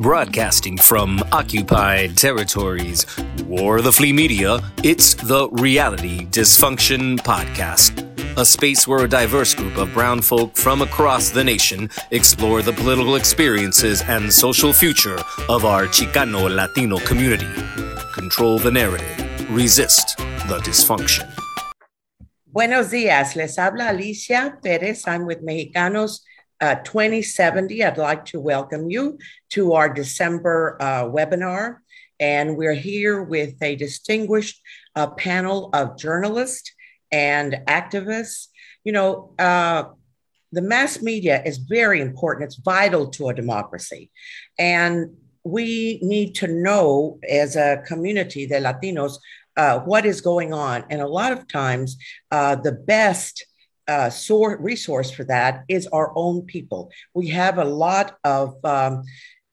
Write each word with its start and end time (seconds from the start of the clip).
Broadcasting 0.00 0.78
from 0.78 1.22
occupied 1.30 2.16
territories 2.16 3.04
or 3.50 3.82
the 3.82 3.92
flea 3.92 4.14
media, 4.14 4.58
it's 4.82 5.12
the 5.12 5.46
Reality 5.50 6.24
Dysfunction 6.24 7.18
Podcast. 7.18 8.06
A 8.38 8.44
space 8.46 8.88
where 8.88 9.04
a 9.04 9.08
diverse 9.08 9.52
group 9.54 9.76
of 9.76 9.92
brown 9.92 10.22
folk 10.22 10.56
from 10.56 10.80
across 10.80 11.28
the 11.28 11.44
nation 11.44 11.90
explore 12.12 12.62
the 12.62 12.72
political 12.72 13.16
experiences 13.16 14.00
and 14.08 14.32
social 14.32 14.72
future 14.72 15.18
of 15.50 15.66
our 15.66 15.84
Chicano 15.84 16.48
Latino 16.48 16.98
community. 17.00 17.52
Control 18.14 18.58
the 18.58 18.70
narrative, 18.70 19.50
resist 19.50 20.16
the 20.48 20.58
dysfunction. 20.64 21.30
Buenos 22.46 22.90
días, 22.90 23.36
les 23.36 23.58
habla 23.58 23.90
Alicia 23.90 24.58
Perez. 24.62 25.06
I'm 25.06 25.26
with 25.26 25.44
Mexicanos 25.44 26.20
uh, 26.60 26.76
2070. 26.76 27.84
I'd 27.84 27.98
like 27.98 28.24
to 28.26 28.40
welcome 28.40 28.90
you 28.90 29.18
to 29.50 29.72
our 29.72 29.88
December 29.88 30.76
uh, 30.80 31.04
webinar. 31.04 31.78
And 32.18 32.56
we're 32.56 32.74
here 32.74 33.22
with 33.22 33.54
a 33.62 33.76
distinguished 33.76 34.60
uh, 34.94 35.08
panel 35.08 35.70
of 35.72 35.98
journalists 35.98 36.72
and 37.10 37.60
activists. 37.66 38.48
You 38.84 38.92
know, 38.92 39.34
uh, 39.38 39.84
the 40.52 40.62
mass 40.62 41.00
media 41.00 41.42
is 41.44 41.58
very 41.58 42.00
important, 42.00 42.44
it's 42.44 42.60
vital 42.62 43.08
to 43.10 43.28
a 43.28 43.34
democracy. 43.34 44.10
And 44.58 45.16
we 45.44 46.00
need 46.02 46.34
to 46.36 46.46
know 46.48 47.18
as 47.28 47.56
a 47.56 47.82
community, 47.86 48.46
the 48.46 48.56
Latinos, 48.56 49.18
uh, 49.56 49.80
what 49.80 50.04
is 50.04 50.20
going 50.20 50.52
on. 50.52 50.84
And 50.90 51.00
a 51.00 51.08
lot 51.08 51.32
of 51.32 51.48
times, 51.48 51.96
uh, 52.30 52.56
the 52.56 52.72
best 52.72 53.46
uh, 53.90 54.08
sore 54.08 54.56
resource 54.58 55.10
for 55.10 55.24
that 55.24 55.64
is 55.68 55.88
our 55.88 56.12
own 56.14 56.42
people. 56.42 56.92
We 57.12 57.28
have 57.30 57.58
a 57.58 57.64
lot 57.64 58.16
of 58.22 58.54
um, 58.64 59.02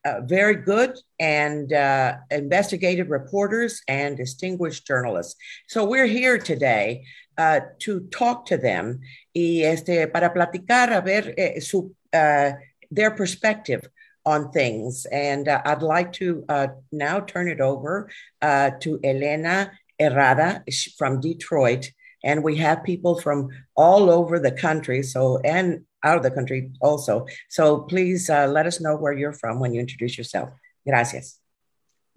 uh, 0.04 0.20
very 0.22 0.54
good 0.54 0.96
and 1.18 1.72
uh, 1.72 2.16
investigative 2.30 3.10
reporters 3.10 3.82
and 3.88 4.16
distinguished 4.16 4.86
journalists. 4.86 5.34
So 5.66 5.84
we're 5.84 6.06
here 6.06 6.38
today 6.38 7.04
uh, 7.36 7.60
to 7.80 8.00
talk 8.12 8.46
to 8.46 8.56
them 8.56 9.00
y 9.34 9.62
este, 9.64 10.06
para 10.12 10.30
platicar 10.30 10.96
a 10.96 11.00
ver 11.00 11.34
eh, 11.36 11.60
su, 11.60 11.92
uh, 12.12 12.52
their 12.92 13.10
perspective 13.10 13.88
on 14.24 14.52
things. 14.52 15.04
And 15.10 15.48
uh, 15.48 15.62
I'd 15.64 15.82
like 15.82 16.12
to 16.14 16.44
now 16.92 17.20
turn 17.20 17.48
it 17.48 17.60
over 17.60 18.08
to 18.40 19.00
Elena 19.02 19.72
Herrada 19.98 20.62
from 20.96 21.20
Detroit 21.20 21.90
and 22.24 22.42
we 22.42 22.56
have 22.56 22.82
people 22.84 23.20
from 23.20 23.48
all 23.76 24.10
over 24.10 24.38
the 24.38 24.52
country 24.52 25.02
so 25.02 25.38
and 25.44 25.84
out 26.04 26.16
of 26.16 26.22
the 26.22 26.30
country 26.30 26.70
also. 26.80 27.26
So 27.48 27.80
please 27.80 28.30
uh, 28.30 28.46
let 28.46 28.66
us 28.66 28.80
know 28.80 28.96
where 28.96 29.12
you're 29.12 29.32
from 29.32 29.58
when 29.58 29.74
you 29.74 29.80
introduce 29.80 30.16
yourself. 30.16 30.50
Gracias. 30.86 31.40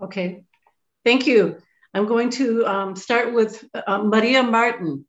Okay. 0.02 0.44
Thank 1.04 1.28
you. 1.28 1.58
I'm 1.94 2.06
going 2.06 2.30
to 2.32 2.66
um, 2.66 2.96
start 2.96 3.34
with 3.34 3.64
uh, 3.74 4.04
maria 4.04 4.44
martin. 4.44 5.06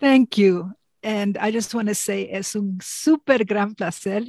Thank 0.00 0.38
you. 0.38 0.72
And 1.02 1.38
i 1.38 1.52
just 1.52 1.74
want 1.74 1.88
to 1.88 1.94
say 1.94 2.28
es 2.30 2.56
un 2.56 2.78
super 2.82 3.44
gran 3.44 3.74
placer 3.74 4.22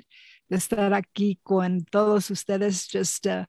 de 0.49 0.57
estar 0.57 0.93
aquí 0.93 1.37
con 1.43 1.85
todos 1.91 2.29
ustedes. 2.29 2.87
Just 2.87 3.27
uh, 3.27 3.45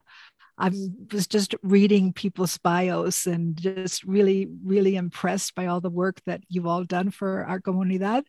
I 0.61 0.71
was 1.11 1.27
just 1.27 1.55
reading 1.63 2.13
people's 2.13 2.59
bios 2.59 3.27
and 3.27 3.57
just 3.57 4.05
really, 4.05 4.47
really 4.63 4.97
impressed 4.97 5.55
by 5.55 5.67
all 5.67 5.81
the 5.81 5.89
work 5.89 6.21
that 6.27 6.43
you've 6.51 6.67
all 6.67 6.85
done 6.85 7.11
for 7.11 7.47
our 7.47 7.61
comunidad. 7.61 8.25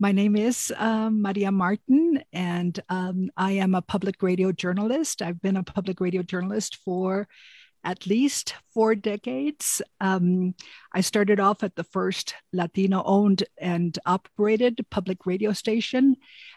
My 0.00 0.10
name 0.10 0.36
is 0.36 0.72
um, 0.78 1.20
Maria 1.20 1.52
Martin, 1.52 2.22
and 2.32 2.80
um, 2.88 3.28
I 3.36 3.52
am 3.52 3.74
a 3.74 3.82
public 3.82 4.22
radio 4.22 4.52
journalist. 4.52 5.20
I've 5.20 5.42
been 5.42 5.58
a 5.58 5.62
public 5.62 6.00
radio 6.00 6.22
journalist 6.22 6.76
for 6.82 7.28
at 7.84 8.06
least 8.06 8.54
four 8.72 8.94
decades. 8.94 9.82
Um, 10.00 10.54
I 10.94 11.02
started 11.02 11.40
off 11.40 11.62
at 11.62 11.76
the 11.76 11.84
first 11.84 12.34
Latino 12.54 13.02
owned 13.04 13.44
and 13.58 13.98
operated 14.06 14.80
public 14.90 15.26
radio 15.26 15.52
station. 15.52 16.16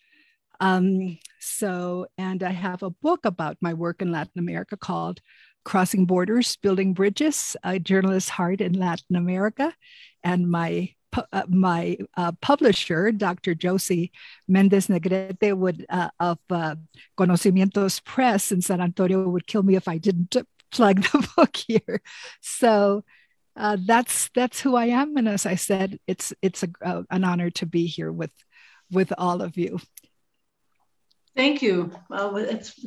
um, 0.60 1.18
so, 1.40 2.08
and 2.18 2.44
I 2.44 2.52
have 2.52 2.84
a 2.84 2.90
book 2.90 3.26
about 3.26 3.58
my 3.62 3.74
work 3.74 4.02
in 4.02 4.12
Latin 4.12 4.40
America 4.40 4.78
called 4.78 5.22
Crossing 5.64 6.06
Borders, 6.06 6.56
Building 6.58 6.94
Bridges, 6.94 7.58
a 7.64 7.80
journalist's 7.80 8.30
heart 8.30 8.62
in 8.62 8.74
Latin 8.74 9.16
America. 9.16 9.74
And 10.24 10.50
my 10.50 10.94
uh, 11.32 11.44
my 11.48 11.98
uh, 12.18 12.34
publisher, 12.42 13.12
Dr. 13.12 13.56
Josie 13.56 14.12
Mendez 14.50 14.88
Negrete, 14.88 15.56
would 15.58 15.86
uh, 15.90 16.10
of 16.20 16.40
uh, 16.50 16.76
Conocimientos 17.18 18.04
Press 18.04 18.52
in 18.52 18.62
San 18.62 18.82
Antonio 18.82 19.28
would 19.30 19.48
kill 19.48 19.64
me 19.64 19.76
if 19.76 19.88
I 19.88 19.98
didn't 19.98 20.36
plug 20.72 21.02
the 21.04 21.28
book 21.38 21.56
here. 21.56 22.02
So 22.42 23.04
uh, 23.58 23.78
that's 23.86 24.30
that's 24.36 24.60
who 24.60 24.76
I 24.76 24.88
am, 24.88 25.16
and 25.16 25.30
as 25.30 25.46
I 25.46 25.56
said, 25.56 26.00
it's 26.08 26.34
it's 26.42 26.64
a, 26.64 26.70
uh, 26.84 27.04
an 27.10 27.24
honor 27.24 27.50
to 27.52 27.66
be 27.66 27.86
here 27.88 28.12
with 28.12 28.32
with 28.92 29.14
all 29.18 29.42
of 29.42 29.58
you. 29.58 29.80
Thank 31.36 31.62
you. 31.62 31.92
Well, 32.10 32.36
it's 32.38 32.86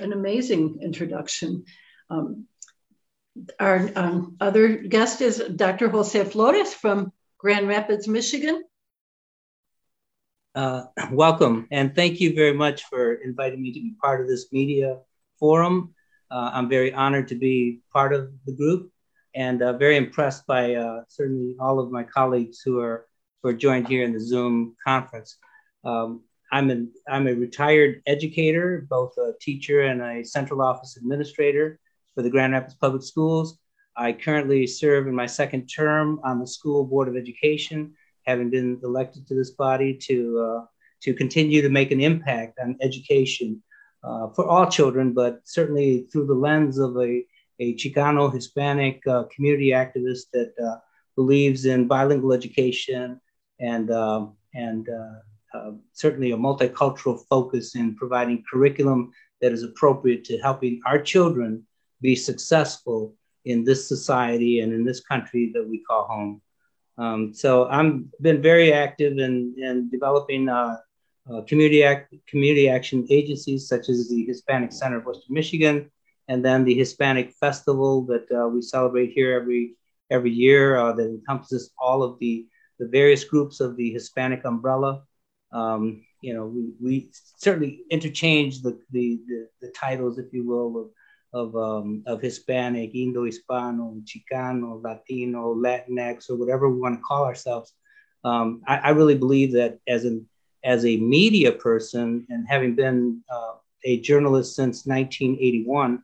an 0.00 0.12
amazing 0.12 0.80
introduction. 0.82 1.64
Um, 2.10 2.46
our 3.58 3.90
um, 3.96 4.36
other 4.40 4.76
guest 4.76 5.20
is 5.20 5.42
Dr. 5.56 5.88
Jose 5.88 6.24
Flores 6.24 6.72
from 6.72 7.12
Grand 7.38 7.68
Rapids, 7.68 8.08
Michigan. 8.08 8.64
Uh, 10.54 10.84
welcome, 11.12 11.68
and 11.70 11.94
thank 11.94 12.20
you 12.20 12.34
very 12.34 12.54
much 12.54 12.84
for 12.84 13.14
inviting 13.14 13.62
me 13.62 13.72
to 13.72 13.80
be 13.80 13.94
part 14.00 14.20
of 14.20 14.28
this 14.28 14.52
media 14.52 14.98
forum. 15.38 15.94
Uh, 16.30 16.50
I'm 16.52 16.68
very 16.68 16.92
honored 16.92 17.28
to 17.28 17.36
be 17.36 17.80
part 17.92 18.12
of 18.12 18.32
the 18.46 18.52
group 18.52 18.90
and 19.34 19.62
uh, 19.62 19.72
very 19.72 19.96
impressed 19.96 20.46
by 20.46 20.74
uh, 20.74 21.02
certainly 21.08 21.56
all 21.58 21.78
of 21.80 21.90
my 21.90 22.04
colleagues 22.04 22.60
who 22.64 22.80
are 22.80 23.06
who 23.42 23.50
are 23.50 23.54
joined 23.54 23.88
here 23.88 24.04
in 24.04 24.12
the 24.12 24.20
Zoom 24.20 24.74
conference. 24.84 25.36
Um, 25.84 26.22
I'm 26.50 26.70
a, 26.70 26.86
I'm 27.08 27.26
a 27.26 27.34
retired 27.34 28.00
educator, 28.06 28.86
both 28.88 29.16
a 29.18 29.32
teacher 29.40 29.82
and 29.82 30.00
a 30.00 30.24
central 30.24 30.62
office 30.62 30.96
administrator 30.96 31.78
for 32.14 32.22
the 32.22 32.30
Grand 32.30 32.52
Rapids 32.52 32.74
Public 32.74 33.02
Schools. 33.02 33.58
I 33.96 34.12
currently 34.12 34.66
serve 34.66 35.06
in 35.08 35.14
my 35.14 35.26
second 35.26 35.66
term 35.66 36.20
on 36.24 36.38
the 36.38 36.46
School 36.46 36.84
Board 36.84 37.08
of 37.08 37.16
Education, 37.16 37.92
having 38.24 38.50
been 38.50 38.80
elected 38.82 39.26
to 39.26 39.34
this 39.34 39.50
body 39.50 39.94
to, 40.02 40.38
uh, 40.40 40.64
to 41.02 41.12
continue 41.12 41.60
to 41.60 41.68
make 41.68 41.90
an 41.90 42.00
impact 42.00 42.58
on 42.62 42.78
education 42.80 43.62
uh, 44.02 44.28
for 44.30 44.46
all 44.46 44.68
children, 44.68 45.12
but 45.12 45.40
certainly 45.44 46.06
through 46.12 46.26
the 46.26 46.34
lens 46.34 46.78
of 46.78 46.96
a, 46.98 47.24
a 47.60 47.74
Chicano 47.74 48.32
Hispanic 48.32 49.06
uh, 49.06 49.24
community 49.34 49.70
activist 49.70 50.30
that 50.32 50.52
uh, 50.62 50.78
believes 51.16 51.64
in 51.64 51.86
bilingual 51.86 52.32
education 52.32 53.20
and, 53.60 53.90
um, 53.90 54.36
and 54.54 54.88
uh, 55.54 55.70
certainly 55.92 56.32
a 56.32 56.36
multicultural 56.36 57.20
focus 57.28 57.76
in 57.76 57.94
providing 57.94 58.42
curriculum 58.50 59.12
that 59.40 59.52
is 59.52 59.62
appropriate 59.62 60.24
to 60.24 60.38
helping 60.38 60.80
our 60.86 61.00
children 61.00 61.64
be 62.00 62.16
successful 62.16 63.14
in 63.44 63.64
this 63.64 63.86
society 63.86 64.60
and 64.60 64.72
in 64.72 64.84
this 64.84 65.00
country 65.00 65.52
that 65.54 65.66
we 65.66 65.82
call 65.84 66.04
home. 66.06 66.42
Um, 66.96 67.34
so 67.34 67.66
I've 67.68 68.02
been 68.20 68.40
very 68.40 68.72
active 68.72 69.18
in, 69.18 69.54
in 69.58 69.90
developing 69.90 70.48
uh, 70.48 70.76
uh, 71.30 71.40
community, 71.42 71.82
act, 71.82 72.14
community 72.26 72.68
action 72.68 73.06
agencies 73.10 73.68
such 73.68 73.88
as 73.88 74.08
the 74.08 74.24
Hispanic 74.24 74.72
Center 74.72 74.98
of 74.98 75.06
Western 75.06 75.34
Michigan, 75.34 75.90
and 76.28 76.44
then 76.44 76.64
the 76.64 76.74
Hispanic 76.74 77.32
Festival 77.32 78.02
that 78.06 78.26
uh, 78.32 78.48
we 78.48 78.62
celebrate 78.62 79.12
here 79.12 79.34
every 79.34 79.76
every 80.10 80.30
year 80.30 80.76
uh, 80.76 80.92
that 80.92 81.06
encompasses 81.06 81.70
all 81.78 82.02
of 82.02 82.18
the, 82.18 82.46
the 82.78 82.86
various 82.88 83.24
groups 83.24 83.60
of 83.60 83.76
the 83.76 83.90
Hispanic 83.90 84.44
umbrella. 84.44 85.02
Um, 85.52 86.04
you 86.20 86.34
know, 86.34 86.46
we, 86.46 86.72
we 86.80 87.10
certainly 87.38 87.82
interchange 87.90 88.62
the, 88.62 88.78
the, 88.90 89.20
the, 89.26 89.48
the 89.60 89.68
titles, 89.68 90.18
if 90.18 90.32
you 90.32 90.46
will, 90.46 90.90
of, 91.32 91.48
of, 91.54 91.56
um, 91.56 92.02
of 92.06 92.20
Hispanic, 92.20 92.94
Indo-Hispano, 92.94 94.02
Chicano, 94.04 94.82
Latino, 94.82 95.54
Latinx, 95.54 96.30
or 96.30 96.36
whatever 96.36 96.68
we 96.68 96.80
want 96.80 96.96
to 96.96 97.02
call 97.02 97.24
ourselves. 97.24 97.74
Um, 98.24 98.62
I, 98.66 98.76
I, 98.76 98.90
really 98.90 99.16
believe 99.16 99.52
that 99.52 99.80
as 99.86 100.06
an 100.06 100.26
as 100.64 100.86
a 100.86 100.96
media 100.96 101.52
person 101.52 102.26
and 102.30 102.48
having 102.48 102.74
been 102.74 103.22
uh, 103.30 103.56
a 103.84 104.00
journalist 104.00 104.56
since 104.56 104.86
1981 104.86 105.96
uh, 105.96 105.98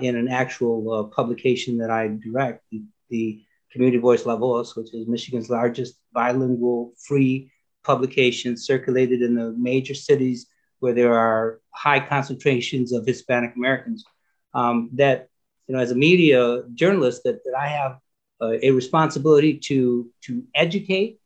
in 0.00 0.16
an 0.16 0.28
actual 0.28 0.92
uh, 0.92 1.02
publication 1.04 1.78
that 1.78 1.90
I 1.90 2.08
direct, 2.08 2.64
the, 2.70 2.82
the 3.10 3.42
Community 3.72 3.98
Voice 3.98 4.24
La 4.24 4.36
Voz, 4.36 4.74
which 4.76 4.94
is 4.94 5.06
Michigan's 5.06 5.50
largest 5.50 5.96
bilingual 6.12 6.92
free 7.06 7.50
publication 7.84 8.56
circulated 8.56 9.22
in 9.22 9.34
the 9.34 9.54
major 9.58 9.94
cities 9.94 10.46
where 10.80 10.94
there 10.94 11.14
are 11.14 11.60
high 11.70 12.00
concentrations 12.00 12.92
of 12.92 13.06
Hispanic 13.06 13.54
Americans. 13.56 14.04
Um, 14.54 14.90
that, 14.94 15.28
you 15.66 15.74
know, 15.74 15.80
as 15.80 15.90
a 15.90 15.94
media 15.94 16.62
journalist, 16.74 17.22
that, 17.24 17.44
that 17.44 17.54
I 17.58 17.68
have 17.68 17.98
uh, 18.40 18.54
a 18.62 18.70
responsibility 18.70 19.58
to, 19.58 20.08
to 20.22 20.44
educate, 20.54 21.20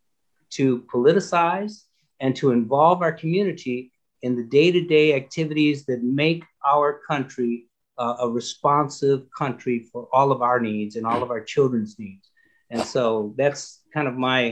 to 0.51 0.83
politicize, 0.93 1.85
and 2.21 2.35
to 2.37 2.51
involve 2.51 3.03
our 3.03 3.13
community 3.13 3.93
in 4.23 4.37
the 4.37 4.45
day 4.45 4.71
to 4.73 4.85
day 4.85 5.15
activities 5.15 5.85
that 5.87 6.03
make 6.03 6.45
our 6.65 7.01
country 7.07 7.67
uh, 8.03 8.17
a 8.27 8.29
responsive 8.41 9.21
country 9.43 9.79
for 9.91 10.09
all 10.13 10.29
of 10.33 10.41
our 10.49 10.59
needs 10.69 10.97
and 10.97 11.07
all 11.07 11.23
of 11.23 11.31
our 11.35 11.45
children's 11.55 11.95
needs. 11.99 12.27
And 12.71 12.83
so 12.95 13.35
that's 13.39 13.63
kind 13.95 14.09
of 14.09 14.15
my, 14.31 14.43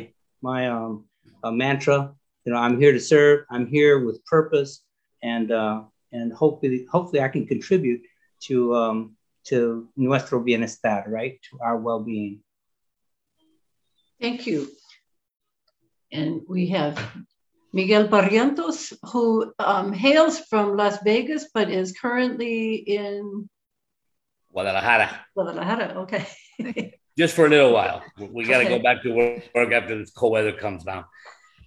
my 0.41 0.61
um, 0.69 0.93
a 1.43 1.51
mantra. 1.51 1.99
You 2.45 2.53
know, 2.53 2.59
I'm 2.59 2.79
here 2.83 2.93
to 2.93 3.01
serve. 3.01 3.39
I'm 3.51 3.67
here 3.67 3.95
with 4.07 4.25
purpose, 4.25 4.73
and 5.23 5.51
uh, 5.63 5.83
and 6.13 6.33
hopefully, 6.33 6.87
hopefully, 6.95 7.23
I 7.23 7.29
can 7.29 7.47
contribute 7.47 8.03
to 8.47 8.75
um, 8.83 8.99
to 9.51 9.89
nuestro 9.97 10.37
bienestar, 10.47 11.03
right, 11.19 11.35
to 11.51 11.53
our 11.61 11.77
well-being. 11.77 12.41
Thank 14.21 14.47
you. 14.47 14.69
And 16.13 16.43
we 16.49 16.63
have 16.69 16.95
Miguel 17.73 18.09
Barrientos, 18.09 18.93
who 19.13 19.53
um, 19.59 19.93
hails 19.93 20.41
from 20.41 20.77
Las 20.77 20.99
Vegas 21.05 21.49
but 21.55 21.71
is 21.71 21.93
currently 21.93 22.75
in 22.75 23.49
Guadalajara. 24.53 25.27
Guadalajara, 25.35 25.95
okay. 26.01 26.27
Just 27.19 27.35
for 27.35 27.47
a 27.47 27.49
little 27.49 27.73
while. 27.73 28.03
We 28.19 28.45
got 28.45 28.59
to 28.59 28.65
okay. 28.65 28.77
go 28.77 28.83
back 28.83 29.03
to 29.03 29.13
work 29.55 29.73
after 29.73 29.99
this 29.99 30.11
cold 30.11 30.33
weather 30.33 30.53
comes 30.53 30.85
down. 30.85 31.05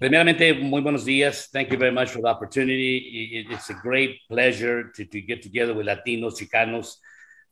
Primeramente, 0.01 0.59
muy 0.59 0.81
buenos 0.81 1.05
días. 1.05 1.47
Thank 1.51 1.71
you 1.71 1.77
very 1.77 1.91
much 1.91 2.09
for 2.09 2.19
the 2.19 2.27
opportunity. 2.27 3.45
It's 3.49 3.69
a 3.69 3.73
great 3.73 4.19
pleasure 4.27 4.91
to, 4.91 5.05
to 5.05 5.21
get 5.21 5.41
together 5.41 5.73
with 5.73 5.87
Latinos, 5.87 6.37
Chicanos 6.37 6.95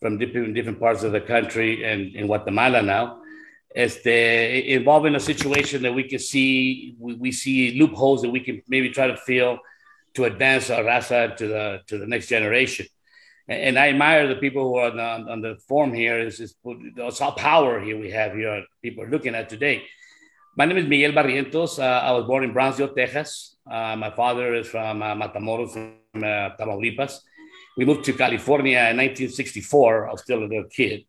from 0.02 0.18
different, 0.18 0.54
different 0.56 0.80
parts 0.80 1.04
of 1.04 1.12
the 1.12 1.22
country 1.22 1.86
and 1.86 2.14
in 2.16 2.28
Guatemala 2.28 2.82
now. 2.82 3.21
Este, 3.76 4.66
involving 4.76 5.16
a 5.16 5.20
situation 5.20 5.82
that 5.84 5.94
we 5.94 6.04
can 6.04 6.20
see, 6.20 6.96
we, 7.00 7.14
we 7.16 7.32
see 7.32 7.80
loopholes 7.80 8.22
that 8.22 8.30
we 8.30 8.42
can 8.42 8.62
maybe 8.68 8.90
try 8.90 9.08
to 9.08 9.16
fill 9.16 9.60
to 10.14 10.26
advance 10.26 10.70
our 10.70 10.84
raza 10.84 11.36
to 11.38 11.48
the, 11.48 11.80
to 11.88 11.98
the 11.98 12.06
next 12.06 12.28
generation. 12.28 12.86
And, 13.48 13.62
and 13.62 13.80
I 13.80 13.90
admire 13.90 14.28
the 14.28 14.36
people 14.36 14.64
who 14.64 14.76
are 14.76 14.92
on 14.92 14.98
the, 14.98 15.32
on 15.32 15.42
the 15.42 15.58
forum 15.68 15.94
here. 15.94 16.20
It's 16.20 17.22
all 17.22 17.32
power 17.32 17.80
here 17.80 17.98
we 17.98 18.12
have 18.12 18.34
here, 18.34 18.66
people 18.82 19.04
are 19.06 19.10
looking 19.10 19.36
at 19.36 19.50
today 19.50 19.84
my 20.58 20.66
name 20.66 20.78
is 20.78 20.86
Miguel 20.86 21.14
Barrientos. 21.14 21.80
Uh, 21.80 21.84
I 21.84 22.12
was 22.12 22.26
born 22.26 22.44
in 22.44 22.52
Brownsville, 22.52 22.94
Texas. 22.94 23.56
Uh, 23.66 23.96
my 23.96 24.12
father 24.12 24.54
is 24.54 24.68
from 24.68 25.02
uh, 25.02 25.16
Matamoros, 25.16 25.72
from 25.72 25.94
uh, 26.16 26.50
Tamaulipas. 26.60 27.20
We 27.78 27.86
moved 27.86 28.04
to 28.06 28.14
California 28.14 28.78
in 28.78 28.98
1964. 28.98 30.10
I 30.10 30.12
was 30.12 30.22
still 30.24 30.40
a 30.40 30.46
little 30.46 30.66
kid. 30.66 31.06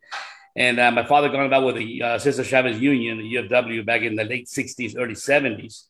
And 0.55 0.79
uh, 0.79 0.91
my 0.91 1.05
father 1.05 1.29
got 1.29 1.45
involved 1.45 1.67
with 1.67 1.77
the 1.77 2.03
uh, 2.03 2.19
Cesar 2.19 2.45
Chavez 2.45 2.79
Union, 2.79 3.19
the 3.19 3.35
UFW, 3.35 3.87
back 3.87 4.03
in 4.03 4.17
the 4.17 4.25
late 4.25 4.47
60s, 4.47 4.95
early 4.99 5.15
70s. 5.15 5.85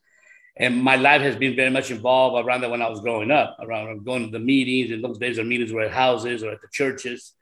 And 0.56 0.82
my 0.82 0.96
life 0.96 1.22
has 1.22 1.34
been 1.34 1.56
very 1.56 1.70
much 1.70 1.90
involved 1.90 2.46
around 2.46 2.60
that 2.60 2.70
when 2.70 2.82
I 2.82 2.88
was 2.88 3.00
growing 3.00 3.30
up, 3.30 3.56
around 3.60 4.04
going 4.04 4.26
to 4.26 4.30
the 4.30 4.38
meetings. 4.38 4.90
In 4.92 5.00
those 5.00 5.18
days, 5.18 5.36
the 5.36 5.44
meetings 5.44 5.72
were 5.72 5.82
at 5.82 5.92
houses 5.92 6.44
or 6.44 6.50
at 6.52 6.60
the 6.60 6.68
churches 6.70 7.34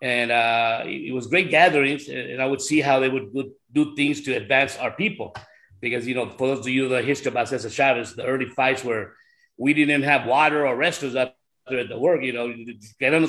and 0.00 0.30
uh, 0.30 0.82
it 0.84 1.12
was 1.12 1.26
great 1.26 1.50
gatherings 1.50 2.08
and 2.08 2.40
i 2.40 2.46
would 2.46 2.60
see 2.60 2.80
how 2.80 3.00
they 3.00 3.08
would 3.08 3.32
do 3.72 3.96
things 3.96 4.20
to 4.22 4.34
advance 4.34 4.76
our 4.76 4.92
people 4.92 5.34
because 5.80 6.06
you 6.06 6.14
know 6.14 6.28
for 6.30 6.48
those 6.48 6.60
of 6.60 6.68
you 6.68 6.88
the 6.88 7.02
history 7.02 7.30
about 7.30 7.48
cesar 7.48 7.70
chavez 7.70 8.14
the 8.14 8.24
early 8.24 8.46
fights 8.46 8.84
where 8.84 9.14
we 9.56 9.74
didn't 9.74 10.02
have 10.02 10.26
water 10.26 10.66
or 10.66 10.76
restaurants 10.76 11.16
up 11.16 11.36
there 11.68 11.80
at 11.80 11.88
the 11.88 11.98
work 11.98 12.22
you 12.22 12.32
know 12.32 12.54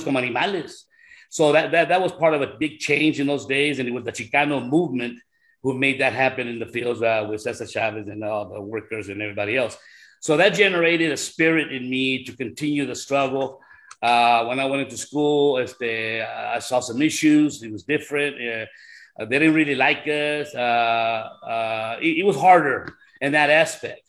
como 0.03 0.19
animales 0.19 0.85
so 1.29 1.51
that, 1.51 1.71
that 1.71 1.89
that 1.89 2.01
was 2.01 2.11
part 2.11 2.33
of 2.33 2.41
a 2.41 2.55
big 2.59 2.79
change 2.79 3.19
in 3.19 3.27
those 3.27 3.45
days 3.45 3.79
and 3.79 3.87
it 3.87 3.91
was 3.91 4.03
the 4.03 4.11
chicano 4.11 4.67
movement 4.67 5.19
who 5.61 5.77
made 5.77 5.99
that 6.01 6.13
happen 6.13 6.47
in 6.47 6.59
the 6.59 6.65
fields 6.65 7.01
uh, 7.01 7.25
with 7.29 7.41
cesar 7.41 7.67
chavez 7.67 8.07
and 8.07 8.23
all 8.23 8.49
the 8.49 8.61
workers 8.61 9.09
and 9.09 9.21
everybody 9.21 9.55
else 9.55 9.77
so 10.21 10.37
that 10.37 10.49
generated 10.53 11.11
a 11.11 11.17
spirit 11.17 11.71
in 11.71 11.89
me 11.89 12.23
to 12.23 12.35
continue 12.35 12.85
the 12.85 12.95
struggle 12.95 13.61
uh, 14.01 14.45
when 14.45 14.59
I 14.59 14.65
went 14.65 14.83
into 14.83 14.97
school, 14.97 15.57
este, 15.57 16.21
I 16.21 16.59
saw 16.59 16.79
some 16.79 17.01
issues. 17.01 17.61
It 17.63 17.71
was 17.71 17.83
different. 17.83 18.35
Uh, 18.35 19.25
they 19.25 19.39
didn't 19.39 19.53
really 19.53 19.75
like 19.75 20.07
us. 20.07 20.55
Uh, 20.55 21.29
uh, 21.43 21.97
it, 22.01 22.19
it, 22.19 22.25
was 22.25 22.37
harder 22.37 22.95
in 23.19 23.33
that 23.33 23.49
aspect 23.49 24.03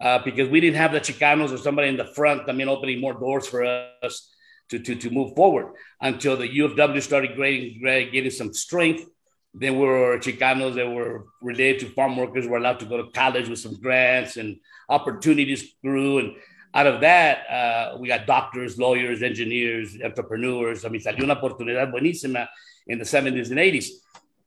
uh, 0.00 0.18
because 0.24 0.48
we 0.48 0.60
didn't 0.60 0.76
have 0.76 0.92
the 0.92 1.00
Chicanos 1.00 1.52
or 1.52 1.58
somebody 1.58 1.88
in 1.88 1.96
the 1.96 2.06
front, 2.06 2.48
I 2.48 2.52
mean, 2.52 2.68
opening 2.68 3.00
more 3.00 3.14
doors 3.14 3.46
for 3.46 3.64
us 3.64 4.34
to, 4.70 4.78
to, 4.78 4.94
to 4.94 5.10
move 5.10 5.34
forward 5.34 5.74
until 6.00 6.36
the 6.36 6.48
UFW 6.48 7.02
started 7.02 7.36
getting, 7.36 7.80
getting 7.80 8.30
some 8.30 8.54
strength. 8.54 9.04
Then 9.52 9.78
we 9.78 9.86
were 9.86 10.18
Chicanos 10.18 10.76
that 10.76 10.88
were 10.88 11.26
related 11.42 11.80
to 11.80 11.94
farm 11.94 12.16
workers 12.16 12.46
were 12.46 12.56
allowed 12.56 12.78
to 12.80 12.86
go 12.86 12.96
to 12.96 13.10
college 13.10 13.48
with 13.48 13.58
some 13.58 13.80
grants 13.80 14.36
and 14.36 14.58
opportunities 14.88 15.74
grew. 15.82 16.18
And 16.18 16.36
out 16.72 16.86
of 16.86 17.00
that, 17.00 17.50
uh, 17.50 17.98
we 17.98 18.06
got 18.06 18.26
doctors, 18.26 18.78
lawyers, 18.78 19.22
engineers, 19.22 19.96
entrepreneurs. 20.02 20.84
I 20.84 20.88
mean, 20.88 21.00
salió 21.00 21.24
una 21.24 21.34
oportunidad 21.34 21.90
buenísima 21.92 22.48
in 22.86 22.98
the 22.98 23.04
70s 23.04 23.50
and 23.50 23.58
80s. 23.58 23.88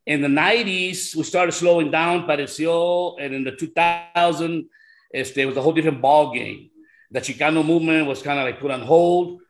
In 0.05 0.21
the 0.21 0.27
90s, 0.27 1.15
we 1.15 1.23
started 1.23 1.51
slowing 1.53 1.91
down, 1.91 2.25
pareció, 2.25 3.15
and 3.19 3.33
in 3.33 3.43
the 3.43 3.51
2000, 3.51 4.65
este, 5.13 5.45
was 5.45 5.57
a 5.57 5.61
whole 5.61 5.73
different 5.73 6.01
ball 6.01 6.33
game. 6.33 6.69
The 7.11 7.21
Chicano 7.21 7.65
movement 7.65 8.07
was 8.07 8.21
kind 8.21 8.39
of 8.39 8.45
like 8.45 8.59
put 8.59 8.71
on 8.71 8.81
hold. 8.81 9.42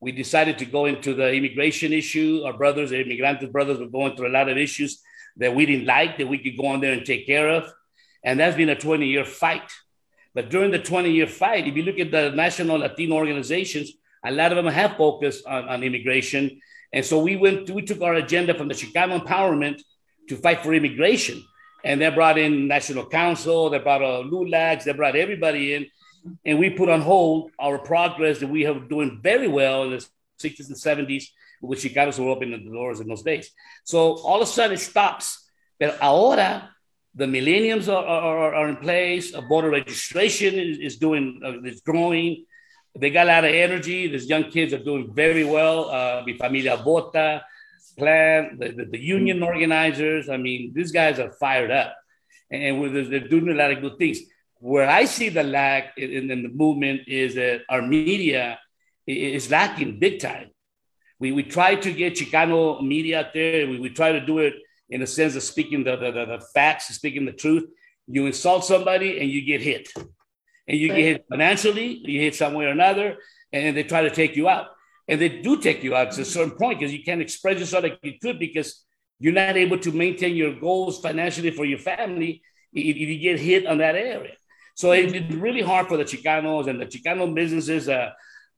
We 0.00 0.12
decided 0.12 0.58
to 0.58 0.64
go 0.64 0.86
into 0.86 1.14
the 1.14 1.32
immigration 1.32 1.92
issue. 1.92 2.42
Our 2.44 2.52
brothers, 2.52 2.90
the 2.90 3.00
immigrant 3.00 3.50
brothers, 3.52 3.78
were 3.78 3.88
going 3.88 4.16
through 4.16 4.28
a 4.28 4.36
lot 4.36 4.48
of 4.48 4.56
issues 4.56 5.00
that 5.36 5.54
we 5.54 5.66
didn't 5.66 5.86
like, 5.86 6.18
that 6.18 6.28
we 6.28 6.38
could 6.38 6.56
go 6.56 6.66
on 6.66 6.80
there 6.80 6.92
and 6.92 7.04
take 7.04 7.26
care 7.26 7.48
of. 7.48 7.72
And 8.24 8.38
that's 8.38 8.56
been 8.56 8.68
a 8.68 8.76
20 8.76 9.06
year 9.06 9.24
fight 9.24 9.70
but 10.38 10.50
during 10.50 10.70
the 10.70 10.78
20 10.78 11.10
year 11.10 11.26
fight, 11.26 11.66
if 11.66 11.76
you 11.76 11.82
look 11.82 11.98
at 11.98 12.12
the 12.12 12.30
national 12.30 12.78
Latino 12.78 13.16
organizations, 13.16 13.90
a 14.24 14.30
lot 14.30 14.52
of 14.52 14.56
them 14.56 14.72
have 14.72 14.96
focused 14.96 15.44
on, 15.46 15.68
on 15.68 15.82
immigration. 15.82 16.60
And 16.92 17.04
so 17.04 17.18
we 17.18 17.34
went, 17.34 17.68
we 17.70 17.82
took 17.82 18.00
our 18.02 18.14
agenda 18.14 18.54
from 18.54 18.68
the 18.68 18.74
Chicano 18.74 19.20
empowerment 19.20 19.80
to 20.28 20.36
fight 20.36 20.62
for 20.62 20.72
immigration. 20.72 21.42
And 21.84 22.00
they 22.00 22.08
brought 22.10 22.38
in 22.38 22.68
National 22.68 23.04
Council, 23.06 23.68
they 23.70 23.80
brought 23.80 24.02
uh, 24.02 24.22
LULACs, 24.22 24.84
they 24.84 24.92
brought 24.92 25.16
everybody 25.16 25.74
in. 25.74 25.86
And 26.44 26.58
we 26.58 26.70
put 26.70 26.88
on 26.88 27.00
hold 27.00 27.50
our 27.58 27.78
progress 27.78 28.40
that 28.40 28.48
we 28.48 28.62
have 28.62 28.88
doing 28.88 29.20
very 29.22 29.48
well 29.48 29.84
in 29.84 29.90
the 29.90 30.06
60s 30.40 30.68
and 30.68 30.76
70s, 30.76 31.24
with 31.60 31.80
Chicanos 31.80 32.18
were 32.18 32.30
opening 32.30 32.64
the 32.64 32.70
doors 32.70 33.00
in 33.00 33.08
those 33.08 33.22
days. 33.22 33.50
So 33.84 34.18
all 34.18 34.42
of 34.42 34.48
a 34.48 34.50
sudden 34.50 34.74
it 34.74 34.80
stops. 34.80 35.50
But 35.80 35.98
ahora, 36.00 36.70
the 37.14 37.26
millenniums 37.26 37.88
are, 37.88 38.04
are, 38.04 38.54
are 38.54 38.68
in 38.68 38.76
place, 38.76 39.34
a 39.34 39.40
voter 39.40 39.70
registration 39.70 40.54
is, 40.54 40.78
is 40.78 40.96
doing, 40.98 41.40
uh, 41.44 41.62
is 41.62 41.80
growing. 41.80 42.44
They 42.98 43.10
got 43.10 43.26
a 43.26 43.30
lot 43.30 43.44
of 43.44 43.54
energy. 43.54 44.08
These 44.08 44.28
young 44.28 44.50
kids 44.50 44.72
are 44.72 44.82
doing 44.82 45.12
very 45.12 45.44
well. 45.44 45.90
Uh, 45.90 46.22
Mi 46.24 46.36
Familia 46.36 46.76
Vota, 46.76 47.42
plan, 47.96 48.56
the, 48.58 48.68
the, 48.70 48.84
the, 48.84 48.98
union 48.98 49.42
organizers. 49.42 50.28
I 50.28 50.36
mean, 50.36 50.72
these 50.74 50.92
guys 50.92 51.18
are 51.18 51.32
fired 51.32 51.70
up 51.70 51.96
and 52.50 53.12
they're 53.12 53.28
doing 53.28 53.48
a 53.50 53.54
lot 53.54 53.72
of 53.72 53.80
good 53.80 53.98
things. 53.98 54.20
Where 54.60 54.88
I 54.88 55.04
see 55.04 55.28
the 55.28 55.42
lack 55.42 55.96
in, 55.96 56.30
in 56.30 56.42
the 56.42 56.48
movement 56.48 57.02
is 57.06 57.34
that 57.36 57.62
our 57.68 57.82
media 57.82 58.58
is 59.06 59.50
lacking 59.50 59.98
big 59.98 60.20
time. 60.20 60.50
We, 61.20 61.32
we 61.32 61.42
try 61.42 61.74
to 61.74 61.92
get 61.92 62.14
Chicano 62.14 62.82
media 62.82 63.20
out 63.20 63.34
there. 63.34 63.66
We, 63.68 63.78
we 63.78 63.90
try 63.90 64.12
to 64.12 64.24
do 64.24 64.38
it 64.38 64.54
in 64.90 65.02
a 65.02 65.06
sense 65.06 65.36
of 65.36 65.42
speaking 65.42 65.84
the, 65.84 65.96
the, 65.96 66.10
the, 66.10 66.24
the 66.26 66.46
facts, 66.54 66.88
speaking 66.88 67.24
the 67.24 67.32
truth. 67.32 67.68
You 68.06 68.26
insult 68.26 68.64
somebody 68.64 69.20
and 69.20 69.30
you 69.30 69.42
get 69.42 69.60
hit. 69.60 69.88
And 70.66 70.78
you 70.78 70.90
right. 70.90 70.96
get 70.96 71.04
hit 71.04 71.24
financially, 71.30 72.00
you 72.04 72.20
hit 72.20 72.34
some 72.34 72.54
way 72.54 72.66
or 72.66 72.68
another, 72.68 73.16
and 73.52 73.76
they 73.76 73.82
try 73.82 74.02
to 74.02 74.10
take 74.10 74.36
you 74.36 74.48
out 74.48 74.68
and 75.08 75.20
they 75.20 75.28
do 75.40 75.60
take 75.60 75.82
you 75.82 75.96
out 75.96 76.12
to 76.12 76.20
a 76.20 76.24
certain 76.24 76.56
point 76.56 76.78
because 76.78 76.92
you 76.92 77.02
can't 77.02 77.22
express 77.22 77.58
yourself 77.58 77.82
like 77.82 77.98
you 78.02 78.18
could 78.20 78.38
because 78.38 78.84
you're 79.18 79.32
not 79.32 79.56
able 79.56 79.78
to 79.78 79.90
maintain 79.90 80.36
your 80.36 80.60
goals 80.60 81.00
financially 81.00 81.50
for 81.50 81.64
your 81.64 81.78
family 81.78 82.42
if 82.74 82.96
you 82.96 83.18
get 83.18 83.40
hit 83.40 83.66
on 83.66 83.78
that 83.78 83.96
area. 83.96 84.34
So 84.78 84.92
it's 84.92 85.34
really 85.34 85.60
hard 85.60 85.88
for 85.88 85.96
the 85.96 86.04
Chicanos 86.04 86.68
and 86.68 86.80
the 86.80 86.86
Chicano 86.86 87.34
businesses. 87.34 87.88
Uh, 87.88 88.10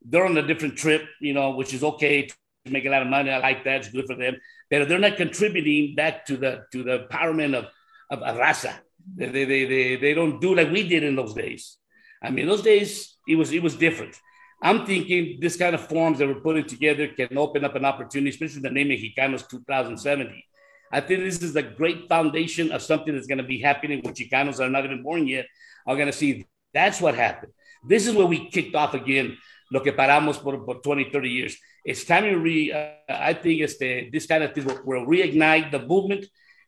they're 0.05 0.27
on 0.27 0.37
a 0.37 0.47
different 0.47 0.77
trip, 0.77 1.03
you 1.19 1.33
know, 1.33 1.53
which 1.53 1.73
is 1.73 1.83
okay 1.83 2.27
to 2.27 2.35
make 2.71 2.85
a 2.85 2.91
lot 2.91 3.01
of 3.01 3.09
money. 3.09 3.31
I 3.31 3.39
like 3.39 3.65
that; 3.65 3.77
it's 3.79 3.89
good 3.89 4.05
for 4.07 4.17
them. 4.17 4.37
But 4.71 4.87
they're 4.87 4.99
not 4.99 5.17
contributing 5.17 5.95
back 5.95 6.27
to 6.27 6.37
the 6.37 6.65
to 6.73 6.83
the 6.83 7.07
empowerment 7.07 7.55
of 7.55 7.69
of, 8.11 8.37
raza. 8.37 8.75
They, 9.17 9.31
they, 9.31 9.65
they, 9.65 9.97
they 9.97 10.13
don't 10.13 10.43
do 10.43 10.55
like 10.55 10.71
we 10.71 10.87
did 10.87 11.05
in 11.05 11.17
those 11.17 11.33
days. 11.33 11.79
I 12.23 12.29
mean, 12.29 12.47
those 12.47 12.61
days 12.61 13.17
it 13.27 13.37
was 13.37 13.51
it 13.51 13.63
was 13.63 13.77
different. 13.77 14.15
I'm 14.63 14.85
thinking 14.85 15.39
this 15.41 15.57
kind 15.57 15.75
of 15.75 15.89
forums 15.89 16.19
that 16.19 16.29
we're 16.29 16.43
putting 16.43 16.67
together 16.67 17.09
can 17.09 17.39
open 17.39 17.65
up 17.65 17.77
an 17.77 17.87
opportunity, 17.87 18.29
especially 18.29 18.61
the 18.61 18.69
name 18.69 18.89
Mexicanos 18.89 19.49
2070. 19.49 20.45
I 20.91 21.01
think 21.01 21.21
this 21.21 21.43
is 21.43 21.55
a 21.57 21.63
great 21.63 22.09
foundation 22.09 22.73
of 22.73 22.83
something 22.83 23.15
that's 23.15 23.27
going 23.27 23.39
to 23.39 23.45
be 23.45 23.61
happening 23.61 24.03
with 24.05 24.17
Chicanos 24.17 24.57
that 24.57 24.65
are 24.65 24.71
not 24.71 24.85
even 24.85 25.03
born 25.03 25.27
yet 25.27 25.47
are 25.87 25.97
going 25.97 26.07
to 26.07 26.13
see 26.13 26.47
that's 26.75 27.01
what 27.01 27.15
happened. 27.15 27.53
This 27.87 28.07
is 28.07 28.15
where 28.15 28.27
we 28.27 28.51
kicked 28.51 28.75
off 28.75 28.95
again, 28.95 29.37
lo 29.71 29.81
que 29.81 29.93
paramos 29.93 30.43
por, 30.43 30.59
por 30.65 30.81
20, 30.81 31.11
30 31.11 31.29
years. 31.29 31.57
It's 31.85 32.05
time 32.05 32.25
to 32.25 32.37
re, 32.37 32.73
uh, 32.73 32.91
I 33.09 33.35
think 33.35 33.61
it's 33.61 33.79
the, 33.79 34.11
this 34.11 34.27
kind 34.27 34.45
of 34.45 34.53
thing 34.53 34.67
will, 34.67 34.81
will 34.85 35.07
reignite 35.07 35.71
the 35.71 35.79
movement. 35.79 36.27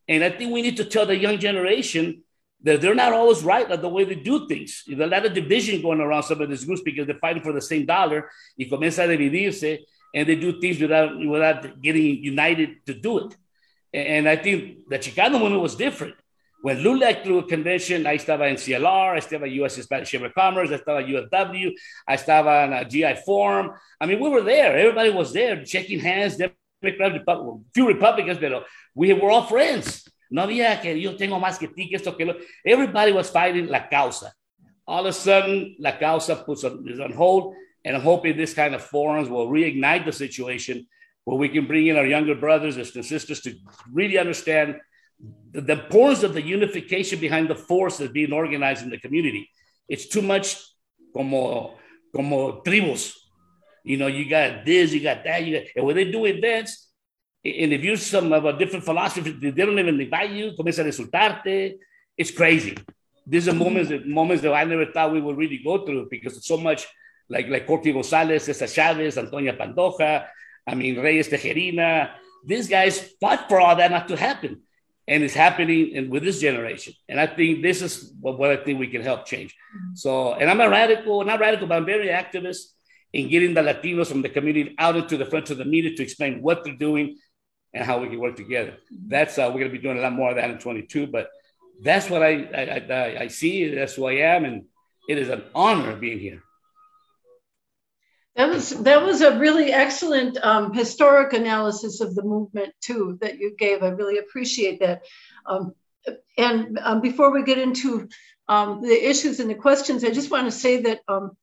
And 0.09 0.25
I 0.25 0.31
think 0.31 0.53
we 0.53 0.63
need 0.63 0.77
to 0.79 0.85
tell 0.85 1.07
the 1.07 1.17
young 1.17 1.39
generation 1.39 2.23
that 2.63 2.81
they're 2.81 2.95
not 2.95 3.13
always 3.13 3.43
right 3.43 3.71
at 3.71 3.83
the 3.83 3.89
way 3.89 4.05
they 4.05 4.15
do 4.15 4.47
things. 4.47 4.85
There's 4.87 5.01
a 5.01 5.07
lot 5.07 5.27
of 5.27 5.35
division 5.35 5.83
going 5.83 6.01
around 6.01 6.23
some 6.23 6.41
of 6.41 6.49
these 6.49 6.65
groups 6.65 6.83
because 6.83 7.07
they're 7.07 7.19
fighting 7.19 7.43
for 7.43 7.53
the 7.53 7.61
same 7.61 7.87
dollar. 7.87 8.31
Y 8.59 8.67
comienza 8.71 9.05
a 9.05 9.09
dividirse, 9.09 9.79
and 10.15 10.29
they 10.29 10.37
do 10.37 10.61
things 10.61 10.81
without 10.81 11.19
without 11.19 11.81
getting 11.83 12.23
united 12.23 12.87
to 12.87 12.95
do 12.95 13.27
it. 13.27 13.37
And 13.93 14.29
I 14.29 14.37
think 14.37 14.89
the 14.89 14.99
Chicano 14.99 15.39
movement 15.39 15.61
was 15.61 15.77
different. 15.77 16.15
When 16.63 16.79
LULAC 16.79 17.25
threw 17.25 17.39
a 17.39 17.43
convention, 17.43 18.07
I 18.07 18.17
estaba 18.17 18.49
en 18.49 18.57
CLR, 18.57 19.15
I 19.15 19.19
estaba 19.19 19.49
en 19.49 19.53
U.S. 19.55 19.83
Spanish 19.83 20.11
Chamber 20.11 20.29
of 20.29 20.35
Commerce, 20.35 20.71
I 20.71 20.79
estaba 20.79 21.03
UFW, 21.05 21.73
I 22.07 22.17
estaba 22.17 22.67
in 22.67 22.73
a 22.73 22.85
GI 22.89 23.21
Forum. 23.27 23.73
I 24.01 24.07
mean, 24.07 24.21
we 24.21 24.29
were 24.29 24.43
there. 24.43 24.79
Everybody 24.79 25.11
was 25.11 25.33
there, 25.33 25.67
shaking 25.67 25.99
hands. 25.99 26.37
Few 26.81 27.87
Republicans, 27.87 28.39
but 28.39 28.65
we 28.95 29.13
were 29.13 29.31
all 29.31 29.45
friends. 29.47 30.09
No 30.31 30.43
había 30.47 30.81
que 30.81 30.95
yo 30.95 31.17
tengo 31.17 31.39
más 31.39 31.59
que 31.59 31.69
ti, 31.69 31.89
que 31.89 31.97
esto, 31.97 32.13
que 32.13 32.25
lo. 32.25 32.35
Everybody 32.65 33.13
was 33.13 33.29
fighting 33.29 33.67
la 33.67 33.89
causa. 33.89 34.33
All 34.87 35.07
of 35.07 35.11
a 35.11 35.13
sudden, 35.13 35.77
la 35.79 35.93
causa 35.99 36.37
puts 36.37 36.65
on, 36.65 36.85
is 36.89 36.99
on 36.99 37.13
hold, 37.13 37.55
and 37.85 37.97
I'm 37.97 38.03
hoping 38.03 38.37
this 38.37 38.55
kind 38.55 38.75
of 38.75 38.83
forums 38.83 39.29
will 39.29 39.49
reignite 39.49 40.05
the 40.05 40.13
situation 40.13 40.87
where 41.25 41.37
we 41.37 41.49
can 41.49 41.67
bring 41.67 41.87
in 41.87 41.97
our 41.97 42.07
younger 42.07 42.35
brothers 42.35 42.77
and 42.77 43.05
sisters 43.05 43.41
to 43.41 43.55
really 43.93 44.19
understand 44.19 44.77
the, 45.53 45.73
importance 45.73 46.23
of 46.23 46.35
the 46.35 46.43
unification 46.43 47.21
behind 47.21 47.49
the 47.49 47.55
force 47.55 47.99
that's 47.99 48.13
being 48.13 48.33
organized 48.33 48.83
in 48.83 48.91
the 48.91 48.99
community. 48.99 49.49
It's 49.89 50.09
too 50.09 50.23
much 50.23 50.57
como, 51.15 51.75
como 52.15 52.63
tribus. 52.63 53.13
You 53.85 53.97
know, 53.97 54.07
you 54.07 54.29
got 54.29 54.65
this, 54.65 54.93
you 54.93 55.01
got 55.01 55.25
that, 55.25 55.45
you 55.45 55.59
got, 55.59 55.69
and 55.77 55.85
when 55.85 55.97
they 55.97 56.11
do 56.11 56.25
events, 56.25 56.89
and 57.45 57.73
if 57.73 57.83
you're 57.83 57.97
some 57.97 58.33
of 58.33 58.45
a 58.45 58.57
different 58.57 58.85
philosophy, 58.85 59.33
they 59.33 59.51
don't 59.51 59.79
even 59.79 60.01
invite 60.01 60.31
you, 60.31 60.53
comienza 60.53 60.81
a 60.81 60.85
insultarte. 60.85 61.75
It's 62.17 62.31
crazy. 62.31 62.77
These 63.27 63.49
are 63.49 63.55
moments 63.55 63.91
that 63.91 64.07
moments 64.07 64.43
that 64.43 64.53
I 64.53 64.65
never 64.65 64.87
thought 64.87 65.13
we 65.13 65.21
would 65.21 65.37
really 65.37 65.61
go 65.65 65.85
through 65.85 66.09
because 66.09 66.37
it's 66.37 66.47
so 66.47 66.57
much 66.57 66.87
like 67.29 67.49
like 67.49 67.67
Corky 67.67 67.93
Gonzalez, 67.93 68.45
Cesar 68.45 68.69
Chavez, 68.69 69.19
Antonia 69.19 69.55
Pantoja, 69.55 70.27
I 70.67 70.75
mean 70.75 70.97
Reies 70.97 71.29
Tijerina. 71.29 72.11
These 72.45 72.69
guys 72.69 73.01
fought 73.21 73.49
for 73.49 73.61
all 73.61 73.77
that 73.77 73.91
not 73.91 74.09
to 74.09 74.17
happen. 74.17 74.63
And 75.09 75.25
it's 75.25 75.35
happening 75.35 75.91
in, 75.91 76.11
with 76.11 76.23
this 76.23 76.41
generation. 76.41 76.95
And 77.09 77.19
I 77.19 77.27
think 77.27 77.63
this 77.63 77.83
is 77.83 78.13
what, 78.21 78.39
what 78.39 78.51
I 78.51 78.57
think 78.57 78.79
we 78.79 78.87
can 78.87 79.03
help 79.03 79.27
change. 79.27 79.55
So, 79.95 80.35
and 80.35 80.49
I'm 80.49 80.61
a 80.61 80.69
radical, 80.71 81.25
not 81.25 81.41
radical, 81.41 81.67
but 81.67 81.77
I'm 81.77 81.85
very 81.85 82.09
activist 82.09 82.67
in 83.13 83.29
getting 83.29 83.53
the 83.53 83.63
Latinos 83.63 84.07
from 84.07 84.23
the 84.23 84.29
community 84.29 84.75
out 84.79 84.97
into 84.97 85.17
the 85.17 85.27
front 85.27 85.51
of 85.51 85.59
the 85.59 85.65
media 85.65 85.95
to 85.97 86.03
explain 86.03 86.41
what 86.41 86.63
they're 86.63 86.77
doing 86.77 87.19
and 87.75 87.85
how 87.85 87.99
we 87.99 88.09
can 88.09 88.21
work 88.21 88.37
together. 88.37 88.77
That's 89.09 89.39
uh, 89.39 89.51
we're 89.53 89.61
going 89.61 89.73
to 89.73 89.79
be 89.79 89.83
doing 89.83 89.99
a 89.99 90.01
lot 90.01 90.13
more 90.13 90.31
of 90.31 90.37
that 90.37 90.51
in 90.51 90.59
22. 90.59 91.09
But 91.09 91.31
that's 91.81 92.09
what 92.09 92.23
I 92.23 92.45
I, 92.55 92.95
I, 92.95 93.21
I 93.23 93.29
see. 93.29 93.75
That's 93.75 93.95
who 93.95 94.07
I 94.07 94.35
am, 94.35 94.45
and 94.45 94.65
it 95.09 95.19
is 95.19 95.29
an 95.29 95.43
honor 95.55 95.97
being 95.97 96.19
here. 96.19 96.43
That 98.37 98.49
was 98.49 98.71
that 98.71 99.03
was 99.03 99.21
a 99.21 99.39
really 99.39 99.73
excellent 99.73 100.39
um, 100.43 100.73
historic 100.73 101.35
analysis 101.35 102.01
of 102.01 102.15
the 102.15 102.23
movement 102.23 102.73
too 102.81 103.19
that 103.21 103.39
you 103.39 103.55
gave. 103.59 103.83
I 103.83 103.89
really 103.89 104.19
appreciate 104.19 104.81
that. 104.81 105.03
Um, 105.45 105.75
and 106.39 106.79
um, 106.83 107.01
before 107.03 107.31
we 107.31 107.45
get 107.45 107.59
into 107.59 108.09
um, 108.49 108.81
the 108.81 109.09
issues 109.11 109.39
and 109.39 109.51
the 109.51 109.55
questions, 109.55 110.03
I 110.03 110.11
just 110.11 110.31
want 110.31 110.47
to 110.47 110.51
say 110.51 110.81
that 110.83 111.01
um, 111.09 111.37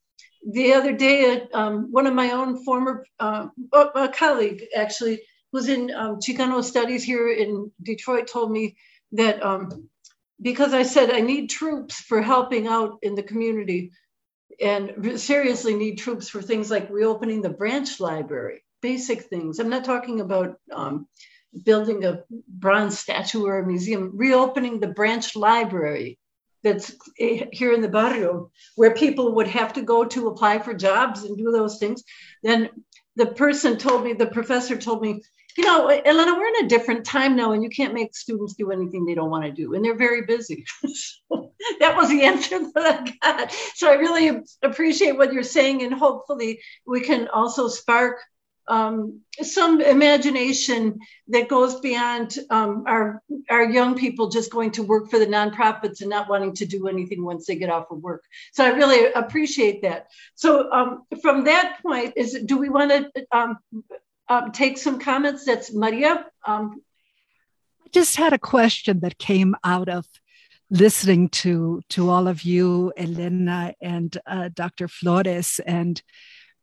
the 0.51 0.74
other 0.74 0.93
day, 0.93 1.43
uh, 1.53 1.72
one 1.72 2.08
of 2.08 2.15
my 2.15 2.31
own 2.31 2.63
former 2.63 3.05
uh, 3.19 3.48
a 3.74 4.10
colleague 4.10 4.65
actually 4.75 5.22
who's 5.51 5.67
in 5.67 5.91
um, 5.91 6.17
Chicano 6.17 6.63
studies 6.63 7.03
here 7.03 7.29
in 7.29 7.72
Detroit 7.84 8.27
told 8.27 8.51
me 8.51 8.75
that 9.12 9.43
um, 9.43 9.89
because 10.41 10.74
I 10.74 10.84
said 10.84 11.12
I 11.12 11.19
need 11.19 11.50
troops 11.50 11.96
for 11.96 12.22
helping 12.22 12.67
out 12.67 13.00
in 13.01 13.15
the 13.15 13.24
community 13.24 13.91
and 14.61 15.19
seriously 15.19 15.75
need 15.75 15.97
troops 15.97 16.29
for 16.29 16.41
things 16.41 16.69
like 16.69 16.89
reopening 16.89 17.41
the 17.41 17.49
branch 17.49 17.99
library, 17.99 18.63
basic 18.81 19.23
things. 19.23 19.59
I'm 19.59 19.69
not 19.69 19.85
talking 19.85 20.19
about 20.19 20.59
um, 20.73 21.07
building 21.63 22.05
a 22.05 22.23
bronze 22.47 22.99
statue 22.99 23.45
or 23.45 23.59
a 23.59 23.67
museum, 23.67 24.11
reopening 24.15 24.79
the 24.79 24.87
branch 24.87 25.35
library 25.35 26.19
that's 26.63 26.93
eh, 27.19 27.45
here 27.51 27.73
in 27.73 27.81
the 27.81 27.87
barrio 27.87 28.51
where 28.75 28.93
people 28.93 29.35
would 29.35 29.47
have 29.47 29.73
to 29.73 29.81
go 29.81 30.03
to 30.05 30.27
apply 30.27 30.59
for 30.59 30.73
jobs 30.73 31.23
and 31.23 31.37
do 31.37 31.51
those 31.51 31.79
things. 31.79 32.03
Then 32.43 32.69
the 33.15 33.27
person 33.27 33.77
told 33.77 34.03
me, 34.03 34.13
the 34.13 34.27
professor 34.27 34.77
told 34.77 35.01
me, 35.01 35.21
you 35.59 35.65
know, 35.65 35.89
Elena, 35.89 36.35
we're 36.35 36.47
in 36.47 36.65
a 36.65 36.69
different 36.69 37.05
time 37.05 37.35
now, 37.35 37.51
and 37.51 37.61
you 37.61 37.69
can't 37.69 37.93
make 37.93 38.15
students 38.15 38.53
do 38.53 38.71
anything 38.71 39.05
they 39.05 39.13
don't 39.13 39.29
want 39.29 39.43
to 39.43 39.51
do, 39.51 39.73
and 39.73 39.83
they're 39.83 39.97
very 39.97 40.21
busy. 40.21 40.63
so 40.85 41.51
that 41.81 41.97
was 41.97 42.07
the 42.07 42.23
answer 42.23 42.59
that 42.73 43.11
I 43.21 43.41
got. 43.41 43.51
So 43.75 43.91
I 43.91 43.95
really 43.95 44.41
appreciate 44.63 45.17
what 45.17 45.33
you're 45.33 45.43
saying, 45.43 45.83
and 45.83 45.93
hopefully 45.93 46.61
we 46.87 47.01
can 47.01 47.27
also 47.27 47.67
spark 47.67 48.21
um, 48.69 49.19
some 49.41 49.81
imagination 49.81 50.99
that 51.27 51.49
goes 51.49 51.81
beyond 51.81 52.37
um, 52.51 52.85
our 52.87 53.21
our 53.49 53.69
young 53.69 53.97
people 53.97 54.29
just 54.29 54.51
going 54.51 54.71
to 54.71 54.83
work 54.83 55.09
for 55.09 55.19
the 55.19 55.25
nonprofits 55.25 55.99
and 55.99 56.09
not 56.09 56.29
wanting 56.29 56.53
to 56.53 56.65
do 56.65 56.87
anything 56.87 57.25
once 57.25 57.47
they 57.47 57.57
get 57.57 57.69
off 57.69 57.91
of 57.91 58.01
work. 58.01 58.23
So 58.53 58.63
I 58.63 58.69
really 58.69 59.11
appreciate 59.11 59.81
that. 59.81 60.07
So 60.35 60.71
um, 60.71 61.03
from 61.21 61.43
that 61.45 61.79
point, 61.81 62.13
is 62.15 62.39
do 62.45 62.57
we 62.57 62.69
want 62.69 62.91
to 62.91 63.25
um, 64.29 64.51
take 64.51 64.77
some 64.77 65.00
comments. 65.00 65.45
That's 65.45 65.74
Maria. 65.74 66.25
Um, 66.45 66.81
I 67.86 67.89
just 67.91 68.15
had 68.15 68.33
a 68.33 68.39
question 68.39 69.00
that 69.01 69.17
came 69.17 69.55
out 69.63 69.89
of 69.89 70.05
listening 70.69 71.29
to 71.29 71.81
to 71.89 72.09
all 72.09 72.27
of 72.27 72.43
you, 72.43 72.93
Elena 72.95 73.74
and 73.81 74.15
uh, 74.27 74.50
Dr. 74.53 74.88
Flores, 74.88 75.59
and 75.65 76.01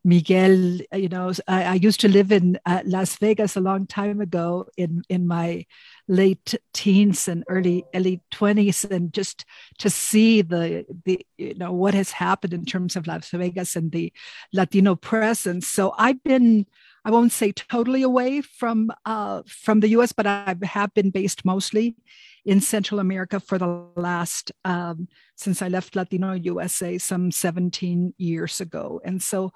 Miguel, 0.07 0.79
you 0.93 1.09
know, 1.09 1.33
I, 1.49 1.65
I 1.65 1.75
used 1.75 1.99
to 2.03 2.09
live 2.09 2.31
in 2.31 2.61
uh, 2.65 2.83
Las 2.85 3.17
Vegas 3.17 3.57
a 3.57 3.61
long 3.61 3.89
time 3.89 4.21
ago 4.21 4.69
in, 4.77 5.03
in 5.09 5.27
my 5.27 5.67
late 6.07 6.55
teens 6.73 7.27
and 7.27 7.43
early 7.49 7.85
early 7.93 8.23
20s 8.33 8.89
and 8.89 9.13
just 9.13 9.45
to 9.79 9.91
see 9.91 10.43
the 10.43 10.87
the 11.05 11.27
you 11.37 11.57
know 11.57 11.73
what 11.73 11.93
has 11.95 12.13
happened 12.13 12.55
in 12.55 12.65
terms 12.65 12.95
of 12.95 13.09
Las 13.09 13.31
Vegas 13.31 13.75
and 13.75 13.91
the 13.91 14.13
Latino 14.53 14.95
presence. 14.95 15.67
So 15.67 15.93
I've 15.99 16.23
been 16.23 16.67
I 17.07 17.11
won't 17.11 17.31
say 17.31 17.53
totally 17.53 18.03
away 18.03 18.41
from 18.41 18.91
uh, 19.05 19.43
from 19.47 19.79
the 19.79 19.91
U.S., 19.91 20.11
but 20.11 20.27
I 20.27 20.57
have 20.65 20.93
been 20.93 21.11
based 21.11 21.45
mostly 21.45 21.95
in 22.45 22.61
Central 22.61 22.99
America 22.99 23.39
for 23.39 23.59
the 23.59 23.87
last 23.95 24.51
um, 24.65 25.07
since 25.37 25.63
I 25.63 25.69
left 25.69 25.95
Latino 25.95 26.33
USA 26.33 26.99
some 26.99 27.31
17 27.31 28.13
years 28.19 28.61
ago, 28.61 29.01
and 29.05 29.23
so 29.23 29.53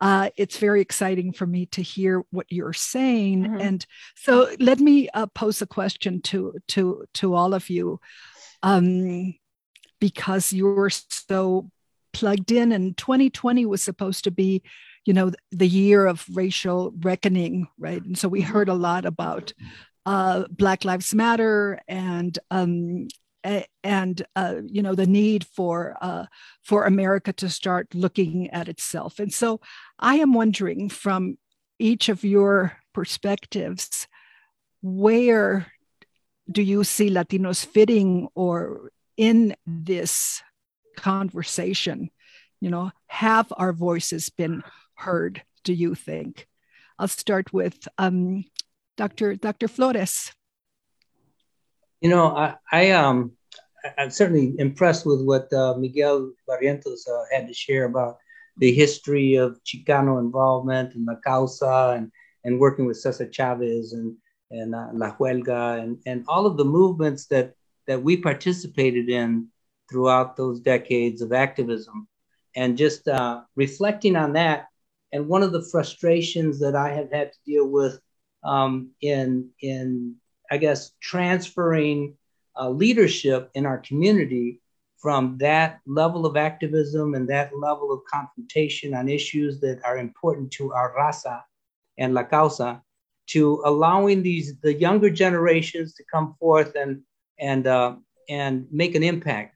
uh, 0.00 0.30
it's 0.38 0.56
very 0.56 0.80
exciting 0.80 1.34
for 1.34 1.46
me 1.46 1.66
to 1.66 1.82
hear 1.82 2.24
what 2.30 2.46
you're 2.48 2.72
saying. 2.72 3.44
Mm-hmm. 3.44 3.60
And 3.60 3.86
so 4.16 4.48
let 4.58 4.80
me 4.80 5.10
uh, 5.10 5.26
pose 5.26 5.60
a 5.60 5.66
question 5.66 6.22
to 6.22 6.54
to 6.68 7.04
to 7.14 7.34
all 7.34 7.52
of 7.52 7.68
you, 7.68 8.00
um, 8.62 9.34
because 10.00 10.54
you're 10.54 10.88
so 10.90 11.70
plugged 12.14 12.50
in. 12.50 12.72
And 12.72 12.96
2020 12.96 13.66
was 13.66 13.82
supposed 13.82 14.24
to 14.24 14.30
be, 14.30 14.62
you 15.04 15.12
know, 15.12 15.32
the 15.50 15.68
year 15.68 16.06
of 16.06 16.24
racial 16.32 16.92
reckoning, 17.00 17.68
right? 17.78 18.02
And 18.02 18.16
so 18.16 18.28
we 18.28 18.42
mm-hmm. 18.42 18.52
heard 18.52 18.68
a 18.68 18.74
lot 18.74 19.04
about 19.04 19.52
uh, 20.06 20.44
Black 20.50 20.84
Lives 20.84 21.14
Matter 21.14 21.80
and 21.88 22.38
um, 22.50 23.08
and 23.82 24.22
uh, 24.36 24.62
you 24.66 24.82
know 24.82 24.94
the 24.94 25.06
need 25.06 25.44
for 25.44 25.96
uh, 26.00 26.26
for 26.62 26.84
America 26.84 27.32
to 27.34 27.48
start 27.48 27.94
looking 27.94 28.50
at 28.50 28.68
itself. 28.68 29.18
And 29.18 29.32
so 29.32 29.60
I 29.98 30.16
am 30.16 30.32
wondering 30.32 30.88
from 30.88 31.36
each 31.78 32.08
of 32.08 32.24
your 32.24 32.78
perspectives, 32.92 34.08
where 34.82 35.66
do 36.50 36.62
you 36.62 36.84
see 36.84 37.10
Latinos 37.10 37.66
fitting 37.66 38.28
or 38.34 38.90
in 39.16 39.54
this 39.66 40.42
conversation? 40.96 42.10
You 42.60 42.70
know, 42.70 42.92
have 43.08 43.52
our 43.56 43.72
voices 43.72 44.30
been 44.30 44.62
heard? 45.04 45.42
Do 45.64 45.72
you 45.72 45.94
think? 45.94 46.48
I'll 46.98 47.08
start 47.08 47.52
with 47.52 47.88
um, 47.98 48.44
Dr. 48.96 49.36
Dr. 49.36 49.68
Flores. 49.68 50.32
You 52.00 52.10
know, 52.10 52.36
I, 52.36 52.54
I 52.72 52.90
um, 52.92 53.32
I'm 53.98 54.10
certainly 54.10 54.54
impressed 54.58 55.04
with 55.06 55.22
what 55.22 55.52
uh, 55.52 55.74
Miguel 55.76 56.32
Barrientos 56.48 57.08
uh, 57.08 57.24
had 57.32 57.46
to 57.48 57.54
share 57.54 57.84
about 57.84 58.18
the 58.56 58.72
history 58.72 59.34
of 59.34 59.60
Chicano 59.64 60.20
involvement 60.20 60.94
and 60.94 61.06
La 61.06 61.16
Causa 61.16 61.94
and, 61.96 62.10
and 62.44 62.60
working 62.60 62.86
with 62.86 62.98
Cesar 62.98 63.28
Chavez 63.30 63.92
and, 63.92 64.16
and 64.50 64.74
uh, 64.74 64.88
La 64.92 65.14
Huelga 65.16 65.82
and, 65.82 65.98
and 66.06 66.24
all 66.28 66.46
of 66.46 66.56
the 66.56 66.64
movements 66.64 67.26
that, 67.26 67.54
that 67.86 68.02
we 68.02 68.16
participated 68.16 69.10
in 69.10 69.48
throughout 69.90 70.36
those 70.36 70.60
decades 70.60 71.20
of 71.20 71.32
activism. 71.32 72.08
And 72.56 72.78
just 72.78 73.08
uh, 73.08 73.42
reflecting 73.56 74.14
on 74.14 74.34
that, 74.34 74.66
and 75.14 75.28
one 75.28 75.44
of 75.44 75.52
the 75.52 75.62
frustrations 75.62 76.58
that 76.58 76.74
I 76.74 76.92
have 76.92 77.10
had 77.12 77.32
to 77.32 77.38
deal 77.46 77.68
with 77.68 78.00
um, 78.42 78.90
in, 79.00 79.48
in 79.62 80.16
I 80.50 80.56
guess, 80.56 80.90
transferring 81.00 82.16
uh, 82.58 82.68
leadership 82.68 83.48
in 83.54 83.64
our 83.64 83.78
community 83.78 84.60
from 84.98 85.38
that 85.38 85.78
level 85.86 86.26
of 86.26 86.36
activism 86.36 87.14
and 87.14 87.28
that 87.28 87.56
level 87.56 87.92
of 87.92 88.00
confrontation 88.12 88.92
on 88.92 89.08
issues 89.08 89.60
that 89.60 89.80
are 89.84 89.98
important 89.98 90.50
to 90.50 90.72
our 90.72 90.92
raza 90.98 91.42
and 91.96 92.12
la 92.12 92.24
causa 92.24 92.82
to 93.26 93.62
allowing 93.64 94.20
these 94.20 94.58
the 94.62 94.74
younger 94.74 95.10
generations 95.10 95.94
to 95.94 96.04
come 96.12 96.34
forth 96.40 96.74
and 96.74 97.02
and 97.38 97.66
uh, 97.66 97.94
and 98.28 98.66
make 98.72 98.94
an 98.96 99.04
impact. 99.04 99.53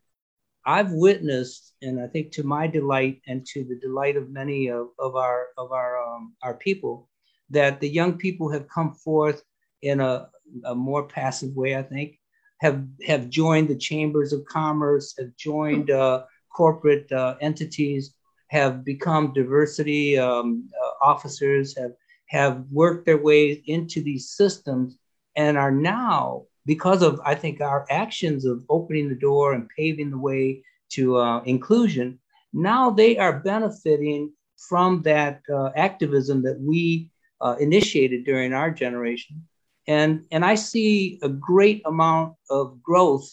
I've 0.67 0.93
witnessed, 0.93 1.75
and 1.83 2.01
I 2.01 2.07
think 2.07 2.33
to 2.33 2.43
my 2.43 2.67
delight 2.67 3.23
and 3.27 3.47
to 3.47 3.65
the 3.65 3.77
delight 3.77 4.17
of 4.17 4.31
many 4.31 4.69
of, 4.69 4.89
of 4.99 5.17
our 5.17 5.49
of 5.57 5.73
our 5.73 5.99
um, 6.03 6.35
our 6.43 6.55
people, 6.55 7.09
that 7.51 7.81
the 7.81 7.89
young 7.89 8.19
people 8.19 8.51
have 8.51 8.69
come 8.69 8.95
forth 8.95 9.43
in 9.83 10.01
a 10.01 10.29
a 10.65 10.75
more 10.75 11.05
passive 11.07 11.55
way, 11.55 11.77
I 11.77 11.83
think, 11.83 12.19
have 12.61 12.85
have 13.07 13.31
joined 13.31 13.69
the 13.69 13.77
chambers 13.77 14.33
of 14.33 14.45
commerce, 14.47 15.15
have 15.19 15.37
joined 15.37 15.91
uh, 15.91 16.25
corporate 16.55 17.11
uh, 17.13 17.37
entities, 17.41 18.15
have 18.49 18.85
become 18.85 19.33
diversity 19.33 20.19
um, 20.19 20.69
uh, 20.85 21.05
officers, 21.05 21.77
have 21.79 21.93
have 22.29 22.65
worked 22.71 23.07
their 23.07 23.23
way 23.23 23.63
into 23.67 24.03
these 24.03 24.31
systems, 24.31 24.99
and 25.37 25.57
are 25.57 25.71
now 25.71 26.45
because 26.73 27.03
of 27.03 27.21
I 27.25 27.35
think 27.35 27.61
our 27.61 27.83
actions 27.91 28.45
of 28.45 28.65
opening 28.77 29.09
the 29.09 29.23
door 29.29 29.47
and 29.55 29.69
paving 29.77 30.11
the 30.11 30.25
way 30.31 30.63
to 30.95 31.17
uh, 31.17 31.41
inclusion. 31.55 32.21
Now 32.53 32.91
they 32.91 33.19
are 33.19 33.41
benefiting 33.41 34.33
from 34.69 35.03
that 35.03 35.41
uh, 35.53 35.71
activism 35.77 36.43
that 36.43 36.59
we 36.61 37.11
uh, 37.41 37.57
initiated 37.59 38.25
during 38.25 38.53
our 38.53 38.71
generation 38.71 39.35
and, 39.89 40.27
and 40.31 40.45
I 40.45 40.55
see 40.55 41.19
a 41.23 41.31
great 41.31 41.81
amount 41.87 42.35
of 42.51 42.81
growth 42.83 43.27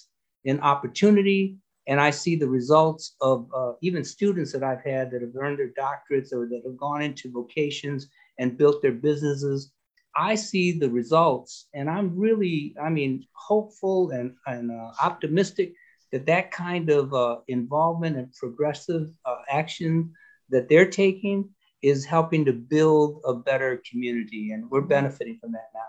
in 0.45 0.62
opportunity. 0.62 1.58
And 1.88 2.00
I 2.00 2.10
see 2.12 2.36
the 2.36 2.48
results 2.48 3.15
of 3.21 3.48
uh, 3.54 3.74
even 3.82 4.04
students 4.04 4.54
that 4.54 4.63
I've 4.63 4.82
had 4.82 5.12
that 5.12 5.21
have 5.21 5.36
earned 5.36 5.60
their 5.60 5.74
doctorates 5.78 6.32
or 6.34 6.48
that 6.48 6.62
have 6.65 6.78
gone 6.78 7.02
into 7.02 7.30
vocations 7.30 8.08
and 8.39 8.58
built 8.58 8.82
their 8.82 8.93
businesses. 8.93 9.71
I 10.15 10.36
see 10.36 10.71
the 10.71 10.89
results, 10.89 11.67
and 11.73 11.89
I'm 11.89 12.17
really, 12.17 12.75
I 12.82 12.89
mean, 12.89 13.25
hopeful 13.34 14.12
and, 14.12 14.34
and 14.47 14.71
uh, 14.71 14.91
optimistic 15.01 15.73
that 16.12 16.25
that 16.25 16.51
kind 16.51 16.89
of 16.89 17.13
uh, 17.13 17.39
involvement 17.47 18.15
and 18.15 18.34
progressive 18.34 19.10
uh, 19.25 19.38
action 19.49 20.13
that 20.49 20.69
they're 20.69 20.89
taking 20.89 21.49
is 21.82 22.06
helping 22.06 22.45
to 22.45 22.54
build 22.54 23.21
a 23.25 23.34
better 23.34 23.82
community, 23.89 24.51
and 24.51 24.69
we're 24.71 24.82
benefiting 24.82 25.38
from 25.39 25.51
that 25.51 25.69
now. 25.73 25.82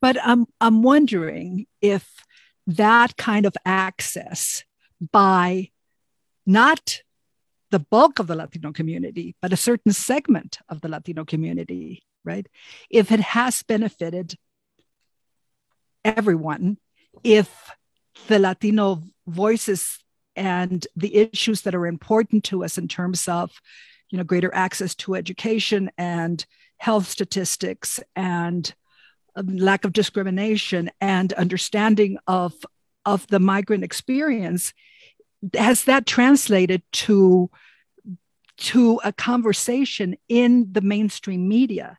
But 0.00 0.16
I'm, 0.22 0.46
I'm 0.60 0.82
wondering 0.82 1.66
if 1.80 2.26
that 2.66 3.16
kind 3.16 3.46
of 3.46 3.54
access 3.64 4.64
by 5.12 5.70
not 6.44 7.03
the 7.74 7.80
bulk 7.80 8.20
of 8.20 8.28
the 8.28 8.36
Latino 8.36 8.70
community, 8.70 9.34
but 9.42 9.52
a 9.52 9.56
certain 9.56 9.90
segment 9.90 10.58
of 10.68 10.80
the 10.80 10.86
Latino 10.86 11.24
community, 11.24 12.04
right? 12.24 12.46
If 12.88 13.10
it 13.10 13.18
has 13.18 13.64
benefited 13.64 14.36
everyone, 16.04 16.78
if 17.24 17.50
the 18.28 18.38
Latino 18.38 19.02
voices 19.26 19.98
and 20.36 20.86
the 20.94 21.16
issues 21.16 21.62
that 21.62 21.74
are 21.74 21.84
important 21.84 22.44
to 22.44 22.62
us 22.62 22.78
in 22.78 22.86
terms 22.86 23.26
of 23.26 23.50
you 24.10 24.18
know 24.18 24.24
greater 24.24 24.54
access 24.54 24.94
to 24.94 25.16
education 25.16 25.90
and 25.98 26.46
health 26.76 27.08
statistics 27.08 27.98
and 28.14 28.72
um, 29.34 29.56
lack 29.56 29.84
of 29.84 29.92
discrimination 29.92 30.92
and 31.00 31.32
understanding 31.32 32.18
of 32.28 32.54
of 33.04 33.26
the 33.26 33.40
migrant 33.40 33.82
experience 33.82 34.72
has 35.54 35.84
that 35.84 36.06
translated 36.06 36.82
to 36.92 37.50
to 38.56 39.00
a 39.04 39.12
conversation 39.12 40.16
in 40.28 40.68
the 40.72 40.80
mainstream 40.80 41.48
media 41.48 41.98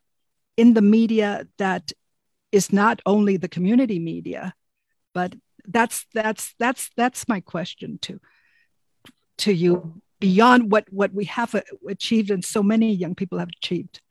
in 0.58 0.74
the 0.74 0.82
media 0.82 1.48
that 1.58 1.92
is 2.52 2.72
not 2.72 3.02
only 3.06 3.38
the 3.38 3.50
community 3.50 4.00
media 4.00 4.54
but 5.14 5.36
that's 5.68 6.06
that's 6.14 6.54
that's 6.60 6.90
that's 6.96 7.28
my 7.28 7.40
question 7.40 7.98
to 8.02 8.20
to 9.38 9.52
you 9.52 10.02
beyond 10.20 10.72
what 10.72 10.86
what 10.92 11.14
we 11.14 11.26
have 11.26 11.54
achieved 11.90 12.32
and 12.32 12.46
so 12.46 12.64
many 12.64 12.94
young 12.94 13.16
people 13.16 13.38
have 13.38 13.50
achieved 13.62 14.02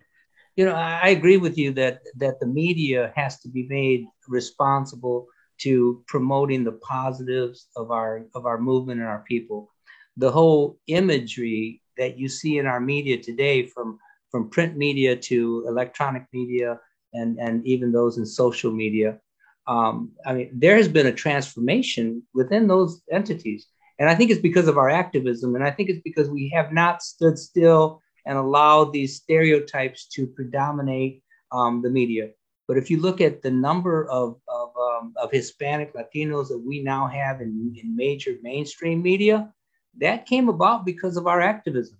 you 0.57 0.65
know, 0.65 0.75
I 0.75 1.09
agree 1.09 1.37
with 1.37 1.59
you 1.59 1.73
that 1.73 2.01
that 2.17 2.39
the 2.39 2.47
media 2.47 3.13
has 3.17 3.41
to 3.41 3.49
be 3.49 3.67
made 3.69 4.07
responsible 4.29 5.27
to 5.59 6.05
promoting 6.07 6.65
the 6.65 6.79
positives 6.95 7.69
of 7.77 7.91
our 7.91 8.27
of 8.35 8.47
our 8.47 8.59
movement 8.59 9.01
and 9.01 9.09
our 9.09 9.25
people. 9.27 9.73
The 10.17 10.31
whole 10.31 10.79
imagery 10.87 11.83
that 11.97 12.19
you 12.19 12.29
see 12.29 12.59
in 12.59 12.67
our 12.67 12.81
media 12.81 13.23
today, 13.23 13.67
from 13.67 13.99
from 14.31 14.51
print 14.51 14.77
media 14.77 15.17
to 15.17 15.65
electronic 15.69 16.25
media, 16.33 16.81
and 17.13 17.39
and 17.39 17.67
even 17.67 17.93
those 17.93 18.19
in 18.19 18.27
social 18.27 18.73
media, 18.73 19.19
um, 19.67 20.13
I 20.27 20.35
mean, 20.35 20.51
there 20.53 20.77
has 20.77 20.89
been 20.89 21.07
a 21.07 21.13
transformation 21.13 22.23
within 22.35 22.67
those 22.67 23.03
entities, 23.11 23.67
and 23.99 24.09
I 24.09 24.15
think 24.15 24.31
it's 24.31 24.41
because 24.41 24.69
of 24.69 24.79
our 24.79 24.91
activism, 24.91 25.55
and 25.55 25.65
I 25.65 25.71
think 25.71 25.89
it's 25.89 26.03
because 26.03 26.29
we 26.29 26.51
have 26.55 26.73
not 26.73 27.03
stood 27.03 27.39
still 27.39 28.03
and 28.27 28.39
allowed 28.39 28.93
these 28.93 29.17
stereotypes 29.17 30.07
to 30.09 30.27
predominate 30.27 31.23
um, 31.53 31.83
the 31.83 31.91
media. 31.91 32.31
But 32.67 32.79
if 32.79 32.91
you 32.91 33.01
look 33.01 33.21
at 33.21 33.43
the 33.43 33.51
number 33.51 34.09
of, 34.09 34.37
of, 34.49 34.71
um, 34.77 35.13
of 35.19 35.31
Hispanic 35.31 35.95
Latinos 35.95 36.49
that 36.49 36.63
we 36.65 36.83
now 36.83 37.07
have 37.07 37.41
in, 37.41 37.75
in 37.77 37.95
major 37.95 38.37
mainstream 38.43 39.03
media, 39.03 39.53
that 40.01 40.27
came 40.27 40.49
about 40.49 40.85
because 40.85 41.17
of 41.17 41.27
our 41.27 41.41
activism. 41.41 41.99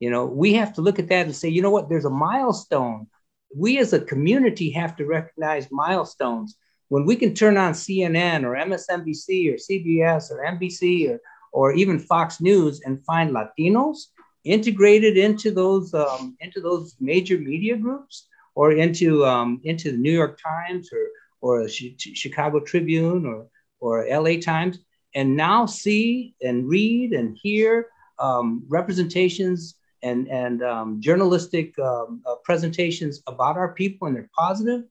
You 0.00 0.10
know, 0.10 0.26
we 0.26 0.54
have 0.54 0.74
to 0.74 0.82
look 0.82 0.98
at 0.98 1.08
that 1.08 1.26
and 1.26 1.34
say, 1.34 1.48
you 1.48 1.62
know 1.62 1.70
what, 1.70 1.88
there's 1.88 2.04
a 2.04 2.10
milestone. 2.10 3.06
We 3.54 3.78
as 3.78 3.92
a 3.92 4.00
community 4.00 4.70
have 4.70 4.96
to 4.96 5.06
recognize 5.06 5.68
milestones. 5.70 6.56
When 6.88 7.04
we 7.04 7.16
can 7.16 7.34
turn 7.34 7.56
on 7.56 7.72
CNN 7.72 8.44
or 8.44 8.54
MSNBC 8.54 9.52
or 9.52 9.56
CBS 9.56 10.30
or 10.30 10.44
NBC 10.44 11.10
or, 11.10 11.20
or 11.52 11.72
even 11.72 11.98
Fox 11.98 12.40
News 12.40 12.82
and 12.84 13.04
find 13.04 13.34
Latinos 13.34 13.98
integrated 14.44 15.16
into 15.16 15.50
those 15.50 15.92
um, 15.94 16.36
into 16.40 16.60
those 16.60 16.94
major 17.00 17.38
media 17.38 17.76
groups 17.76 18.28
or 18.54 18.72
into 18.72 19.24
um, 19.26 19.60
into 19.64 19.90
the 19.90 19.98
New 19.98 20.12
York 20.12 20.38
Times 20.40 20.90
or 20.92 21.08
or 21.40 21.68
Chicago 21.68 22.60
Tribune 22.60 23.26
or 23.26 23.46
or 23.80 24.06
LA 24.08 24.40
Times, 24.40 24.78
and 25.14 25.36
now 25.36 25.66
see 25.66 26.34
and 26.42 26.68
read 26.68 27.12
and 27.12 27.36
hear 27.42 27.88
um, 28.18 28.64
representations 28.68 29.76
and, 30.02 30.28
and 30.28 30.62
um, 30.62 31.00
journalistic 31.00 31.78
um, 31.78 32.22
uh, 32.26 32.34
presentations 32.44 33.22
about 33.26 33.56
our 33.56 33.72
people 33.72 34.06
and 34.06 34.16
they're 34.16 34.30
positive, 34.36 34.84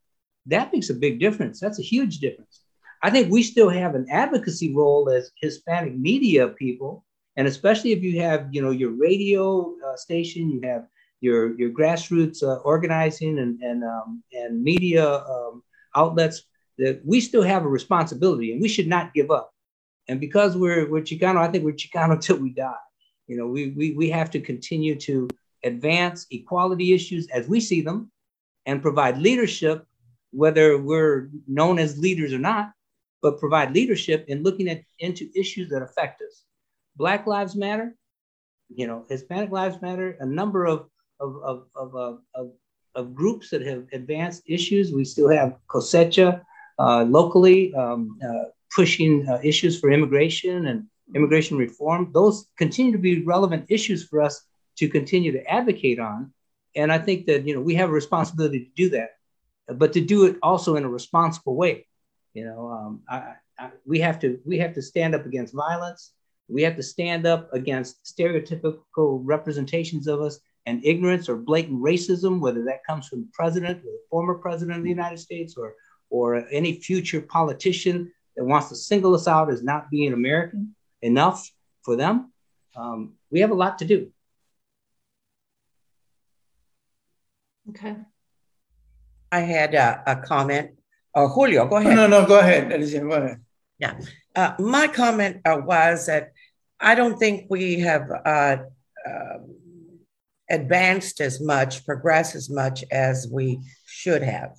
that 0.47 0.71
makes 0.73 0.89
a 0.89 0.93
big 0.93 1.19
difference. 1.19 1.59
That's 1.59 1.79
a 1.79 1.83
huge 1.83 2.19
difference. 2.19 2.61
I 3.01 3.09
think 3.09 3.31
we 3.31 3.43
still 3.43 3.69
have 3.69 3.95
an 3.95 4.07
advocacy 4.09 4.73
role 4.73 5.09
as 5.09 5.31
Hispanic 5.39 5.95
media 5.95 6.47
people, 6.47 7.05
and 7.35 7.47
especially 7.47 7.91
if 7.91 8.01
you 8.01 8.19
have, 8.21 8.47
you 8.51 8.61
know, 8.61 8.71
your 8.71 8.91
radio 8.91 9.75
uh, 9.85 9.95
station, 9.95 10.49
you 10.49 10.61
have 10.63 10.87
your 11.21 11.57
your 11.59 11.69
grassroots 11.69 12.43
uh, 12.43 12.55
organizing 12.63 13.39
and 13.39 13.61
and 13.61 13.83
um, 13.83 14.23
and 14.33 14.63
media 14.63 15.19
um, 15.19 15.63
outlets. 15.95 16.43
That 16.77 17.01
we 17.05 17.21
still 17.21 17.43
have 17.43 17.63
a 17.63 17.69
responsibility, 17.69 18.51
and 18.51 18.61
we 18.61 18.67
should 18.67 18.87
not 18.87 19.13
give 19.13 19.31
up. 19.31 19.54
And 20.07 20.19
because 20.19 20.55
we're 20.55 20.89
we're 20.89 21.01
Chicano, 21.01 21.37
I 21.37 21.47
think 21.47 21.63
we're 21.63 21.73
Chicano 21.73 22.19
till 22.25 22.37
we 22.37 22.49
die. 22.49 22.73
You 23.27 23.37
know, 23.37 23.47
we, 23.47 23.71
we, 23.71 23.93
we 23.93 24.09
have 24.09 24.29
to 24.31 24.39
continue 24.39 24.95
to 24.99 25.27
advance 25.63 26.27
equality 26.29 26.93
issues 26.93 27.27
as 27.29 27.47
we 27.47 27.59
see 27.59 27.81
them 27.81 28.11
and 28.67 28.81
provide 28.81 29.17
leadership, 29.17 29.85
whether 30.31 30.77
we're 30.77 31.29
known 31.47 31.79
as 31.79 31.97
leaders 31.97 32.33
or 32.33 32.39
not, 32.39 32.71
but 33.21 33.39
provide 33.39 33.73
leadership 33.73 34.25
in 34.27 34.43
looking 34.43 34.69
at 34.69 34.81
into 34.99 35.29
issues 35.35 35.69
that 35.69 35.81
affect 35.81 36.21
us. 36.21 36.43
Black 36.95 37.25
Lives 37.25 37.55
Matter, 37.55 37.95
you 38.73 38.87
know, 38.87 39.05
Hispanic 39.09 39.51
Lives 39.51 39.81
Matter, 39.81 40.17
a 40.19 40.25
number 40.25 40.65
of, 40.65 40.87
of, 41.19 41.37
of, 41.43 41.65
of, 41.75 41.95
uh, 41.95 42.13
of, 42.35 42.51
of 42.93 43.15
groups 43.15 43.49
that 43.49 43.61
have 43.61 43.85
advanced 43.91 44.43
issues. 44.45 44.93
We 44.93 45.03
still 45.03 45.29
have 45.29 45.57
Cosecha 45.67 46.41
uh, 46.77 47.03
locally 47.03 47.73
um, 47.73 48.17
uh, 48.23 48.49
pushing 48.73 49.27
uh, 49.27 49.39
issues 49.43 49.79
for 49.79 49.91
immigration 49.91 50.67
and 50.67 50.85
immigration 51.13 51.57
reform, 51.57 52.11
those 52.13 52.47
continue 52.57 52.91
to 52.91 52.97
be 52.97 53.23
relevant 53.23 53.65
issues 53.69 54.07
for 54.07 54.21
us 54.21 54.41
to 54.77 54.89
continue 54.89 55.31
to 55.31 55.45
advocate 55.45 55.99
on. 55.99 56.33
And 56.75 56.91
I 56.91 56.97
think 56.97 57.25
that 57.27 57.47
you 57.47 57.55
know 57.55 57.61
we 57.61 57.75
have 57.75 57.89
a 57.89 57.93
responsibility 57.93 58.59
to 58.65 58.71
do 58.75 58.89
that, 58.89 59.11
but 59.77 59.93
to 59.93 60.01
do 60.01 60.25
it 60.25 60.37
also 60.41 60.75
in 60.75 60.83
a 60.83 60.89
responsible 60.89 61.55
way. 61.55 61.87
You 62.33 62.45
know, 62.45 62.67
um, 62.69 63.01
I, 63.07 63.35
I, 63.57 63.71
we 63.85 63.99
have 63.99 64.19
to 64.19 64.39
we 64.45 64.57
have 64.59 64.73
to 64.73 64.81
stand 64.81 65.15
up 65.15 65.25
against 65.25 65.53
violence. 65.53 66.11
We 66.47 66.61
have 66.63 66.75
to 66.75 66.83
stand 66.83 67.25
up 67.25 67.51
against 67.53 68.03
stereotypical 68.03 69.21
representations 69.23 70.07
of 70.07 70.21
us 70.21 70.39
and 70.65 70.83
ignorance 70.83 71.29
or 71.29 71.37
blatant 71.37 71.81
racism, 71.81 72.39
whether 72.39 72.63
that 72.65 72.83
comes 72.85 73.07
from 73.07 73.21
the 73.21 73.29
president 73.33 73.79
or 73.79 73.91
the 73.91 73.99
former 74.09 74.35
president 74.35 74.77
of 74.77 74.83
the 74.83 74.89
United 74.89 75.19
States 75.19 75.55
or 75.55 75.75
or 76.09 76.45
any 76.51 76.73
future 76.73 77.21
politician 77.21 78.11
that 78.35 78.45
wants 78.45 78.69
to 78.69 78.75
single 78.75 79.15
us 79.15 79.27
out 79.27 79.51
as 79.51 79.63
not 79.63 79.89
being 79.89 80.13
American 80.13 80.75
enough 81.01 81.49
for 81.83 81.95
them. 81.95 82.31
Um, 82.75 83.13
we 83.31 83.39
have 83.41 83.51
a 83.51 83.55
lot 83.55 83.79
to 83.79 83.85
do. 83.85 84.11
Okay. 87.69 87.95
I 89.31 89.39
had 89.39 89.73
a, 89.73 90.03
a 90.05 90.15
comment. 90.17 90.71
Oh, 91.13 91.27
Julio, 91.27 91.67
go 91.67 91.77
ahead. 91.77 91.95
No, 91.95 92.07
no, 92.07 92.25
go 92.25 92.39
ahead, 92.39 92.71
Alicia, 92.71 92.99
go 92.99 93.11
ahead. 93.11 93.41
Yeah. 93.79 93.99
Uh, 94.35 94.53
my 94.59 94.87
comment 94.87 95.41
uh, 95.45 95.61
was 95.63 96.05
that 96.07 96.31
I 96.79 96.95
don't 96.95 97.17
think 97.17 97.47
we 97.49 97.79
have 97.79 98.09
uh, 98.25 98.57
um, 99.07 99.55
advanced 100.49 101.21
as 101.21 101.41
much, 101.41 101.85
progressed 101.85 102.35
as 102.35 102.49
much 102.49 102.83
as 102.91 103.27
we 103.31 103.59
should 103.85 104.23
have. 104.23 104.51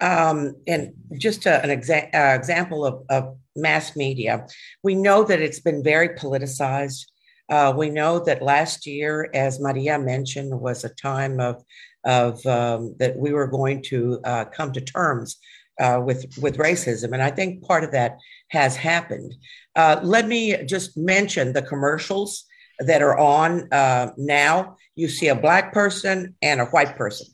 Um, 0.00 0.54
and 0.66 0.92
just 1.18 1.46
a, 1.46 1.62
an 1.62 1.70
exa- 1.70 2.14
uh, 2.14 2.34
example 2.38 2.86
of, 2.86 3.04
of, 3.10 3.36
mass 3.56 3.96
media, 3.96 4.46
we 4.84 4.94
know 4.94 5.24
that 5.24 5.40
it's 5.40 5.58
been 5.58 5.82
very 5.82 6.10
politicized. 6.10 7.04
Uh, 7.50 7.74
we 7.76 7.90
know 7.90 8.20
that 8.20 8.40
last 8.40 8.86
year, 8.86 9.28
as 9.34 9.60
Maria 9.60 9.98
mentioned, 9.98 10.58
was 10.58 10.84
a 10.84 10.94
time 10.94 11.40
of, 11.40 11.62
of 12.04 12.46
um, 12.46 12.94
that 13.00 13.16
we 13.16 13.32
were 13.32 13.48
going 13.48 13.82
to 13.82 14.20
uh, 14.24 14.44
come 14.44 14.72
to 14.72 14.80
terms 14.80 15.36
uh, 15.80 16.00
with 16.04 16.26
with 16.40 16.58
racism, 16.58 17.12
and 17.12 17.22
I 17.22 17.30
think 17.30 17.64
part 17.64 17.84
of 17.84 17.92
that 17.92 18.18
has 18.50 18.76
happened. 18.76 19.34
Uh, 19.74 19.98
let 20.02 20.28
me 20.28 20.64
just 20.64 20.96
mention 20.96 21.52
the 21.52 21.62
commercials 21.62 22.44
that 22.78 23.02
are 23.02 23.18
on 23.18 23.72
uh, 23.72 24.12
now. 24.16 24.76
You 24.94 25.08
see 25.08 25.28
a 25.28 25.34
black 25.34 25.72
person 25.72 26.36
and 26.42 26.60
a 26.60 26.66
white 26.66 26.96
person 26.96 27.26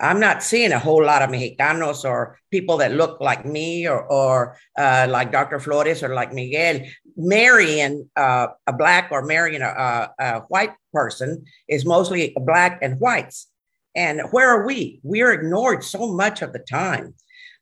I'm 0.00 0.20
not 0.20 0.42
seeing 0.42 0.72
a 0.72 0.78
whole 0.78 1.04
lot 1.04 1.22
of 1.22 1.30
Mexicanos 1.30 2.04
or 2.04 2.38
people 2.50 2.76
that 2.78 2.92
look 2.92 3.20
like 3.20 3.44
me 3.44 3.88
or, 3.88 4.04
or 4.04 4.56
uh, 4.76 5.06
like 5.10 5.32
Dr. 5.32 5.58
Flores 5.58 6.02
or 6.02 6.14
like 6.14 6.32
Miguel. 6.32 6.80
Marrying 7.16 8.08
uh, 8.16 8.48
a 8.66 8.72
black 8.72 9.08
or 9.10 9.22
marrying 9.22 9.62
a, 9.62 10.10
a, 10.18 10.40
white 10.48 10.72
person 10.92 11.44
is 11.68 11.84
mostly 11.84 12.32
black 12.36 12.78
and 12.80 13.00
whites. 13.00 13.48
And 13.96 14.20
where 14.30 14.48
are 14.48 14.64
we? 14.64 15.00
We're 15.02 15.32
ignored 15.32 15.82
so 15.82 16.12
much 16.12 16.42
of 16.42 16.52
the 16.52 16.60
time. 16.60 17.14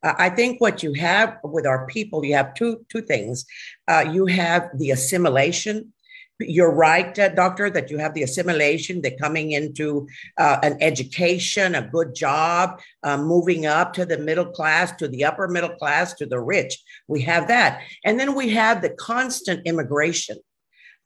Uh, 0.03 0.12
I 0.18 0.29
think 0.29 0.61
what 0.61 0.83
you 0.83 0.92
have 0.92 1.38
with 1.42 1.66
our 1.66 1.87
people, 1.87 2.22
you 2.22 2.35
have 2.35 2.53
two 2.53 2.85
two 2.90 3.01
things. 3.01 3.46
Uh, 3.88 4.05
you 4.12 4.27
have 4.27 4.68
the 4.77 4.90
assimilation 4.90 5.94
you're 6.40 6.75
right, 6.75 7.18
uh, 7.18 7.29
doctor, 7.31 7.70
that 7.70 7.90
you 7.90 7.99
have 7.99 8.14
the 8.14 8.22
assimilation, 8.22 9.01
the 9.01 9.16
coming 9.16 9.53
into 9.53 10.07
uh, 10.38 10.59
an 10.62 10.77
education, 10.81 11.75
a 11.75 11.83
good 11.83 12.14
job, 12.14 12.81
uh, 13.03 13.16
moving 13.16 13.66
up 13.66 13.92
to 13.94 14.05
the 14.05 14.18
middle 14.18 14.46
class, 14.46 14.92
to 14.96 15.09
the 15.09 15.25
upper 15.25 15.49
middle 15.49 15.75
class, 15.77 16.14
to 16.14 16.27
the 16.27 16.40
rich. 16.40 16.79
We 17.09 17.22
have 17.22 17.49
that. 17.49 17.83
And 18.05 18.20
then 18.20 18.35
we 18.35 18.51
have 18.51 18.83
the 18.83 18.90
constant 18.90 19.66
immigration 19.66 20.38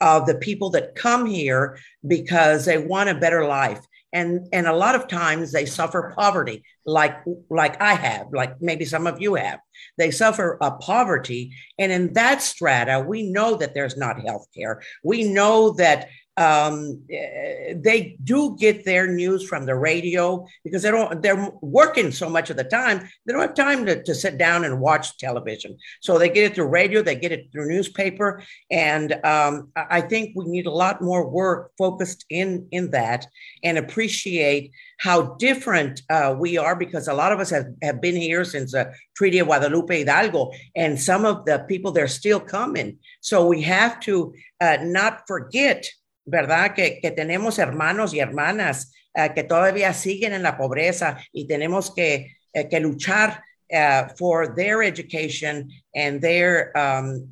of 0.01 0.27
the 0.27 0.37
people 0.37 0.71
that 0.71 0.95
come 0.95 1.27
here 1.27 1.79
because 2.07 2.65
they 2.65 2.79
want 2.79 3.11
a 3.11 3.15
better 3.15 3.47
life 3.47 3.81
and 4.13 4.49
and 4.53 4.67
a 4.67 4.75
lot 4.75 4.95
of 4.95 5.09
times 5.09 5.53
they 5.53 5.67
suffer 5.67 6.13
poverty 6.17 6.63
like 6.85 7.17
like 7.49 7.81
i 7.81 7.95
have 7.95 8.27
like 8.33 8.61
maybe 8.61 8.85
some 8.85 9.07
of 9.07 9.21
you 9.21 9.35
have. 9.35 9.61
They 9.97 10.11
suffer 10.11 10.59
a 10.61 10.73
poverty. 10.73 11.53
And 11.79 11.91
in 11.91 12.13
that 12.15 12.43
strata 12.43 13.05
we 13.07 13.31
know 13.31 13.57
that 13.57 13.75
there's 13.75 13.97
not 13.97 14.21
health 14.21 14.47
care 14.57 14.83
we 15.05 15.25
know 15.25 15.73
that 15.73 16.09
um, 16.41 17.03
eh, 17.11 17.75
they 17.77 18.17
do 18.25 18.57
get 18.59 18.85
their 18.87 19.07
news 19.07 19.47
from 19.47 19.67
the 19.67 19.75
radio 19.75 20.47
because 20.65 20.83
they 20.83 20.91
don't 20.91 21.23
they're 21.23 21.53
working 21.61 22.11
so 22.11 22.31
much 22.31 22.49
of 22.49 22.57
the 22.57 22.65
time 22.65 23.01
they 23.27 23.33
don't 23.33 23.43
have 23.43 23.55
time 23.55 23.85
to, 23.85 24.03
to 24.03 24.15
sit 24.15 24.39
down 24.39 24.65
and 24.65 24.81
watch 24.81 25.19
television. 25.19 25.77
So 26.01 26.19
they 26.19 26.31
get 26.31 26.51
it 26.51 26.55
through 26.55 26.69
radio 26.69 27.03
they 27.03 27.15
get 27.15 27.31
it 27.31 27.53
through 27.53 27.69
newspaper 27.69 28.43
and 28.71 29.13
um, 29.25 29.71
i 29.77 30.01
think 30.01 30.33
we 30.35 30.47
need 30.47 30.67
a 30.67 30.71
lot 30.71 31.03
more 31.03 31.29
work 31.29 31.73
focused 31.77 32.25
in 32.31 32.67
in 32.71 32.91
that 32.91 33.27
and 33.63 33.77
appreciate 33.77 34.73
how 34.99 35.35
different 35.39 36.03
uh, 36.11 36.35
we 36.39 36.59
are 36.59 36.77
because 36.77 37.09
a 37.09 37.15
lot 37.15 37.33
of 37.33 37.41
us 37.41 37.51
have, 37.51 37.67
have 37.83 38.01
been 38.01 38.17
here 38.17 38.45
since 38.45 38.73
the 38.73 38.93
treaty 39.15 39.39
of 39.39 39.47
guadalupe 39.47 39.99
hidalgo 39.99 40.51
and 40.75 40.99
some 40.99 41.25
of 41.25 41.45
the 41.45 41.59
people 41.69 41.93
they're 41.93 42.09
still 42.09 42.41
coming 42.41 42.99
so 43.21 43.47
we 43.47 43.61
have 43.61 44.01
to 44.01 44.33
uh, 44.61 44.79
not 44.81 45.27
forget 45.27 45.87
¿verdad? 46.25 46.75
Que, 46.75 47.01
que 47.01 47.11
tenemos 47.11 47.59
hermanos 47.59 48.15
y 48.15 48.21
hermanas 48.21 48.93
uh, 49.17 49.33
que 49.35 49.45
todavía 49.45 49.93
siguen 49.93 50.33
en 50.33 50.43
la 50.43 50.57
pobreza 50.57 51.19
y 51.33 51.47
tenemos 51.47 51.95
que, 51.95 52.37
uh, 52.55 52.69
que 52.69 52.81
luchar 52.81 53.43
uh, 53.73 54.09
for 54.19 54.55
their 54.55 54.83
education 54.83 55.71
and 55.95 56.21
their 56.21 56.77
um, 56.77 57.29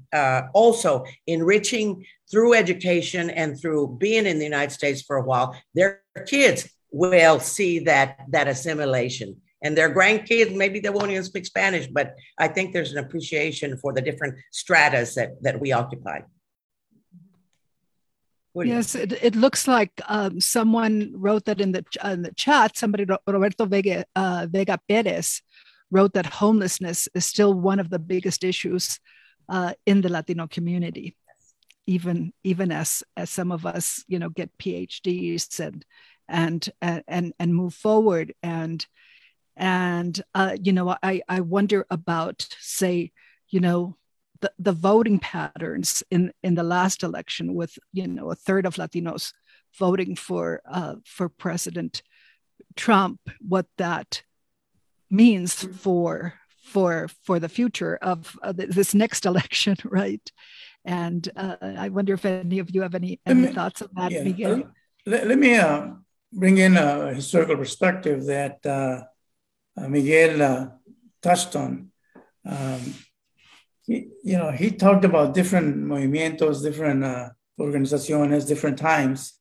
also 0.55 1.05
enriching 1.27 2.05
through 2.31 2.55
education 2.55 3.31
and 3.31 3.59
through 3.61 3.97
being 3.99 4.27
in 4.27 4.39
the 4.39 4.45
United 4.45 4.71
States 4.71 5.03
for 5.03 5.17
a 5.17 5.23
while, 5.23 5.57
their 5.75 6.03
kids 6.27 6.69
will 6.91 7.41
see 7.41 7.81
that 7.81 8.19
that 8.31 8.49
assimilation. 8.49 9.37
And 9.63 9.77
their 9.77 9.93
grandkids 9.93 10.55
maybe 10.55 10.79
they 10.79 10.89
won't 10.89 11.11
even 11.11 11.25
speak 11.25 11.45
spanish 11.45 11.89
but 11.89 12.15
i 12.39 12.47
think 12.47 12.73
there's 12.73 12.93
an 12.93 12.99
appreciation 12.99 13.77
for 13.77 13.93
the 13.93 14.01
different 14.01 14.37
stratas 14.53 15.17
that 15.17 15.31
that 15.43 15.59
we 15.61 15.73
occupy 15.73 16.21
Yes, 18.67 18.95
it, 18.95 19.13
it 19.23 19.37
looks 19.37 19.69
like 19.69 19.93
um, 20.09 20.41
someone 20.41 21.13
wrote 21.15 21.45
that 21.47 21.61
in 21.61 21.73
the, 21.73 21.85
uh, 22.05 22.11
in 22.11 22.23
the 22.23 22.33
chat. 22.35 22.77
Somebody, 22.77 23.05
Roberto 23.27 23.67
Vega, 23.67 24.05
uh, 24.17 24.47
Vega 24.51 24.79
Perez, 24.89 25.43
wrote 25.91 26.13
that 26.15 26.27
homelessness 26.27 27.09
is 27.15 27.25
still 27.25 27.55
one 27.55 27.79
of 27.81 27.89
the 27.91 27.99
biggest 27.99 28.45
issues 28.45 28.99
uh, 29.49 29.73
in 29.87 30.01
the 30.03 30.09
Latino 30.11 30.47
community. 30.47 31.17
even 31.87 32.33
even 32.45 32.71
as 32.71 33.03
as 33.17 33.31
some 33.31 33.51
of 33.51 33.65
us 33.65 34.05
you 34.09 34.19
know 34.19 34.29
get 34.29 34.51
phds 34.59 35.59
and 35.61 35.85
and 36.29 36.69
and 37.09 37.33
and 37.39 37.55
move 37.55 37.73
forward 37.73 38.35
and 38.43 38.87
and 39.57 40.21
uh, 40.35 40.55
you 40.63 40.73
know 40.73 40.95
i 41.03 41.23
i 41.29 41.41
wonder 41.41 41.87
about 41.91 42.47
say 42.61 43.11
you 43.49 43.61
know 43.61 43.97
the, 44.41 44.53
the 44.59 44.73
voting 44.73 45.19
patterns 45.19 46.03
in 46.11 46.33
in 46.43 46.55
the 46.55 46.63
last 46.63 47.03
election 47.03 47.55
with 47.55 47.79
you 47.93 48.07
know 48.07 48.31
a 48.31 48.35
third 48.35 48.67
of 48.67 48.77
latinos 48.77 49.33
voting 49.79 50.15
for 50.17 50.61
uh, 50.71 50.97
for 51.05 51.29
president 51.29 52.03
trump 52.77 53.21
what 53.41 53.67
that 53.77 54.23
means 55.11 55.65
for 55.65 56.35
for 56.63 57.09
for 57.25 57.39
the 57.39 57.49
future 57.49 57.97
of 58.03 58.39
uh, 58.43 58.53
this 58.53 58.95
next 58.95 59.27
election 59.33 59.77
right 59.85 60.33
and 60.85 61.31
uh, 61.37 61.57
i 61.61 61.89
wonder 61.89 62.15
if 62.15 62.25
any 62.25 62.59
of 62.59 62.75
you 62.75 62.83
have 62.83 62.95
any, 62.95 63.21
any 63.27 63.43
me, 63.43 63.53
thoughts 63.53 63.83
on 63.83 63.89
that 63.95 64.13
yeah, 64.13 64.23
Miguel? 64.23 64.63
Let, 65.07 65.27
let 65.27 65.39
me 65.39 65.57
uh, 65.57 65.93
bring 66.33 66.59
in 66.59 66.77
a 66.77 67.15
historical 67.15 67.57
perspective 67.57 68.27
that 68.27 68.65
uh, 68.67 69.05
uh, 69.77 69.89
Miguel 69.89 70.43
uh, 70.43 70.67
touched 71.23 71.57
on. 71.57 71.91
Um, 72.45 72.95
he, 73.89 74.09
you 74.23 74.37
know, 74.37 74.51
he 74.51 74.71
talked 74.71 75.05
about 75.07 75.33
different 75.33 75.79
movimientos, 75.79 76.63
different 76.63 77.03
uh, 77.03 77.31
organizaciones, 77.59 78.47
different 78.47 78.79
times. 78.79 79.33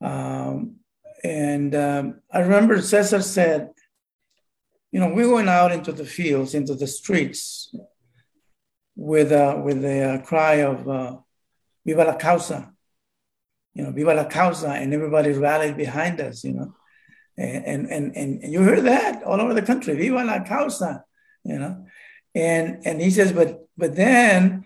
Um, 0.00 0.76
and 1.22 1.72
um, 1.76 2.20
I 2.32 2.40
remember 2.40 2.82
Cesar 2.82 3.22
said, 3.22 3.70
you 4.90 4.98
know, 4.98 5.12
we 5.14 5.24
went 5.24 5.48
out 5.48 5.70
into 5.70 5.92
the 5.92 6.04
fields, 6.04 6.52
into 6.54 6.74
the 6.74 6.88
streets 6.88 7.72
with, 8.96 9.30
uh, 9.30 9.60
with 9.62 9.84
a 9.84 10.14
uh, 10.14 10.18
cry 10.22 10.54
of 10.54 10.88
uh, 10.88 11.16
Viva 11.86 12.04
la 12.04 12.16
causa, 12.16 12.72
you 13.74 13.84
know, 13.84 13.92
Viva 13.92 14.14
la 14.14 14.24
causa, 14.24 14.70
and 14.70 14.92
everybody 14.92 15.30
rallied 15.30 15.76
behind 15.76 16.20
us, 16.20 16.42
you 16.42 16.54
know. 16.54 16.74
And, 17.38 17.86
and, 17.86 18.16
and, 18.16 18.42
and 18.42 18.52
you 18.52 18.64
hear 18.64 18.80
that 18.80 19.22
all 19.22 19.40
over 19.40 19.54
the 19.54 19.62
country, 19.62 19.94
Viva 19.94 20.24
la 20.24 20.42
causa, 20.42 21.04
you 21.44 21.56
know. 21.56 21.86
And, 22.34 22.86
and 22.86 23.00
he 23.00 23.10
says, 23.10 23.32
but, 23.32 23.66
but 23.76 23.96
then 23.96 24.64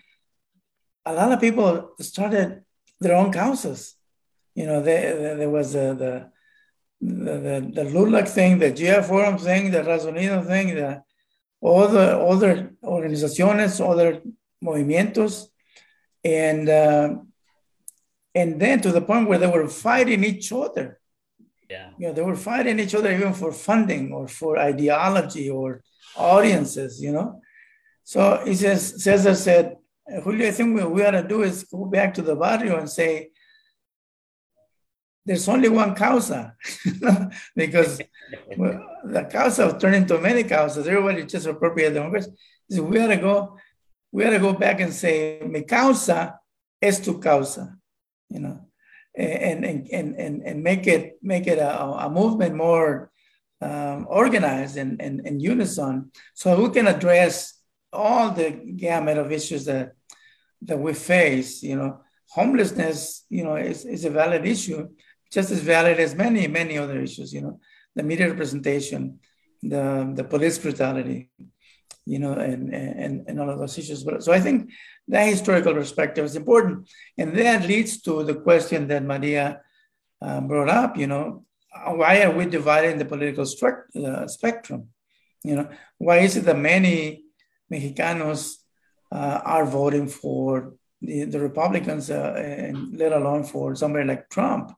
a 1.05 1.13
lot 1.13 1.33
of 1.33 1.41
people 1.41 1.93
started 2.01 2.63
their 3.01 3.17
own 3.17 3.33
causas. 3.33 3.95
You 4.55 4.67
know, 4.67 4.83
there, 4.83 5.37
there 5.37 5.51
was 5.51 5.73
the, 5.73 5.95
the, 5.95 6.31
the, 7.01 7.71
the 7.75 7.85
LULAC 7.91 8.29
thing, 8.29 8.59
the 8.59 8.71
GI 8.71 9.03
Forum 9.03 9.39
thing, 9.39 9.71
the 9.71 9.79
Raza 9.79 10.13
Unida 10.13 10.47
thing, 10.47 10.75
the, 10.75 11.03
all 11.61 11.89
the 11.89 12.19
other 12.19 12.73
organizaciones, 12.83 13.81
other 13.81 14.21
movimientos. 14.63 15.47
And, 16.23 16.69
uh, 16.69 17.17
and 18.35 18.61
then 18.61 18.81
to 18.81 18.93
the 18.93 19.01
point 19.01 19.29
where 19.29 19.39
they 19.39 19.47
were 19.47 19.69
fighting 19.69 20.25
each 20.25 20.53
other. 20.53 21.01
Yeah. 21.71 21.91
You 21.99 22.09
know, 22.09 22.13
they 22.13 22.23
were 22.23 22.37
fighting 22.37 22.79
each 22.79 22.95
other 22.95 23.11
even 23.13 23.33
for 23.33 23.53
funding 23.53 24.13
or 24.13 24.29
for 24.29 24.59
ideology 24.59 25.49
or 25.49 25.83
audiences, 26.17 27.01
you 27.01 27.13
know. 27.13 27.41
So 28.05 28.43
he 28.45 28.55
says, 28.55 29.03
Cesar 29.03 29.35
said, 29.35 29.77
Julio, 30.23 30.49
I 30.49 30.51
think 30.51 30.79
what 30.79 30.91
we 30.91 31.05
ought 31.05 31.13
to 31.13 31.27
do 31.27 31.43
is 31.43 31.65
go 31.65 31.87
back 31.87 32.15
to 32.15 32.23
the 32.23 32.37
barrio 32.37 32.79
and 32.79 32.89
say, 32.89 33.31
there's 35.27 35.49
only 35.49 35.71
one 35.71 35.95
causa 35.95 36.55
because 37.57 38.01
well, 38.59 38.87
the 39.05 39.25
causa 39.25 39.77
turned 39.81 39.97
into 39.97 40.19
many 40.19 40.45
causas. 40.45 40.87
Everybody 40.87 41.25
just 41.25 41.47
appropriate 41.47 41.95
democracy. 41.95 42.31
So 42.71 42.83
we 42.83 43.01
ought 43.01 43.09
to 43.09 43.17
go, 43.17 43.57
we 44.13 44.25
to 44.25 44.39
go 44.39 44.53
back 44.53 44.81
and 44.81 44.93
say, 44.93 45.41
mi 45.47 45.63
causa 45.63 46.39
es 46.81 47.01
tu 47.01 47.19
causa 47.19 47.79
you 48.35 48.41
know, 48.41 48.61
and 49.17 49.65
and 49.65 49.89
and 49.93 50.17
and, 50.17 50.43
and 50.43 50.63
make 50.63 50.87
it 50.87 51.19
make 51.23 51.47
it 51.47 51.59
a, 51.59 51.83
a 51.83 52.11
movement 52.11 52.55
more 52.55 53.11
um, 53.61 54.07
organized 54.11 54.77
and, 54.77 55.01
and, 55.01 55.21
and 55.25 55.41
unison, 55.41 56.11
so 56.35 56.61
we 56.61 56.71
can 56.71 56.89
address 56.89 57.54
all 57.95 58.31
the 58.31 58.51
gamut 58.51 59.19
of 59.19 59.33
issues 59.33 59.65
that 59.65 59.95
that 60.63 60.79
we 60.79 60.93
face. 60.95 61.63
You 61.63 61.77
know, 61.77 62.01
homelessness, 62.29 63.25
you 63.29 63.45
know, 63.45 63.57
is, 63.57 63.85
is 63.85 64.05
a 64.05 64.11
valid 64.11 64.45
issue, 64.47 64.89
just 65.33 65.51
as 65.51 65.61
valid 65.61 65.99
as 66.01 66.15
many 66.15 66.47
many 66.49 66.79
other 66.79 67.01
issues. 67.01 67.33
You 67.33 67.43
know, 67.43 67.61
the 67.95 68.03
media 68.03 68.29
representation, 68.29 69.21
the 69.63 70.13
the 70.15 70.25
police 70.25 70.59
brutality, 70.59 71.31
you 72.07 72.19
know, 72.19 72.33
and, 72.33 72.75
and, 72.75 73.25
and 73.29 73.41
all 73.41 73.51
of 73.51 73.59
those 73.59 73.79
issues. 73.79 74.05
But 74.05 74.23
so 74.23 74.33
I 74.33 74.41
think 74.41 74.71
that 75.09 75.29
historical 75.29 75.75
perspective 75.75 76.25
is 76.25 76.37
important. 76.37 76.89
And 77.19 77.37
that 77.37 77.67
leads 77.67 78.03
to 78.03 78.25
the 78.25 78.35
question 78.35 78.89
that 78.89 79.05
Maria 79.05 79.61
uh, 80.21 80.41
brought 80.41 80.69
up, 80.69 80.97
you 80.97 81.07
know, 81.07 81.45
why 81.87 82.23
are 82.23 82.31
we 82.31 82.47
dividing 82.47 82.99
the 82.99 83.05
political 83.05 83.45
stru- 83.45 83.85
uh, 83.97 84.27
spectrum? 84.29 84.89
You 85.43 85.57
know, 85.57 85.69
why 85.99 86.19
is 86.19 86.37
it 86.37 86.45
that 86.45 86.59
many 86.59 87.24
Mexicanos 87.73 88.57
uh, 89.13 89.41
are 89.45 89.65
voting 89.65 90.09
for 90.09 90.75
the, 91.01 91.25
the 91.25 91.41
Republicans, 91.41 92.11
uh, 92.11 92.35
and 92.37 92.97
let 92.97 93.13
alone 93.13 93.45
for 93.45 93.75
somebody 93.75 94.07
like 94.07 94.29
Trump? 94.31 94.73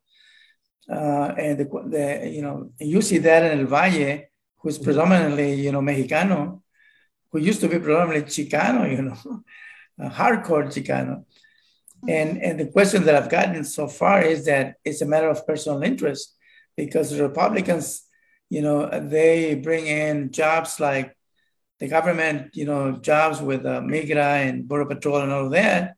Uh, 0.91 1.35
and 1.37 1.59
the, 1.59 1.65
the, 1.65 2.29
you 2.29 2.43
know, 2.43 2.71
you 2.79 3.03
see 3.03 3.19
that 3.19 3.51
in 3.51 3.61
El 3.61 3.67
Valle, 3.67 4.25
who's 4.59 4.79
predominantly, 4.79 5.55
you 5.55 5.73
know, 5.73 5.81
Mexicano, 5.81 6.63
who 7.31 7.39
used 7.39 7.61
to 7.61 7.69
be 7.69 7.79
predominantly 7.79 8.23
Chicano, 8.23 8.91
you 8.91 9.03
know, 9.03 9.43
hardcore 10.11 10.67
Chicano. 10.67 11.25
And, 12.09 12.41
and 12.43 12.61
the 12.61 12.67
question 12.67 13.05
that 13.05 13.15
I've 13.15 13.31
gotten 13.31 13.65
so 13.65 13.89
far 13.89 14.23
is 14.23 14.45
that 14.45 14.77
it's 14.85 15.03
a 15.03 15.07
matter 15.07 15.29
of 15.29 15.47
personal 15.47 15.83
interest 15.83 16.37
because 16.77 17.11
the 17.11 17.23
Republicans, 17.23 18.03
you 18.49 18.63
know, 18.63 18.89
they 19.01 19.55
bring 19.57 19.87
in 19.87 20.31
jobs 20.31 20.79
like 20.79 21.17
the 21.79 21.89
government, 21.89 22.57
you 22.57 22.65
know, 22.65 22.93
jobs 22.93 23.41
with 23.41 23.65
uh, 23.67 23.81
Migra 23.81 24.49
and 24.49 24.67
Border 24.67 24.87
Patrol 24.87 25.19
and 25.19 25.33
all 25.33 25.51
that. 25.51 25.97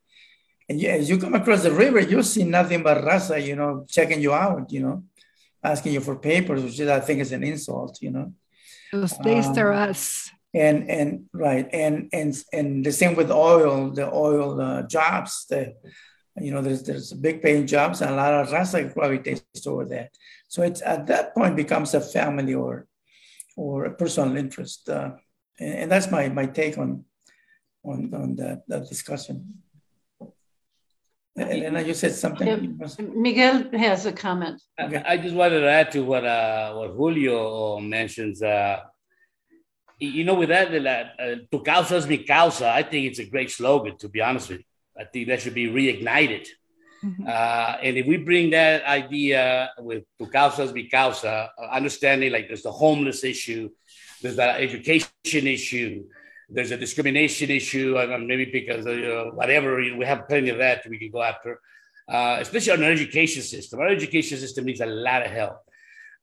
And 0.68 0.80
you, 0.80 0.88
as 0.88 1.08
you 1.08 1.18
come 1.18 1.34
across 1.34 1.62
the 1.62 1.72
river, 1.72 2.00
you 2.00 2.22
see 2.22 2.44
nothing 2.44 2.82
but 2.82 3.02
raza, 3.04 3.44
you 3.44 3.56
know, 3.56 3.86
checking 3.88 4.20
you 4.20 4.34
out, 4.34 4.70
you 4.70 4.80
know, 4.80 5.04
asking 5.62 5.92
you 5.94 6.00
for 6.00 6.16
papers, 6.16 6.62
which 6.62 6.80
I 6.80 7.00
think 7.00 7.20
is 7.20 7.32
an 7.32 7.42
insult, 7.42 7.98
you 8.02 8.10
know. 8.10 8.32
Ustedes 8.92 9.46
um, 9.46 9.58
are 9.58 9.72
us 9.72 10.30
and 10.54 10.88
and 10.88 11.26
right 11.32 11.68
and 11.72 12.08
and 12.12 12.34
and 12.52 12.84
the 12.84 12.92
same 12.92 13.14
with 13.14 13.30
oil 13.30 13.90
the 13.90 14.10
oil 14.10 14.60
uh, 14.60 14.82
jobs 14.82 15.46
the 15.50 15.74
you 16.40 16.50
know 16.52 16.62
there's 16.62 16.82
there's 16.84 17.12
big 17.12 17.42
paying 17.42 17.66
jobs 17.66 18.00
and 18.00 18.10
a 18.10 18.16
lot 18.16 18.32
of 18.32 18.48
raza 18.48 18.92
gravitates 18.94 19.66
over 19.66 19.84
that. 19.84 20.10
so 20.48 20.62
it's 20.62 20.80
at 20.82 21.06
that 21.06 21.34
point 21.34 21.54
becomes 21.56 21.92
a 21.94 22.00
family 22.00 22.54
or 22.54 22.86
or 23.56 23.84
a 23.84 23.94
personal 23.94 24.36
interest 24.36 24.88
uh, 24.88 25.10
and, 25.58 25.74
and, 25.74 25.90
that's 25.90 26.10
my 26.10 26.28
my 26.28 26.46
take 26.46 26.78
on 26.78 27.04
on 27.84 28.12
on 28.14 28.36
that, 28.36 28.62
that 28.68 28.88
discussion 28.88 29.62
Elena, 31.40 31.82
you 31.82 31.94
said 31.94 32.12
something. 32.12 32.78
Miguel 33.14 33.70
has 33.72 34.06
a 34.06 34.12
comment. 34.12 34.60
Okay. 34.80 35.02
I 35.06 35.16
just 35.16 35.34
wanted 35.34 35.60
to 35.60 35.70
add 35.70 35.90
to 35.92 36.04
what 36.04 36.24
uh, 36.24 36.74
what 36.74 36.90
Julio 36.90 37.78
mentions. 37.80 38.42
Uh, 38.42 38.80
you 40.00 40.24
know, 40.24 40.34
with 40.34 40.48
that, 40.50 40.72
uh, 40.72 41.36
tu 41.50 41.62
causa 41.62 41.96
es 41.96 42.06
mi 42.06 42.18
causa, 42.18 42.70
I 42.70 42.82
think 42.82 43.06
it's 43.06 43.18
a 43.18 43.24
great 43.24 43.50
slogan, 43.50 43.96
to 43.98 44.08
be 44.08 44.20
honest 44.20 44.48
with 44.48 44.58
you. 44.58 44.64
I 44.96 45.04
think 45.04 45.28
that 45.28 45.42
should 45.42 45.54
be 45.54 45.66
reignited. 45.66 46.46
Mm-hmm. 47.04 47.26
Uh, 47.26 47.76
and 47.82 47.96
if 47.96 48.06
we 48.06 48.16
bring 48.16 48.50
that 48.50 48.84
idea 48.84 49.70
with 49.78 50.04
tu 50.18 50.26
causa 50.26 50.62
es 50.62 50.72
mi 50.72 50.88
causa, 50.88 51.50
uh, 51.58 51.66
understanding 51.72 52.32
like 52.32 52.46
there's 52.46 52.62
the 52.62 52.72
homeless 52.72 53.24
issue, 53.24 53.70
there's 54.22 54.36
that 54.36 54.60
education 54.60 55.46
issue, 55.46 56.04
there's 56.48 56.70
a 56.70 56.76
discrimination 56.76 57.50
issue, 57.50 57.96
maybe 58.20 58.46
because 58.46 58.86
uh, 58.86 59.30
whatever, 59.34 59.76
we 59.76 60.04
have 60.04 60.28
plenty 60.28 60.50
of 60.50 60.58
that 60.58 60.86
we 60.88 60.98
can 60.98 61.10
go 61.10 61.22
after, 61.22 61.60
uh, 62.08 62.38
especially 62.40 62.72
on 62.72 62.82
our 62.82 62.90
education 62.90 63.42
system. 63.42 63.80
Our 63.80 63.88
education 63.88 64.38
system 64.38 64.64
needs 64.64 64.80
a 64.80 64.86
lot 64.86 65.24
of 65.24 65.30
help. 65.30 65.58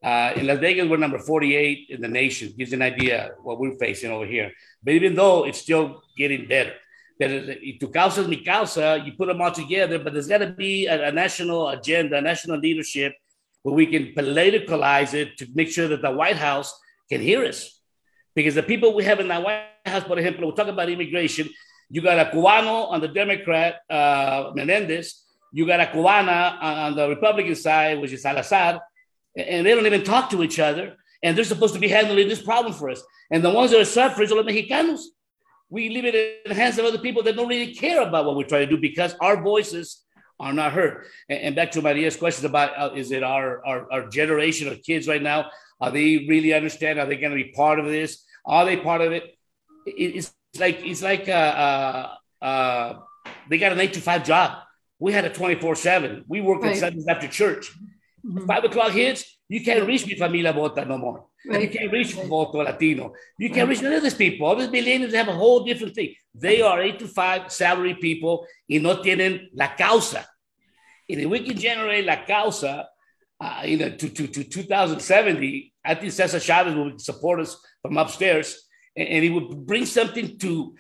Uh, 0.03 0.33
in 0.35 0.45
Las 0.45 0.59
Vegas, 0.59 0.87
we're 0.87 0.97
number 0.97 1.19
48 1.19 1.87
in 1.89 2.01
the 2.01 2.07
nation. 2.07 2.53
Gives 2.57 2.73
an 2.73 2.81
idea 2.81 3.31
what 3.41 3.59
we're 3.59 3.77
facing 3.77 4.11
over 4.11 4.25
here. 4.25 4.51
But 4.83 4.93
even 4.93 5.15
though 5.15 5.45
it's 5.45 5.59
still 5.59 6.01
getting 6.17 6.47
better, 6.47 6.73
that 7.19 7.59
tu 7.79 7.87
causa 7.87 8.21
is 8.21 8.27
mi 8.27 8.43
causa, 8.43 9.01
you 9.05 9.13
put 9.13 9.27
them 9.27 9.41
all 9.41 9.51
together, 9.51 9.99
but 9.99 10.13
there's 10.13 10.27
got 10.27 10.39
to 10.39 10.51
be 10.51 10.85
a, 10.87 11.07
a, 11.07 11.11
national 11.11 11.69
agenda, 11.69 12.17
a 12.17 12.21
national 12.21 12.59
leadership 12.59 13.13
where 13.63 13.73
we 13.73 13.85
can 13.85 14.13
politicalize 14.13 15.13
it 15.13 15.37
to 15.37 15.47
make 15.55 15.69
sure 15.69 15.87
that 15.87 16.01
the 16.01 16.11
White 16.11 16.35
House 16.35 16.77
can 17.09 17.21
hear 17.21 17.45
us. 17.45 17.74
Because 18.35 18.55
the 18.55 18.63
people 18.63 18.93
we 18.93 19.03
have 19.05 19.19
in 19.19 19.27
the 19.27 19.39
White 19.39 19.63
House, 19.85 20.03
for 20.03 20.17
example, 20.17 20.49
we 20.49 20.55
talk 20.55 20.67
about 20.67 20.89
immigration. 20.89 21.49
You 21.89 22.01
got 22.01 22.19
a 22.19 22.29
Cubano 22.31 22.91
on 22.91 22.99
the 23.01 23.07
Democrat, 23.07 23.75
uh, 23.89 24.51
Menendez. 24.53 25.23
You 25.53 25.65
got 25.65 25.79
a 25.79 25.85
Cubana 25.85 26.61
on 26.61 26.95
the 26.95 27.07
Republican 27.07 27.55
side, 27.55 27.99
which 28.01 28.11
is 28.11 28.23
Salazar 28.23 28.81
and 29.35 29.65
they 29.65 29.75
don't 29.75 29.85
even 29.85 30.03
talk 30.03 30.29
to 30.31 30.43
each 30.43 30.59
other. 30.59 30.95
And 31.23 31.37
they're 31.37 31.45
supposed 31.45 31.73
to 31.73 31.79
be 31.79 31.87
handling 31.87 32.27
this 32.27 32.41
problem 32.41 32.73
for 32.73 32.89
us. 32.89 33.01
And 33.31 33.43
the 33.43 33.49
ones 33.49 33.71
that 33.71 33.81
are 33.81 33.85
suffering 33.85 34.31
are 34.31 34.43
the 34.43 34.51
Mexicanos. 34.51 35.01
we 35.69 35.89
leave 35.89 36.05
it 36.05 36.15
in 36.15 36.51
the 36.51 36.53
hands 36.53 36.77
of 36.77 36.85
other 36.85 36.99
people 36.99 37.23
that 37.23 37.35
don't 37.35 37.47
really 37.47 37.73
care 37.73 38.01
about 38.01 38.25
what 38.25 38.35
we're 38.35 38.43
trying 38.43 38.67
to 38.67 38.75
do 38.75 38.79
because 38.79 39.15
our 39.19 39.41
voices 39.41 40.03
are 40.39 40.53
not 40.53 40.73
heard. 40.73 41.05
And, 41.29 41.39
and 41.39 41.55
back 41.55 41.71
to 41.71 41.81
Maria's 41.81 42.15
question 42.15 42.45
about 42.45 42.77
uh, 42.77 42.93
is 42.95 43.11
it 43.11 43.23
our, 43.23 43.65
our, 43.65 43.91
our 43.91 44.07
generation 44.07 44.67
of 44.67 44.83
kids 44.83 45.07
right 45.07 45.21
now? 45.21 45.49
Are 45.81 45.91
they 45.91 46.25
really 46.29 46.53
understand? 46.53 46.99
Are 46.99 47.05
they 47.05 47.17
going 47.17 47.35
to 47.35 47.43
be 47.43 47.51
part 47.51 47.79
of 47.79 47.85
this? 47.85 48.23
Are 48.45 48.65
they 48.65 48.77
part 48.77 49.01
of 49.01 49.11
it? 49.11 49.23
it 49.85 49.91
it's 49.91 50.33
like 50.59 50.79
it's 50.83 51.01
like 51.01 51.27
uh, 51.27 51.31
uh, 51.31 52.15
uh, 52.41 52.99
they 53.49 53.57
got 53.57 53.71
an 53.71 53.79
eight 53.79 53.93
to 53.93 54.01
five 54.01 54.23
job. 54.23 54.59
We 54.99 55.11
had 55.13 55.25
a 55.25 55.29
twenty 55.29 55.55
four 55.55 55.75
seven. 55.75 56.23
We 56.27 56.41
worked 56.41 56.63
right. 56.63 56.73
on 56.73 56.79
Sundays 56.79 57.07
after 57.07 57.27
church. 57.27 57.71
Mm-hmm. 58.25 58.45
Five 58.45 58.63
o'clock 58.63 58.91
hits, 58.91 59.37
you 59.47 59.63
can't 59.63 59.85
reach 59.85 60.07
Mi 60.07 60.15
Familia 60.15 60.53
Vota 60.53 60.85
no 60.85 60.97
more. 60.97 61.25
Right. 61.47 61.61
You 61.61 61.69
can't 61.69 61.91
reach 61.91 62.13
Voto 62.13 62.63
Latino. 62.63 63.13
You 63.37 63.51
can't 63.51 63.69
reach 63.69 63.81
none 63.81 63.93
of 63.93 64.01
these 64.01 64.15
people. 64.15 64.47
All 64.47 64.55
these 64.55 64.69
millennials 64.69 65.13
have 65.13 65.27
a 65.27 65.33
whole 65.33 65.63
different 65.63 65.93
thing. 65.93 66.15
They 66.33 66.61
are 66.61 66.81
eight 66.81 66.97
to 66.99 67.07
five 67.07 67.51
salary 67.51 67.93
people 67.95 68.47
y 68.67 68.79
no 68.79 68.95
tienen 68.95 69.49
la 69.53 69.75
causa. 69.75 70.25
And 71.07 71.21
if 71.21 71.29
we 71.29 71.41
can 71.41 71.55
generate 71.55 72.05
la 72.05 72.25
causa, 72.25 72.87
uh, 73.39 73.61
you 73.65 73.77
know, 73.77 73.89
to, 73.89 74.09
to, 74.09 74.27
to 74.27 74.43
2070, 74.43 75.73
I 75.83 75.95
think 75.95 76.11
Cesar 76.11 76.39
Chavez 76.39 76.73
will 76.73 76.97
support 76.97 77.39
us 77.41 77.57
from 77.81 77.97
upstairs 77.97 78.67
and, 78.95 79.07
and 79.07 79.23
he 79.23 79.29
would 79.29 79.65
bring 79.65 79.85
something 79.85 80.37
to, 80.39 80.75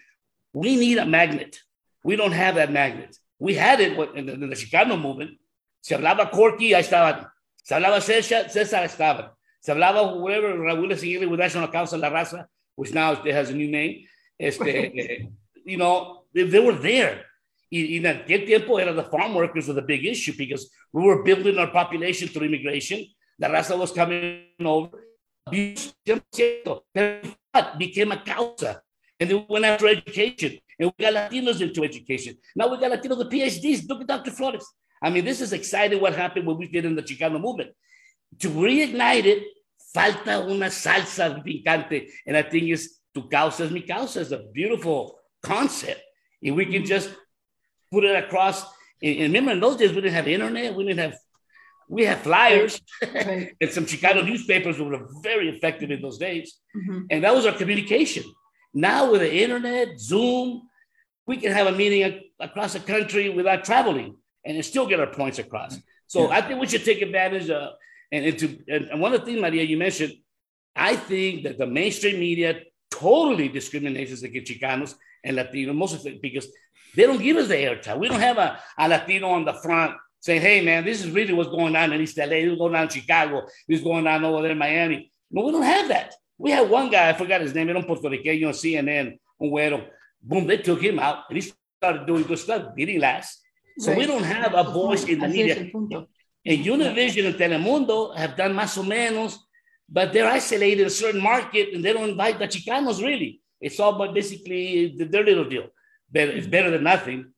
we 0.53 0.75
need 0.75 0.97
a 0.97 1.05
magnet. 1.05 1.59
We 2.03 2.15
don't 2.15 2.31
have 2.31 2.55
that 2.55 2.71
magnet. 2.71 3.17
We 3.39 3.55
had 3.55 3.81
it 3.81 3.97
in 4.15 4.25
the, 4.25 4.33
in 4.33 4.39
the 4.49 4.55
Chicano 4.55 4.99
movement. 4.99 5.37
Se 5.81 5.95
hablaba 5.95 6.31
Corky, 6.31 6.73
ahí 6.73 6.81
estaban. 6.81 7.27
Se 7.63 7.75
hablaba 7.75 7.99
César, 7.99 8.49
César 8.49 8.83
estaban. 8.85 9.29
Se 9.59 9.71
hablaba 9.71 10.19
whatever, 10.19 10.55
Raúl 10.55 10.91
Yzaguirre 10.91 11.29
with 11.29 11.39
National 11.39 11.67
Council 11.67 11.99
La 11.99 12.09
Raza, 12.09 12.45
which 12.75 12.93
now 12.93 13.15
has 13.15 13.49
a 13.49 13.53
new 13.53 13.67
name. 13.67 14.05
Este, 14.39 15.27
you 15.65 15.77
know, 15.77 16.23
they, 16.33 16.43
they 16.43 16.59
were 16.59 16.75
there. 16.75 17.25
En 17.75 18.05
aquel 18.05 18.45
tiempo 18.45 18.79
era 18.79 18.93
the 18.93 19.03
farm 19.03 19.33
workers 19.33 19.67
were 19.67 19.73
the 19.73 19.81
big 19.81 20.05
issue 20.05 20.33
because 20.37 20.69
we 20.93 21.03
were 21.03 21.23
building 21.23 21.57
our 21.57 21.71
population 21.71 22.29
through 22.29 22.45
immigration. 22.45 23.05
The 23.37 23.47
raza 23.47 23.77
was 23.77 23.91
coming 23.91 24.45
over. 24.63 25.03
Became 25.51 26.21
a 28.11 28.23
causa. 28.25 28.81
And 29.19 29.29
then 29.29 29.37
we 29.37 29.45
went 29.49 29.65
after 29.65 29.87
education. 29.87 30.57
And 30.79 30.93
we 30.97 31.05
got 31.05 31.13
Latinos 31.13 31.61
into 31.61 31.83
education. 31.83 32.37
Now 32.55 32.69
we 32.69 32.79
got 32.79 32.91
Latinos 32.91 33.17
with 33.17 33.29
PhDs. 33.29 33.87
Look 33.89 34.01
at 34.01 34.07
Dr. 34.07 34.31
Flores. 34.31 34.65
I 35.01 35.09
mean, 35.09 35.25
this 35.25 35.41
is 35.41 35.53
exciting 35.53 35.99
what 35.99 36.15
happened 36.15 36.47
when 36.47 36.57
we 36.57 36.67
did 36.67 36.85
in 36.85 36.95
the 36.95 37.03
Chicano 37.03 37.39
movement. 37.39 37.71
To 38.39 38.49
reignite 38.49 39.25
it, 39.25 39.43
falta 39.93 40.47
una 40.47 40.67
salsa 40.67 41.43
picante. 41.43 42.07
And 42.25 42.37
I 42.37 42.43
think 42.43 42.69
it's 42.69 43.01
tu 43.13 43.27
causa 43.29 43.65
es 43.65 43.71
mi 43.71 43.81
causa. 43.81 44.21
It's 44.21 44.31
a 44.31 44.43
beautiful 44.53 45.19
concept. 45.41 46.01
If 46.41 46.55
we 46.55 46.65
can 46.65 46.85
just 46.85 47.09
put 47.95 48.03
it 48.03 48.23
across. 48.23 48.63
And, 49.01 49.19
remember, 49.19 49.51
in 49.51 49.59
those 49.59 49.77
days, 49.77 49.91
we 49.91 50.01
didn't 50.01 50.13
have 50.13 50.27
internet. 50.27 50.75
We 50.75 50.85
didn't 50.85 50.99
have, 50.99 51.15
we 51.87 52.03
had 52.03 52.19
flyers 52.19 52.81
right. 53.01 53.55
and 53.61 53.71
some 53.71 53.85
Chicano 53.85 54.25
newspapers 54.25 54.79
were 54.79 55.07
very 55.21 55.49
effective 55.49 55.91
in 55.91 56.01
those 56.01 56.17
days. 56.17 56.59
Mm-hmm. 56.75 57.01
And 57.09 57.23
that 57.23 57.33
was 57.33 57.45
our 57.45 57.53
communication. 57.53 58.23
Now 58.73 59.11
with 59.11 59.21
the 59.21 59.33
internet, 59.33 59.99
Zoom, 59.99 60.63
we 61.25 61.37
can 61.37 61.51
have 61.51 61.67
a 61.67 61.71
meeting 61.71 62.21
across 62.39 62.73
the 62.73 62.79
country 62.79 63.29
without 63.29 63.63
traveling 63.63 64.17
and 64.43 64.63
still 64.65 64.87
get 64.87 64.99
our 64.99 65.07
points 65.07 65.39
across. 65.39 65.77
So 66.07 66.27
yeah. 66.27 66.37
I 66.37 66.41
think 66.41 66.59
we 66.59 66.67
should 66.67 66.83
take 66.83 67.01
advantage 67.01 67.49
of, 67.49 67.73
and, 68.11 68.25
and, 68.25 68.39
to, 68.39 68.59
and 68.91 69.01
one 69.01 69.13
of 69.13 69.21
the 69.21 69.25
things, 69.25 69.41
Maria, 69.41 69.63
you 69.63 69.77
mentioned, 69.77 70.13
I 70.75 70.95
think 70.95 71.43
that 71.43 71.57
the 71.57 71.65
mainstream 71.65 72.19
media 72.19 72.61
totally 72.91 73.47
discriminates 73.47 74.21
against 74.21 74.51
Chicanos 74.51 74.95
and 75.23 75.37
Latinos, 75.37 75.75
most 75.75 75.95
of 75.95 76.05
it 76.05 76.21
because 76.21 76.47
they 76.95 77.03
don't 77.03 77.21
give 77.21 77.37
us 77.37 77.47
the 77.47 77.55
airtime. 77.55 77.99
We 77.99 78.07
don't 78.07 78.19
have 78.19 78.37
a, 78.37 78.59
a 78.77 78.87
Latino 78.87 79.29
on 79.29 79.45
the 79.45 79.53
front 79.53 79.95
saying, 80.19 80.41
hey, 80.41 80.61
man, 80.63 80.83
this 80.83 81.03
is 81.03 81.11
really 81.11 81.33
what's 81.33 81.49
going 81.49 81.75
on 81.75 81.93
in 81.93 82.01
East 82.01 82.17
LA. 82.17 82.25
This 82.25 82.53
is 82.53 82.57
going 82.57 82.75
on 82.75 82.83
in 82.83 82.89
Chicago. 82.89 83.43
This 83.67 83.79
is 83.79 83.83
going 83.83 84.07
on 84.07 84.25
over 84.25 84.41
there 84.41 84.51
in 84.51 84.57
Miami. 84.57 85.11
No, 85.29 85.45
we 85.45 85.51
don't 85.51 85.61
have 85.61 85.87
that. 85.89 86.13
We 86.37 86.51
had 86.51 86.69
one 86.69 86.89
guy, 86.89 87.09
I 87.09 87.13
forgot 87.13 87.41
his 87.41 87.53
name, 87.53 87.69
era 87.69 87.79
un 87.79 87.85
puertorriqueño 87.85 88.47
on 88.47 88.53
CNN, 88.53 89.17
un 89.39 89.49
güero. 89.49 89.85
Boom, 90.21 90.47
they 90.47 90.57
took 90.57 90.81
him 90.81 90.99
out 90.99 91.25
and 91.29 91.37
he 91.37 91.51
started 91.77 92.05
doing 92.05 92.23
good 92.23 92.39
stuff. 92.39 92.75
Didn't 92.75 92.99
last. 92.99 93.39
So 93.77 93.91
right. 93.91 93.97
we 93.97 94.05
don't 94.07 94.23
have 94.23 94.53
a 94.53 94.63
voice 94.63 95.03
in 95.05 95.19
the 95.19 95.27
media. 95.27 95.69
And 96.47 96.65
Univision 96.65 97.27
and 97.27 97.35
Telemundo 97.35 98.15
have 98.15 98.35
done 98.35 98.53
más 98.53 98.77
o 98.77 98.83
menos, 98.83 99.37
but 99.89 100.13
they're 100.13 100.27
isolated 100.27 100.81
in 100.81 100.87
a 100.87 100.89
certain 100.89 101.21
market 101.21 101.73
and 101.73 101.83
they 101.83 101.93
don't 101.93 102.09
invite 102.09 102.39
the 102.39 102.47
Chicanos 102.47 103.01
really. 103.01 103.41
It's 103.61 103.79
all 103.79 103.97
but 103.97 104.13
basically 104.13 104.95
their 104.97 105.23
little 105.23 105.45
deal 105.45 105.67
better, 106.11 106.31
it's 106.31 106.47
better 106.47 106.71
than 106.71 106.83
nothing. 106.83 107.33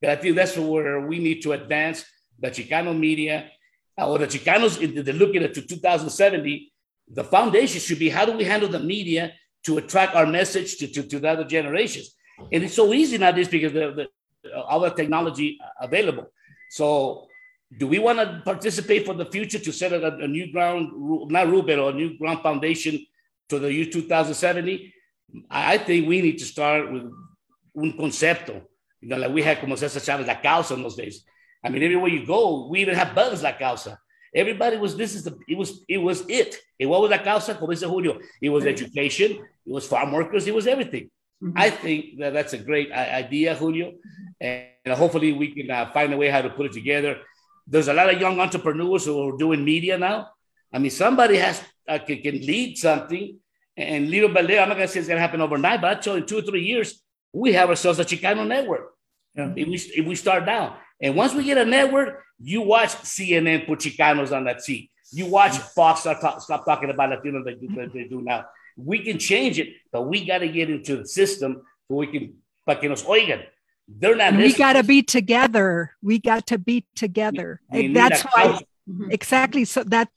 But 0.00 0.10
I 0.10 0.16
think 0.16 0.36
that's 0.36 0.56
where 0.56 1.06
we 1.06 1.18
need 1.18 1.42
to 1.42 1.52
advance 1.52 2.04
the 2.38 2.48
Chicano 2.50 2.96
media 2.96 3.50
uh, 3.98 4.08
or 4.08 4.18
the 4.18 4.26
Chicanos, 4.26 5.04
they're 5.04 5.14
looking 5.14 5.42
at 5.42 5.54
to 5.54 5.62
2070. 5.62 6.72
The 7.08 7.24
foundation 7.24 7.80
should 7.80 7.98
be 7.98 8.08
how 8.08 8.26
do 8.26 8.32
we 8.32 8.44
handle 8.44 8.68
the 8.68 8.78
media 8.78 9.32
to 9.64 9.78
attract 9.78 10.14
our 10.14 10.26
message 10.26 10.76
to, 10.78 10.86
to, 10.86 11.02
to 11.02 11.18
the 11.18 11.28
other 11.28 11.44
generations? 11.44 12.14
And 12.52 12.62
it's 12.62 12.74
so 12.74 12.92
easy 12.92 13.18
nowadays 13.18 13.48
because 13.48 13.72
the, 13.72 13.92
the 13.92 14.08
the 14.42 14.94
technology 14.96 15.58
available. 15.80 16.30
So 16.70 17.26
do 17.76 17.86
we 17.86 17.98
want 17.98 18.18
to 18.18 18.40
participate 18.44 19.04
for 19.04 19.14
the 19.14 19.26
future 19.26 19.58
to 19.58 19.72
set 19.72 19.92
a, 19.92 20.16
a 20.16 20.28
new 20.28 20.52
ground, 20.52 20.90
not 21.30 21.48
rule, 21.48 21.62
but 21.62 21.78
a 21.78 21.92
new 21.92 22.16
ground 22.16 22.40
foundation 22.42 23.04
to 23.48 23.58
the 23.58 23.72
year 23.72 23.86
2070? 23.86 24.94
I 25.50 25.78
think 25.78 26.08
we 26.08 26.22
need 26.22 26.38
to 26.38 26.44
start 26.44 26.90
with 26.92 27.12
un 27.76 27.92
concepto. 27.92 28.62
You 29.00 29.08
know, 29.08 29.16
like 29.16 29.32
we 29.32 29.42
had, 29.42 29.60
como 29.60 29.76
Cesar 29.76 30.00
Chavez, 30.00 30.26
la 30.26 30.34
causa 30.34 30.74
in 30.74 30.82
those 30.82 30.96
days. 30.96 31.24
I 31.64 31.68
mean, 31.68 31.82
everywhere 31.82 32.08
you 32.08 32.26
go, 32.26 32.68
we 32.68 32.80
even 32.80 32.94
have 32.94 33.14
bugs 33.14 33.42
la 33.42 33.52
causa. 33.52 33.98
Everybody 34.34 34.76
was, 34.76 34.96
this 34.96 35.14
is 35.14 35.24
the, 35.24 35.38
it 35.48 35.56
was, 35.56 35.84
it 35.88 35.98
was 35.98 36.24
it. 36.28 36.56
And 36.78 36.90
what 36.90 37.00
was 37.00 37.10
la 37.10 37.18
causa? 37.18 37.54
Como 37.54 37.72
dice 37.72 37.82
Julio, 37.82 38.18
it 38.40 38.50
was 38.50 38.66
education, 38.66 39.32
it 39.32 39.72
was 39.72 39.86
farm 39.86 40.12
workers, 40.12 40.46
it 40.46 40.54
was 40.54 40.66
everything. 40.66 41.10
Mm-hmm. 41.42 41.56
I 41.56 41.70
think 41.70 42.18
that 42.18 42.32
that's 42.32 42.52
a 42.52 42.58
great 42.58 42.90
idea, 42.92 43.54
Julio. 43.54 43.92
And 44.40 44.68
hopefully 44.88 45.32
we 45.32 45.52
can 45.52 45.70
uh, 45.70 45.90
find 45.92 46.12
a 46.12 46.16
way 46.16 46.28
how 46.28 46.42
to 46.42 46.50
put 46.50 46.66
it 46.66 46.72
together. 46.72 47.18
There's 47.66 47.88
a 47.88 47.94
lot 47.94 48.12
of 48.12 48.20
young 48.20 48.40
entrepreneurs 48.40 49.04
who 49.04 49.28
are 49.28 49.36
doing 49.36 49.64
media 49.64 49.98
now. 49.98 50.28
I 50.72 50.78
mean, 50.78 50.90
somebody 50.90 51.36
has 51.36 51.62
uh, 51.88 51.98
can, 51.98 52.20
can 52.20 52.40
lead 52.40 52.76
something, 52.76 53.38
and 53.76 54.10
little 54.10 54.28
by 54.28 54.42
little, 54.42 54.60
I'm 54.60 54.68
not 54.68 54.76
gonna 54.76 54.88
say 54.88 55.00
it's 55.00 55.08
gonna 55.08 55.20
happen 55.20 55.40
overnight, 55.40 55.80
but 55.80 55.96
I 55.96 56.00
tell 56.00 56.14
you, 56.14 56.22
in 56.22 56.26
two 56.26 56.38
or 56.38 56.42
three 56.42 56.62
years, 56.64 57.02
we 57.32 57.52
have 57.52 57.68
ourselves 57.68 57.98
a 57.98 58.04
Chicano 58.04 58.46
network. 58.46 58.90
Yeah. 59.34 59.52
If, 59.56 59.68
we, 59.68 59.74
if 59.74 60.06
we 60.06 60.14
start 60.14 60.46
down. 60.46 60.74
And 61.00 61.14
once 61.14 61.34
we 61.34 61.44
get 61.44 61.58
a 61.58 61.64
network, 61.64 62.22
you 62.40 62.62
watch 62.62 62.90
CNN 62.90 63.66
put 63.66 63.80
Chicanos 63.80 64.36
on 64.36 64.44
that 64.44 64.62
seat. 64.62 64.90
You 65.12 65.26
watch 65.26 65.56
Fox 65.58 66.00
start 66.00 66.20
talk, 66.20 66.40
stop 66.40 66.64
talking 66.64 66.90
about 66.90 67.10
Latinos 67.10 67.44
like 67.44 67.60
they, 67.60 68.00
they 68.02 68.08
do 68.08 68.20
now. 68.22 68.46
We 68.76 69.00
can 69.00 69.18
change 69.18 69.58
it, 69.58 69.68
but 69.90 70.02
we 70.02 70.24
got 70.24 70.38
to 70.38 70.48
get 70.48 70.70
into 70.70 70.96
the 70.96 71.06
system 71.06 71.62
so 71.88 71.96
we 71.96 72.06
can, 72.08 72.34
para 72.66 72.80
que 72.80 72.88
nos 72.88 73.02
oigan. 73.04 73.42
They're 73.88 74.14
not. 74.14 74.36
We 74.36 74.52
got 74.52 74.74
to 74.74 74.82
be 74.82 75.02
together. 75.02 75.92
We 76.02 76.18
got 76.18 76.48
to 76.48 76.58
be 76.58 76.86
together. 76.94 77.60
We, 77.72 77.88
we 77.88 77.94
that's 77.94 78.22
why. 78.22 78.60
Mm-hmm. 78.88 79.10
Exactly. 79.10 79.64
So 79.64 79.82
that 79.84 80.08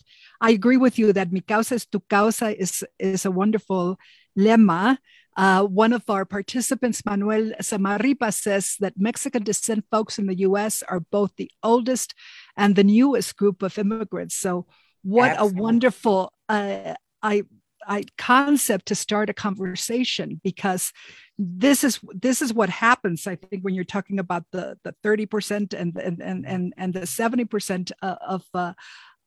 I 0.42 0.52
agree 0.52 0.78
with 0.78 1.00
you 1.00 1.14
that 1.14 1.32
mi 1.32 1.42
causa 1.42 1.76
es 1.76 1.86
tu 1.86 2.02
causa 2.10 2.60
is 2.60 2.84
is 3.00 3.26
a 3.26 3.32
wonderful 3.32 3.98
lemma 4.38 4.98
uh, 5.38 5.64
one 5.64 5.94
of 5.94 6.10
our 6.10 6.26
participants, 6.26 7.06
Manuel 7.06 7.52
Samarripa, 7.62 8.34
says 8.34 8.76
that 8.80 8.94
Mexican 8.98 9.44
descent 9.44 9.86
folks 9.90 10.20
in 10.20 10.28
the 10.28 10.40
US 10.40 10.84
are 10.84 11.00
both 11.00 11.32
the 11.38 11.50
oldest 11.64 12.14
and 12.58 12.76
the 12.76 12.84
newest 12.84 13.38
group 13.38 13.64
of 13.64 13.78
immigrants. 13.78 14.36
So, 14.36 14.68
what 15.04 15.32
Absolutely. 15.32 15.60
a 15.60 15.64
wonderful 15.64 16.34
uh, 16.50 16.94
I, 17.24 17.44
I 17.88 18.04
concept 18.18 18.88
to 18.88 18.96
start 18.96 19.30
a 19.30 19.34
conversation 19.34 20.40
because 20.44 20.92
this 21.38 21.84
is 21.84 22.00
this 22.14 22.42
is 22.42 22.54
what 22.54 22.70
happens 22.70 23.26
i 23.26 23.36
think 23.36 23.64
when 23.64 23.74
you're 23.74 23.84
talking 23.84 24.20
about 24.20 24.44
the 24.52 24.78
the 24.84 24.94
30% 25.04 25.74
and 25.74 25.98
and 25.98 26.46
and 26.46 26.74
and 26.78 26.94
the 26.94 27.02
70% 27.02 27.92
uh, 28.04 28.16
of 28.28 28.44
uh, 28.54 28.74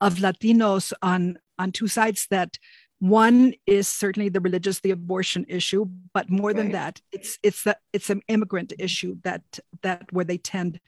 of 0.01 0.17
latinos 0.17 0.93
on 1.03 1.38
on 1.59 1.73
two 1.73 1.88
sides 1.88 2.27
that 2.31 2.59
one 2.98 3.54
is 3.66 3.88
certainly 3.88 4.29
the 4.29 4.40
religious, 4.40 4.81
the 4.81 4.90
abortion 4.90 5.44
issue, 5.48 5.87
but 6.12 6.31
more 6.31 6.50
right. 6.50 6.56
than 6.56 6.73
that, 6.73 7.00
it's 7.12 7.38
it's 7.42 7.64
the 7.64 7.77
it's 7.92 8.10
an 8.10 8.23
immigrant 8.29 8.73
issue 8.79 9.16
that 9.25 9.42
that 9.83 10.10
where 10.12 10.25
they 10.25 10.38
tend 10.38 10.81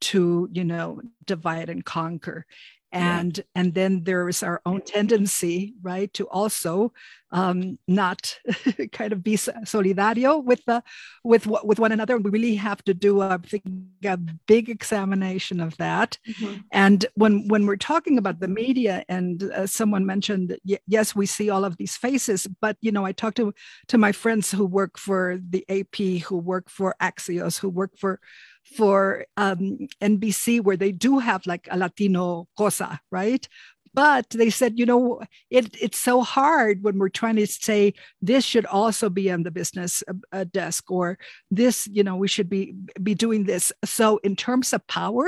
to 0.00 0.48
you 0.52 0.64
know 0.64 1.00
divide 1.24 1.68
and 1.68 1.84
conquer. 1.84 2.46
And 2.94 3.38
yeah. 3.38 3.44
and 3.56 3.74
then 3.74 4.04
there 4.04 4.28
is 4.28 4.42
our 4.42 4.62
own 4.64 4.80
tendency 4.80 5.74
right 5.82 6.14
to 6.14 6.28
also 6.28 6.92
um, 7.32 7.80
not 7.88 8.38
kind 8.92 9.12
of 9.12 9.24
be 9.24 9.36
solidario 9.36 10.42
with 10.42 10.64
the 10.66 10.82
with 11.24 11.46
with 11.46 11.80
one 11.80 11.90
another 11.90 12.14
And 12.14 12.24
we 12.24 12.30
really 12.30 12.54
have 12.54 12.84
to 12.84 12.94
do 12.94 13.20
a, 13.20 13.40
a 14.04 14.16
big 14.46 14.70
examination 14.70 15.60
of 15.60 15.76
that 15.78 16.16
mm-hmm. 16.26 16.60
and 16.70 17.04
when 17.14 17.48
when 17.48 17.66
we're 17.66 17.76
talking 17.76 18.16
about 18.16 18.38
the 18.38 18.48
media 18.48 19.04
and 19.08 19.42
uh, 19.42 19.66
someone 19.66 20.06
mentioned 20.06 20.56
yes 20.86 21.16
we 21.16 21.26
see 21.26 21.50
all 21.50 21.64
of 21.64 21.76
these 21.76 21.96
faces 21.96 22.46
but 22.60 22.76
you 22.80 22.92
know 22.92 23.04
i 23.04 23.10
talked 23.10 23.36
to 23.38 23.52
to 23.88 23.98
my 23.98 24.12
friends 24.12 24.52
who 24.52 24.64
work 24.64 24.96
for 24.96 25.40
the 25.50 25.64
ap 25.68 25.96
who 26.26 26.36
work 26.36 26.70
for 26.70 26.94
axios 27.02 27.58
who 27.58 27.68
work 27.68 27.90
for 27.98 28.20
for 28.64 29.24
um, 29.36 29.78
NBC 30.00 30.60
where 30.62 30.76
they 30.76 30.92
do 30.92 31.18
have 31.18 31.46
like 31.46 31.68
a 31.70 31.76
Latino 31.76 32.48
cosa, 32.56 33.00
right? 33.10 33.46
But 33.92 34.30
they 34.30 34.50
said, 34.50 34.78
you 34.78 34.86
know, 34.86 35.20
it, 35.50 35.76
it's 35.80 35.98
so 35.98 36.22
hard 36.22 36.82
when 36.82 36.98
we're 36.98 37.08
trying 37.08 37.36
to 37.36 37.46
say 37.46 37.94
this 38.20 38.44
should 38.44 38.66
also 38.66 39.08
be 39.08 39.30
on 39.30 39.44
the 39.44 39.52
business 39.52 40.02
uh, 40.08 40.14
uh 40.32 40.44
desk 40.52 40.90
or 40.90 41.16
this, 41.50 41.86
you 41.86 42.02
know, 42.02 42.16
we 42.16 42.26
should 42.26 42.48
be 42.48 42.74
be 43.02 43.14
doing 43.14 43.44
this. 43.44 43.72
So 43.84 44.18
in 44.18 44.34
terms 44.34 44.72
of 44.72 44.84
power, 44.88 45.26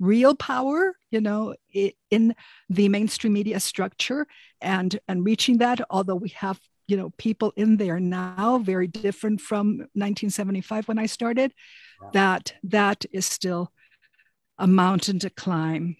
real 0.00 0.34
power, 0.34 0.96
you 1.12 1.20
know, 1.20 1.54
in 1.72 2.34
the 2.68 2.88
mainstream 2.88 3.34
media 3.34 3.60
structure 3.60 4.26
and 4.60 4.98
and 5.06 5.24
reaching 5.24 5.58
that, 5.58 5.80
although 5.88 6.16
we 6.16 6.30
have 6.30 6.58
you 6.90 6.96
know 6.96 7.10
people 7.18 7.52
in 7.56 7.76
there 7.76 8.00
now 8.00 8.58
very 8.58 8.86
different 8.86 9.40
from 9.40 9.78
1975 9.94 10.88
when 10.88 10.98
i 10.98 11.06
started 11.06 11.52
that 12.12 12.54
that 12.62 13.04
is 13.12 13.26
still 13.26 13.70
a 14.60 14.66
mountain 14.66 15.18
to 15.18 15.30
climb. 15.30 15.96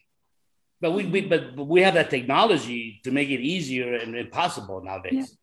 But 0.80 0.92
we, 0.92 1.06
we 1.06 1.20
but 1.22 1.56
we 1.56 1.82
have 1.82 1.94
that 1.94 2.10
technology 2.10 3.00
to 3.04 3.10
make 3.10 3.28
it 3.28 3.40
easier 3.40 3.94
and, 3.94 4.16
impossible 4.16 4.82
nowadays. 4.82 5.36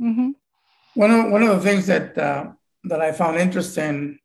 Yeah. 0.00 0.06
Mm-hmm. 0.06 0.30
One 0.94 1.10
of 1.10 1.30
one 1.30 1.42
of 1.42 1.56
the 1.56 1.62
things 1.62 1.86
that 1.86 2.16
uh, 2.18 2.46
that 2.84 3.00
I 3.00 3.12
found 3.12 3.36
interesting 3.36 4.18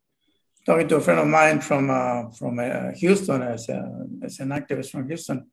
talking 0.66 0.88
to 0.88 0.96
a 0.96 1.00
friend 1.00 1.20
of 1.20 1.28
mine 1.28 1.60
from 1.60 1.90
uh, 1.90 2.30
from 2.30 2.58
uh, 2.58 2.92
Houston 2.92 3.42
as, 3.42 3.68
a, 3.68 4.06
as 4.22 4.40
an 4.40 4.48
activist 4.48 4.90
from 4.90 5.06
Houston, 5.06 5.46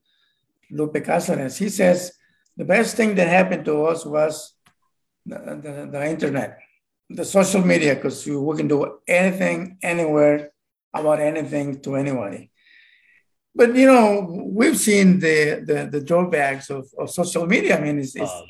Lupe 0.72 0.94
Cáceres, 0.94 1.58
he 1.58 1.70
says 1.70 2.14
the 2.58 2.66
best 2.66 2.96
thing 2.96 3.14
that 3.16 3.28
happened 3.28 3.66
to 3.66 3.86
us 3.86 4.06
was 4.06 4.54
the, 5.26 5.38
the, 5.38 5.90
the 5.92 6.06
internet 6.06 6.60
the 7.16 7.26
social 7.26 7.62
media 7.62 7.96
because 7.96 8.26
we 8.26 8.58
can 8.58 8.68
do 8.68 9.00
anything, 9.08 9.78
anywhere, 9.82 10.52
about 10.94 11.20
anything 11.20 11.82
to 11.82 11.96
anybody. 11.96 12.52
But 13.54 13.76
you 13.76 13.86
know, 13.86 14.46
we've 14.46 14.78
seen 14.78 15.20
the 15.20 15.64
the, 15.66 15.90
the 15.92 16.02
drawbacks 16.02 16.70
of, 16.70 16.90
of 16.98 17.10
social 17.10 17.46
media. 17.46 17.78
I 17.78 17.82
mean, 17.82 18.00
it's, 18.00 18.16
it's, 18.16 18.32
oh, 18.32 18.46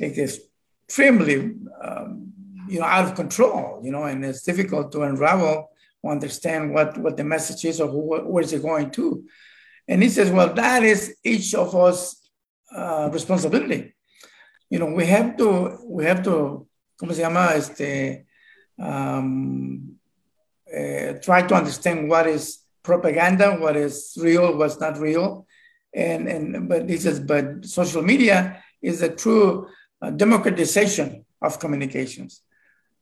yes. 0.00 0.18
it's 0.18 0.38
extremely 0.86 1.54
um, 1.82 2.32
you 2.68 2.80
know 2.80 2.86
out 2.86 3.08
of 3.08 3.14
control. 3.14 3.80
You 3.82 3.92
know, 3.92 4.04
and 4.04 4.24
it's 4.24 4.42
difficult 4.42 4.90
to 4.92 5.02
unravel 5.02 5.70
or 6.02 6.12
understand 6.12 6.72
what 6.72 6.96
what 6.98 7.16
the 7.16 7.24
message 7.24 7.64
is 7.66 7.80
or 7.80 7.88
who, 7.88 8.00
where 8.20 8.44
is 8.44 8.52
it 8.52 8.62
going 8.62 8.90
to. 8.92 9.24
And 9.86 10.02
he 10.02 10.10
says, 10.10 10.30
well, 10.30 10.52
that 10.52 10.82
is 10.82 11.16
each 11.24 11.54
of 11.54 11.74
us 11.74 12.14
uh, 12.74 13.08
responsibility. 13.10 13.94
You 14.70 14.78
know, 14.78 14.86
we 14.86 15.06
have 15.06 15.36
to 15.38 15.78
we 15.86 16.04
have 16.04 16.22
to 16.24 16.68
¿cómo 16.98 17.14
se 17.14 17.22
llama? 17.22 17.54
Este, 17.54 18.26
um, 18.78 19.96
uh, 20.66 21.12
try 21.22 21.42
to 21.46 21.54
understand 21.54 22.08
what 22.08 22.26
is 22.26 22.64
propaganda, 22.82 23.56
what 23.58 23.76
is 23.76 24.16
real, 24.20 24.56
what's 24.56 24.80
not 24.80 24.98
real. 24.98 25.46
And, 25.94 26.28
and 26.28 26.68
but 26.68 26.86
this 26.86 27.06
is 27.06 27.18
but 27.20 27.64
social 27.64 28.02
media 28.02 28.62
is 28.82 29.00
a 29.02 29.08
true 29.08 29.68
uh, 30.02 30.10
democratization 30.10 31.24
of 31.40 31.58
communications. 31.58 32.42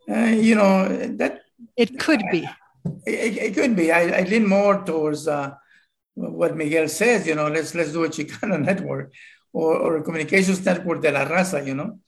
Uh, 0.09 0.27
you 0.27 0.55
know 0.55 0.89
that 1.17 1.41
it 1.77 1.99
could 1.99 2.23
be. 2.31 2.49
It, 3.05 3.37
it 3.39 3.55
could 3.55 3.75
be. 3.75 3.91
I, 3.91 4.21
I 4.21 4.23
lean 4.23 4.47
more 4.49 4.85
towards 4.85 5.27
uh, 5.27 5.55
what 6.15 6.57
Miguel 6.57 6.87
says. 6.89 7.27
You 7.27 7.35
know, 7.35 7.49
let's 7.49 7.75
let's 7.75 7.93
do 7.93 8.05
a 8.05 8.09
Chicano 8.09 8.63
network 8.65 9.13
or, 9.53 9.77
or 9.77 9.97
a 9.97 10.03
communications 10.03 10.65
network 10.65 11.03
de 11.03 11.11
la 11.11 11.25
raza. 11.25 11.65
You 11.65 11.75
know, 11.75 11.99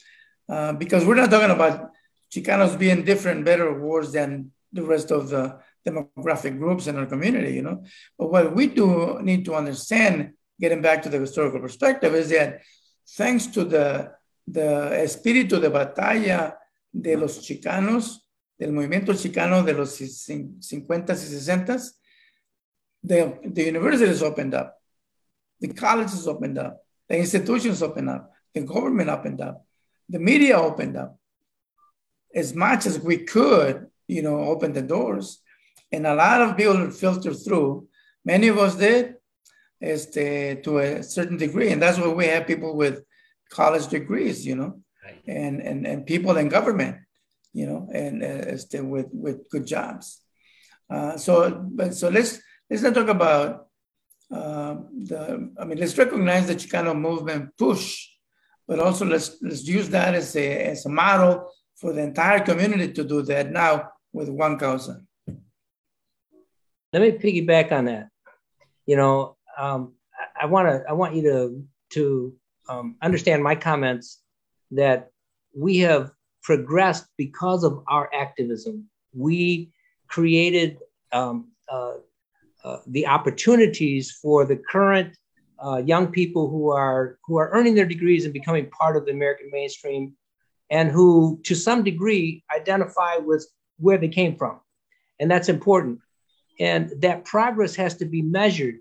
uh, 0.48 0.72
because 0.72 1.04
we're 1.04 1.14
not 1.14 1.30
talking 1.30 1.50
about 1.50 1.90
Chicanos 2.32 2.78
being 2.78 3.04
different, 3.04 3.44
better, 3.44 3.68
or 3.68 3.80
worse 3.80 4.12
than 4.12 4.52
the 4.72 4.82
rest 4.82 5.10
of 5.10 5.30
the 5.30 5.58
demographic 5.86 6.58
groups 6.58 6.86
in 6.86 6.96
our 6.96 7.06
community, 7.06 7.54
you 7.54 7.62
know. 7.62 7.82
But 8.18 8.30
what 8.30 8.54
we 8.54 8.66
do 8.66 9.18
need 9.22 9.44
to 9.46 9.54
understand, 9.54 10.34
getting 10.60 10.82
back 10.82 11.02
to 11.02 11.08
the 11.08 11.18
historical 11.18 11.60
perspective, 11.60 12.14
is 12.14 12.30
that 12.30 12.60
thanks 13.16 13.46
to 13.48 13.64
the, 13.64 14.12
the 14.46 14.90
espíritu 15.02 15.60
de 15.60 15.70
batalla 15.70 16.54
de 16.92 17.16
los 17.16 17.38
chicanos, 17.40 18.18
del 18.58 18.72
movimiento 18.72 19.14
chicano 19.14 19.64
de 19.64 19.72
los 19.72 19.98
50s 20.00 20.70
y 20.72 21.38
60s, 21.38 21.92
the, 23.04 23.38
the 23.44 23.64
universities 23.64 24.22
opened 24.22 24.54
up, 24.54 24.74
the 25.60 25.68
colleges 25.68 26.26
opened 26.26 26.58
up, 26.58 26.84
the 27.08 27.18
institutions 27.18 27.82
opened 27.82 28.10
up, 28.10 28.32
the 28.54 28.62
government 28.62 29.10
opened 29.10 29.40
up 29.40 29.64
the 30.08 30.18
media 30.18 30.56
opened 30.58 30.96
up 30.96 31.18
as 32.34 32.54
much 32.54 32.86
as 32.86 32.98
we 32.98 33.18
could, 33.18 33.86
you 34.06 34.22
know, 34.22 34.40
open 34.40 34.72
the 34.72 34.82
doors. 34.82 35.40
And 35.92 36.06
a 36.06 36.14
lot 36.14 36.42
of 36.42 36.56
people 36.56 36.90
filtered 36.90 37.36
through. 37.44 37.88
Many 38.24 38.48
of 38.48 38.58
us 38.58 38.76
did, 38.76 39.16
este, 39.82 40.62
to 40.64 40.78
a 40.78 41.02
certain 41.02 41.36
degree. 41.36 41.70
And 41.72 41.80
that's 41.80 41.98
why 41.98 42.08
we 42.08 42.26
have 42.26 42.46
people 42.46 42.76
with 42.76 43.02
college 43.50 43.88
degrees, 43.88 44.46
you 44.46 44.56
know, 44.56 44.80
right. 45.04 45.22
and, 45.26 45.60
and, 45.60 45.86
and 45.86 46.06
people 46.06 46.36
in 46.36 46.48
government, 46.48 46.98
you 47.52 47.66
know, 47.66 47.88
and 47.92 48.22
uh, 48.22 48.84
with, 48.84 49.08
with 49.12 49.48
good 49.50 49.66
jobs. 49.66 50.20
Uh, 50.90 51.16
so, 51.16 51.50
but 51.70 51.94
so 51.94 52.08
let's, 52.08 52.40
let's 52.68 52.82
not 52.82 52.94
talk 52.94 53.08
about 53.08 53.67
uh, 54.30 54.76
the, 54.92 55.52
I 55.58 55.64
mean, 55.64 55.78
let's 55.78 55.96
recognize 55.96 56.46
the 56.46 56.54
Chicano 56.54 56.98
movement 56.98 57.56
push 57.56 58.08
but 58.68 58.78
also 58.78 59.06
let's 59.06 59.38
let's 59.40 59.66
use 59.66 59.88
that 59.88 60.14
as 60.14 60.36
a 60.36 60.66
as 60.66 60.84
a 60.84 60.90
model 60.90 61.50
for 61.74 61.92
the 61.92 62.02
entire 62.02 62.40
community 62.40 62.92
to 62.92 63.02
do 63.02 63.22
that 63.22 63.50
now 63.50 63.90
with 64.12 64.28
one 64.28 64.58
causa. 64.58 65.00
Let 66.92 67.02
me 67.02 67.12
piggyback 67.12 67.72
on 67.72 67.86
that. 67.86 68.08
You 68.86 68.96
know, 68.96 69.36
um, 69.58 69.94
I 70.38 70.46
want 70.46 70.68
to 70.68 70.84
I 70.88 70.92
want 70.92 71.14
you 71.14 71.22
to 71.22 71.64
to 71.94 72.34
um, 72.68 72.96
understand 73.00 73.42
my 73.42 73.54
comments 73.54 74.20
that 74.72 75.10
we 75.56 75.78
have 75.78 76.12
progressed 76.42 77.06
because 77.16 77.64
of 77.64 77.82
our 77.88 78.10
activism. 78.14 78.88
We 79.14 79.72
created 80.08 80.78
um, 81.12 81.52
uh, 81.70 81.94
uh, 82.64 82.78
the 82.86 83.06
opportunities 83.06 84.10
for 84.10 84.44
the 84.44 84.56
current 84.56 85.16
uh, 85.64 85.82
young 85.84 86.08
people 86.08 86.48
who 86.48 86.70
are 86.70 87.18
who 87.24 87.36
are 87.36 87.50
earning 87.50 87.74
their 87.74 87.86
degrees 87.86 88.24
and 88.24 88.32
becoming 88.32 88.70
part 88.70 88.96
of 88.96 89.04
the 89.04 89.12
American 89.12 89.48
mainstream, 89.50 90.14
and 90.70 90.90
who, 90.90 91.40
to 91.44 91.54
some 91.54 91.82
degree, 91.82 92.44
identify 92.54 93.16
with 93.16 93.46
where 93.78 93.98
they 93.98 94.08
came 94.08 94.36
from, 94.36 94.60
and 95.18 95.30
that's 95.30 95.48
important. 95.48 96.00
And 96.60 96.92
that 97.00 97.24
progress 97.24 97.76
has 97.76 97.96
to 97.98 98.04
be 98.04 98.22
measured. 98.22 98.76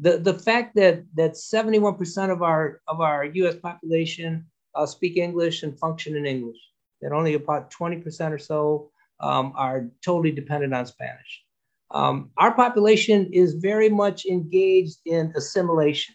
The, 0.00 0.18
the 0.18 0.34
fact 0.34 0.76
that 0.76 1.04
that 1.14 1.32
71% 1.32 2.30
of 2.30 2.42
our 2.42 2.80
of 2.86 3.00
our 3.00 3.24
U.S. 3.24 3.56
population 3.56 4.46
uh, 4.74 4.86
speak 4.86 5.16
English 5.16 5.62
and 5.62 5.78
function 5.78 6.16
in 6.16 6.26
English, 6.26 6.58
that 7.00 7.12
only 7.12 7.34
about 7.34 7.72
20% 7.72 8.32
or 8.32 8.38
so 8.38 8.90
um, 9.20 9.52
are 9.56 9.88
totally 10.04 10.30
dependent 10.30 10.74
on 10.74 10.86
Spanish. 10.86 11.42
Um, 11.90 12.30
our 12.36 12.54
population 12.54 13.30
is 13.32 13.54
very 13.54 13.88
much 13.88 14.26
engaged 14.26 14.98
in 15.06 15.32
assimilation. 15.36 16.14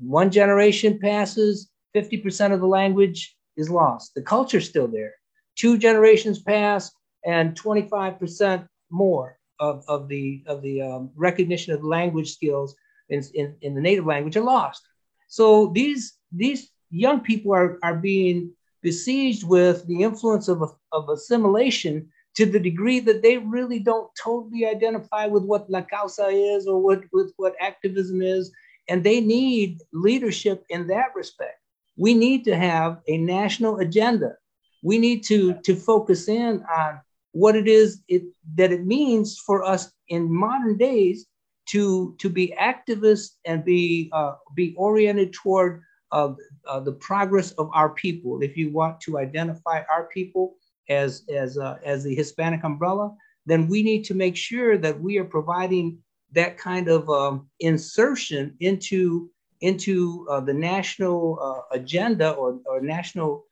One 0.00 0.30
generation 0.30 0.98
passes, 0.98 1.70
50% 1.94 2.52
of 2.52 2.60
the 2.60 2.66
language 2.66 3.36
is 3.56 3.70
lost. 3.70 4.14
The 4.14 4.22
culture's 4.22 4.68
still 4.68 4.88
there. 4.88 5.14
Two 5.56 5.78
generations 5.78 6.42
pass, 6.42 6.90
and 7.24 7.54
25% 7.54 8.66
more 8.90 9.38
of, 9.60 9.84
of 9.88 10.08
the, 10.08 10.42
of 10.46 10.62
the 10.62 10.82
um, 10.82 11.10
recognition 11.14 11.72
of 11.72 11.84
language 11.84 12.32
skills 12.32 12.74
in, 13.08 13.22
in, 13.34 13.54
in 13.60 13.74
the 13.74 13.80
native 13.80 14.06
language 14.06 14.36
are 14.36 14.42
lost. 14.42 14.82
So 15.28 15.70
these, 15.74 16.14
these 16.32 16.70
young 16.90 17.20
people 17.20 17.54
are, 17.54 17.78
are 17.82 17.96
being 17.96 18.52
besieged 18.82 19.44
with 19.44 19.86
the 19.86 20.02
influence 20.02 20.48
of, 20.48 20.62
of 20.92 21.08
assimilation 21.08 22.10
to 22.34 22.46
the 22.46 22.58
degree 22.58 23.00
that 23.00 23.22
they 23.22 23.38
really 23.38 23.78
don't 23.78 24.10
totally 24.22 24.66
identify 24.66 25.26
with 25.26 25.44
what 25.44 25.70
La 25.70 25.82
Causa 25.82 26.26
is 26.28 26.66
or 26.66 26.80
what, 26.80 27.04
with 27.12 27.32
what 27.36 27.54
activism 27.60 28.22
is. 28.22 28.50
And 28.88 29.02
they 29.02 29.20
need 29.20 29.80
leadership 29.92 30.64
in 30.68 30.86
that 30.88 31.14
respect. 31.14 31.58
We 31.96 32.12
need 32.12 32.44
to 32.44 32.56
have 32.56 33.00
a 33.08 33.16
national 33.18 33.78
agenda. 33.78 34.36
We 34.82 34.98
need 34.98 35.22
to, 35.24 35.54
to 35.62 35.76
focus 35.76 36.28
in 36.28 36.64
on 36.64 37.00
what 37.32 37.56
it 37.56 37.66
is 37.66 38.02
it, 38.08 38.22
that 38.56 38.72
it 38.72 38.84
means 38.84 39.38
for 39.38 39.64
us 39.64 39.92
in 40.08 40.32
modern 40.32 40.76
days 40.76 41.26
to 41.66 42.14
to 42.18 42.28
be 42.28 42.54
activists 42.60 43.36
and 43.44 43.64
be 43.64 44.10
uh, 44.12 44.34
be 44.54 44.74
oriented 44.76 45.32
toward 45.32 45.82
uh, 46.12 46.32
uh, 46.68 46.80
the 46.80 46.92
progress 46.92 47.52
of 47.52 47.70
our 47.72 47.90
people. 47.90 48.40
If 48.42 48.56
you 48.56 48.70
want 48.70 49.00
to 49.02 49.18
identify 49.18 49.82
our 49.92 50.04
people 50.12 50.54
as 50.88 51.22
as 51.32 51.58
uh, 51.58 51.78
as 51.84 52.04
the 52.04 52.14
Hispanic 52.14 52.64
umbrella, 52.64 53.14
then 53.46 53.68
we 53.68 53.82
need 53.82 54.04
to 54.04 54.14
make 54.14 54.36
sure 54.36 54.78
that 54.78 55.00
we 55.00 55.18
are 55.18 55.24
providing 55.24 55.98
that 56.32 56.58
kind 56.58 56.88
of 56.88 57.08
um, 57.08 57.48
insertion 57.60 58.54
into 58.60 59.30
into 59.60 60.26
uh, 60.30 60.40
the 60.40 60.52
national 60.52 61.38
uh, 61.40 61.76
agenda 61.76 62.32
or, 62.32 62.60
or 62.66 62.80
national 62.80 63.44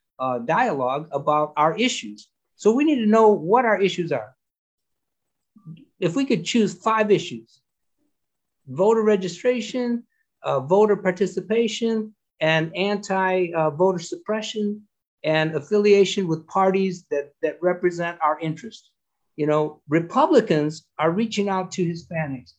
dialogue 0.44 1.08
about 1.10 1.52
our 1.56 1.76
issues. 1.76 2.28
So 2.54 2.72
we 2.72 2.84
need 2.84 3.00
to 3.00 3.06
know 3.06 3.30
what 3.30 3.64
our 3.64 3.80
issues 3.80 4.12
are. 4.12 4.36
If 5.98 6.14
we 6.14 6.24
could 6.24 6.44
choose 6.44 6.74
five 6.74 7.10
issues 7.10 7.62
voter 8.68 9.02
registration, 9.02 10.04
uh, 10.42 10.60
voter 10.60 10.96
participation, 10.96 12.14
and 12.40 12.74
anti 12.76 13.52
uh, 13.52 13.70
voter 13.70 13.98
suppression, 13.98 14.82
and 15.24 15.54
affiliation 15.54 16.26
with 16.26 16.46
parties 16.46 17.04
that, 17.10 17.32
that 17.42 17.62
represent 17.62 18.18
our 18.22 18.38
interests. 18.40 18.90
You 19.36 19.46
know, 19.46 19.80
Republicans 19.88 20.86
are 20.98 21.10
reaching 21.10 21.48
out 21.48 21.70
to 21.72 21.86
Hispanics, 21.86 22.52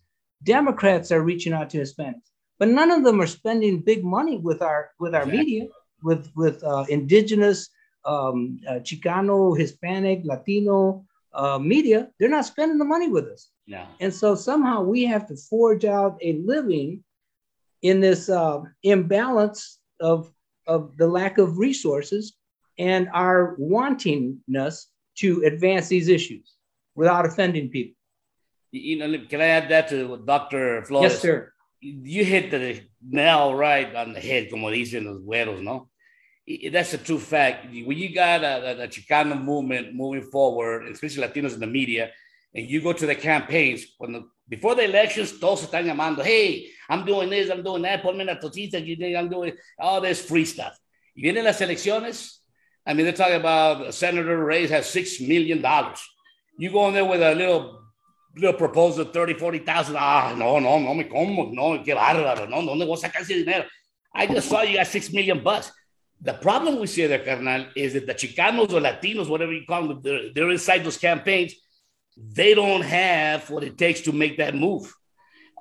Democrats 0.43 1.11
are 1.11 1.21
reaching 1.21 1.53
out 1.53 1.69
to 1.71 1.77
Hispanics, 1.77 2.29
but 2.59 2.67
none 2.67 2.91
of 2.91 3.03
them 3.03 3.21
are 3.21 3.27
spending 3.27 3.79
big 3.79 4.03
money 4.03 4.37
with 4.37 4.61
our 4.61 4.91
with 4.99 5.13
our 5.13 5.21
exactly. 5.21 5.45
media, 5.45 5.67
with 6.01 6.31
with 6.35 6.63
uh, 6.63 6.85
indigenous, 6.89 7.69
um, 8.05 8.59
uh, 8.67 8.79
Chicano, 8.79 9.57
Hispanic, 9.57 10.21
Latino 10.23 11.05
uh, 11.33 11.59
media. 11.59 12.09
They're 12.19 12.29
not 12.29 12.45
spending 12.45 12.77
the 12.77 12.85
money 12.85 13.09
with 13.09 13.25
us. 13.25 13.49
Yeah. 13.65 13.87
And 13.99 14.13
so 14.13 14.35
somehow 14.35 14.81
we 14.81 15.03
have 15.05 15.27
to 15.27 15.35
forge 15.35 15.85
out 15.85 16.17
a 16.21 16.33
living 16.45 17.03
in 17.81 17.99
this 17.99 18.29
uh, 18.29 18.61
imbalance 18.83 19.79
of, 19.99 20.31
of 20.67 20.97
the 20.97 21.07
lack 21.07 21.37
of 21.37 21.57
resources 21.57 22.33
and 22.77 23.09
our 23.13 23.55
wantingness 23.59 24.85
to 25.15 25.43
advance 25.45 25.87
these 25.87 26.07
issues 26.07 26.53
without 26.95 27.25
offending 27.25 27.69
people. 27.69 27.95
You 28.71 28.97
know, 28.97 29.25
can 29.29 29.41
I 29.41 29.47
add 29.47 29.69
that 29.69 29.89
to 29.89 30.17
Dr. 30.25 30.83
Flores? 30.83 31.13
Yes, 31.13 31.21
sir. 31.21 31.53
You 31.79 32.25
hit 32.25 32.49
the 32.49 32.81
nail 33.07 33.53
right 33.53 33.93
on 33.93 34.13
the 34.13 34.19
head, 34.19 34.49
como 34.49 34.69
dicen 34.69 35.05
los 35.05 35.19
güeros, 35.19 35.61
¿no? 35.61 35.89
That's 36.71 36.93
a 36.93 36.97
true 36.97 37.19
fact. 37.19 37.67
When 37.71 37.97
you 37.97 38.13
got 38.13 38.43
a, 38.43 38.83
a, 38.83 38.87
Chicano 38.87 39.41
movement 39.41 39.93
moving 39.93 40.23
forward, 40.23 40.87
especially 40.87 41.25
Latinos 41.25 41.53
in 41.53 41.59
the 41.59 41.67
media, 41.67 42.11
and 42.53 42.67
you 42.67 42.81
go 42.81 42.93
to 42.93 43.05
the 43.05 43.15
campaigns 43.15 43.85
when 43.97 44.13
the, 44.13 44.27
before 44.49 44.75
the 44.75 44.83
elections, 44.83 45.39
todos 45.39 45.65
están 45.65 45.85
llamando, 45.85 46.23
hey, 46.23 46.67
I'm 46.89 47.05
doing 47.05 47.29
this, 47.29 47.49
I'm 47.49 47.63
doing 47.63 47.81
that, 47.83 48.03
ponme 48.03 48.25
la 48.25 48.35
tosita, 48.35 48.77
I'm 49.17 49.29
doing 49.29 49.53
all 49.79 50.01
this 50.01 50.25
free 50.25 50.45
stuff. 50.45 50.77
Y 51.15 51.21
vienen 51.23 51.43
las 51.43 51.61
elecciones. 51.61 52.42
I 52.85 52.93
mean, 52.93 53.05
they're 53.05 53.13
talking 53.13 53.35
about 53.35 53.93
Senator 53.93 54.43
Reyes 54.43 54.69
has 54.69 54.89
six 54.89 55.19
million 55.21 55.61
dollars. 55.61 56.01
You 56.57 56.71
go 56.71 56.87
in 56.87 56.93
there 56.93 57.05
with 57.05 57.21
a 57.21 57.33
little 57.33 57.81
little 58.35 58.57
proposal, 58.57 59.05
30, 59.05 59.35
40,000. 59.35 59.95
Ah, 59.97 60.35
no, 60.37 60.59
no, 60.59 60.79
no 60.79 60.93
me 60.93 61.03
como, 61.03 61.51
no, 61.51 61.83
qué 61.83 61.95
bárbaro, 61.95 62.49
no, 62.49 62.61
no, 62.61 62.73
¿dónde 62.73 62.85
voy 62.85 62.97
a 62.97 63.07
sacar 63.07 63.21
ese 63.21 63.35
dinero? 63.35 63.65
I 64.13 64.27
just 64.27 64.49
saw 64.49 64.61
you 64.61 64.77
got 64.77 64.87
six 64.87 65.11
million 65.11 65.43
bucks. 65.43 65.71
The 66.21 66.33
problem 66.33 66.79
we 66.79 66.87
see 66.87 67.05
there, 67.05 67.19
carnal, 67.19 67.67
is 67.75 67.93
that 67.93 68.05
the 68.05 68.13
Chicanos 68.13 68.71
or 68.71 68.79
Latinos, 68.79 69.27
whatever 69.27 69.51
you 69.51 69.65
call 69.67 69.87
them, 69.87 70.01
they're, 70.01 70.33
they're 70.33 70.51
inside 70.51 70.83
those 70.83 70.97
campaigns 70.97 71.55
they 72.17 72.53
don't 72.53 72.81
have 72.81 73.49
what 73.49 73.63
it 73.63 73.77
takes 73.77 74.01
to 74.01 74.11
make 74.11 74.37
that 74.37 74.55
move. 74.55 74.93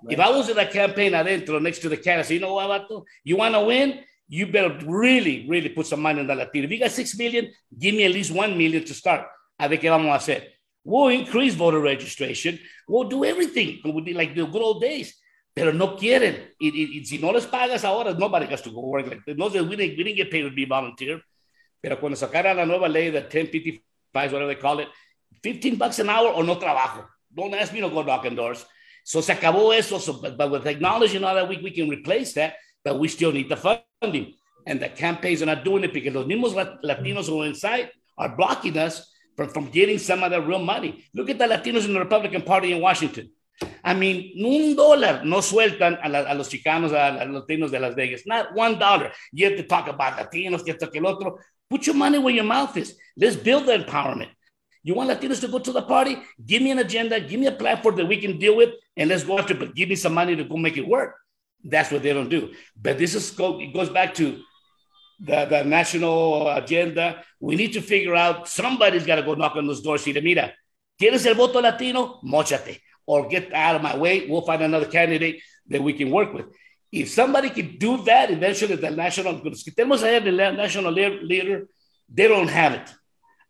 Right. 0.03 0.15
If 0.15 0.21
I 0.21 0.31
was 0.31 0.49
in 0.49 0.59
a 0.59 0.67
campaign 0.67 1.13
adentro 1.13 1.61
next 1.61 1.81
to 1.81 1.89
the 1.89 1.97
candidate, 1.97 2.33
you 2.33 2.41
know 2.41 2.55
what, 2.55 2.89
Vato? 2.89 3.05
You 3.25 3.37
want 3.37 3.55
to 3.55 3.61
win? 3.61 4.01
You 4.29 4.47
better 4.47 4.79
really, 4.87 5.47
really 5.49 5.69
put 5.69 5.87
some 5.87 6.01
money 6.01 6.21
in 6.21 6.27
the 6.27 6.35
Latino. 6.35 6.65
If 6.65 6.71
you 6.71 6.79
got 6.79 6.91
six 6.91 7.17
million, 7.19 7.51
give 7.79 7.95
me 7.95 8.05
at 8.05 8.13
least 8.13 8.31
one 8.31 8.57
million 8.57 8.85
to 8.85 8.95
start. 8.95 9.27
A 9.59 9.69
ver 9.69 9.79
qué 9.79 9.91
vamos 9.91 10.09
a 10.09 10.19
hacer. 10.19 10.49
We'll 10.85 11.09
increase 11.09 11.55
voter 11.55 11.81
registration. 11.81 12.59
We'll 12.89 13.09
do 13.09 13.25
everything 13.25 13.81
We'll 13.85 14.03
be 14.03 14.15
like 14.15 14.35
the 14.35 14.47
good 14.47 14.63
old 14.63 14.81
days. 14.81 15.19
Pero 15.55 15.73
no 15.73 15.97
quieren. 15.97 16.55
Y, 16.59 16.71
y, 16.75 16.99
y 17.01 17.05
si 17.05 17.19
no 17.19 17.31
les 17.31 17.47
pagas 17.47 17.85
ahora, 17.85 18.15
nobody 18.15 18.47
has 18.47 18.63
to 18.63 18.71
go 18.71 18.81
work. 18.81 19.07
Like, 19.07 19.37
no, 19.37 19.49
we 19.49 19.77
didn't, 19.77 19.99
we 19.99 20.05
didn't 20.05 20.17
get 20.17 20.31
paid 20.31 20.43
to 20.43 20.51
be 20.51 20.65
volunteer. 20.65 21.23
Pero 21.81 21.99
cuando 22.01 22.17
sacaran 22.17 22.57
la 22.57 22.65
nueva 22.65 22.89
ley, 22.89 23.11
the 23.11 23.21
1055, 23.21 24.33
whatever 24.33 24.47
they 24.47 24.61
call 24.61 24.79
it, 24.79 24.89
15 25.43 25.77
bucks 25.77 25.99
an 25.99 26.09
hour 26.09 26.29
or 26.29 26.43
no 26.43 26.57
trabajo. 26.57 27.07
Don't 27.35 27.55
ask 27.55 27.73
me 27.73 27.81
to 27.81 27.91
go 27.91 28.03
knocking 28.03 28.35
doors. 28.35 28.65
So 29.05 29.21
se 29.21 29.35
acabó 29.35 29.75
eso. 29.75 29.99
So, 29.99 30.15
but, 30.15 30.37
but 30.39 30.51
with 30.51 30.65
technology 30.65 31.17
and 31.17 31.25
all 31.25 31.35
that, 31.35 31.49
we, 31.49 31.59
we 31.59 31.71
can 31.71 31.89
replace 31.89 32.33
that, 32.35 32.55
but 32.85 32.99
we 32.99 33.09
still 33.09 33.33
need 33.33 33.49
the 33.49 33.57
funding. 33.57 34.35
And 34.67 34.81
the 34.81 34.89
campaigns 34.89 35.43
are 35.43 35.47
not 35.47 35.65
doing 35.65 35.85
it 35.85 35.93
because 35.93 36.15
los 36.15 36.27
mismos 36.27 36.81
Latinos 36.85 37.27
who 37.27 37.43
are 37.43 37.47
inside 37.47 37.91
are 38.17 38.37
blocking 38.37 38.77
us 38.79 39.11
from, 39.37 39.49
from 39.49 39.71
getting 39.71 39.99
some 39.99 40.23
of 40.23 40.31
the 40.31 40.41
real 40.41 40.61
money. 40.61 41.05
Look 41.15 41.31
at 41.31 41.39
the 41.39 41.47
Latinos 41.47 41.85
in 41.85 41.95
the 41.95 41.99
Republican 41.99 42.43
Party 42.43 42.73
in 42.73 42.81
Washington. 42.81 43.31
I 43.85 43.95
mean, 43.95 44.33
un 44.45 44.77
dólar 44.77 45.25
no 45.25 45.39
sueltan 45.39 45.99
a, 46.03 46.09
la, 46.09 46.21
a 46.21 46.35
los 46.35 46.49
chicanos, 46.49 46.93
a, 46.93 47.23
a, 47.23 47.25
los 47.25 47.43
latinos 47.43 47.71
de 47.71 47.81
Las 47.81 47.95
Vegas. 47.95 48.23
Not 48.27 48.55
one 48.55 48.79
dollar. 48.79 49.13
You 49.33 49.49
have 49.49 49.57
to 49.57 49.65
talk 49.65 49.89
about 49.89 50.19
Latinos, 50.19 50.65
que 50.65 50.73
esto, 50.73 50.89
que 50.91 51.01
el 51.01 51.07
otro. 51.07 51.39
Put 51.69 51.87
your 51.87 51.97
money 51.97 52.19
where 52.19 52.35
your 52.35 52.45
mouth 52.45 52.77
is. 52.77 52.97
Let's 53.17 53.37
build 53.37 53.67
the 53.67 53.79
empowerment. 53.79 54.31
You 54.83 54.95
want 54.95 55.11
Latinos 55.11 55.41
to 55.41 55.49
go 55.49 55.59
to 55.59 55.73
the 55.73 55.83
party? 55.83 56.19
Give 56.45 56.61
me 56.61 56.73
an 56.73 56.79
agenda, 56.79 57.21
give 57.21 57.39
me 57.39 57.47
a 57.47 57.53
platform 57.53 57.97
that 57.97 58.07
we 58.07 58.17
can 58.17 58.39
deal 58.39 58.57
with, 58.57 58.71
and 58.97 59.09
let's 59.09 59.23
go 59.23 59.39
after. 59.39 59.55
But 59.55 59.75
give 59.75 59.89
me 59.89 59.95
some 59.95 60.15
money 60.15 60.35
to 60.35 60.45
go 60.45 60.57
make 60.57 60.77
it 60.77 60.87
work. 60.87 61.15
That's 61.65 61.91
what 61.91 62.03
they 62.03 62.13
don't 62.13 62.29
do. 62.29 62.53
But 62.81 62.99
this 62.99 63.15
is 63.15 63.33
it 63.39 63.75
goes 63.75 63.89
back 63.89 64.15
to 64.15 64.41
the, 65.21 65.45
the 65.47 65.65
national 65.65 66.49
agenda. 66.49 67.23
We 67.41 67.57
need 67.57 67.73
to 67.75 67.81
figure 67.81 68.17
out 68.17 68.49
somebody's 68.49 69.07
got 69.07 69.17
to 69.17 69.23
go 69.23 69.35
knock 69.35 69.57
on 69.57 69.67
those 69.67 69.81
doors. 69.81 70.03
See, 70.03 70.13
mira, 70.13 70.53
¿quieres 71.01 71.25
el 71.27 71.35
voto 71.35 71.61
latino? 71.61 72.21
Mochate. 72.25 72.81
Or 73.07 73.29
get 73.29 73.53
out 73.53 73.77
of 73.77 73.83
my 73.83 73.97
way. 73.97 74.27
We'll 74.29 74.43
find 74.43 74.63
another 74.63 74.87
candidate 74.87 75.43
that 75.69 75.83
we 75.83 75.93
can 75.93 76.11
work 76.11 76.33
with. 76.33 76.47
If 76.91 77.09
somebody 77.09 77.51
can 77.51 77.79
do 77.79 78.03
that, 78.05 78.31
eventually 78.31 78.77
the 78.77 78.91
national, 78.91 79.41
tenemos 79.41 80.03
allá 80.03 80.23
the 80.23 80.33
national 80.33 80.93
leader, 80.93 81.67
they 82.13 82.29
don't 82.29 82.49
have 82.49 82.75
it. 82.75 82.91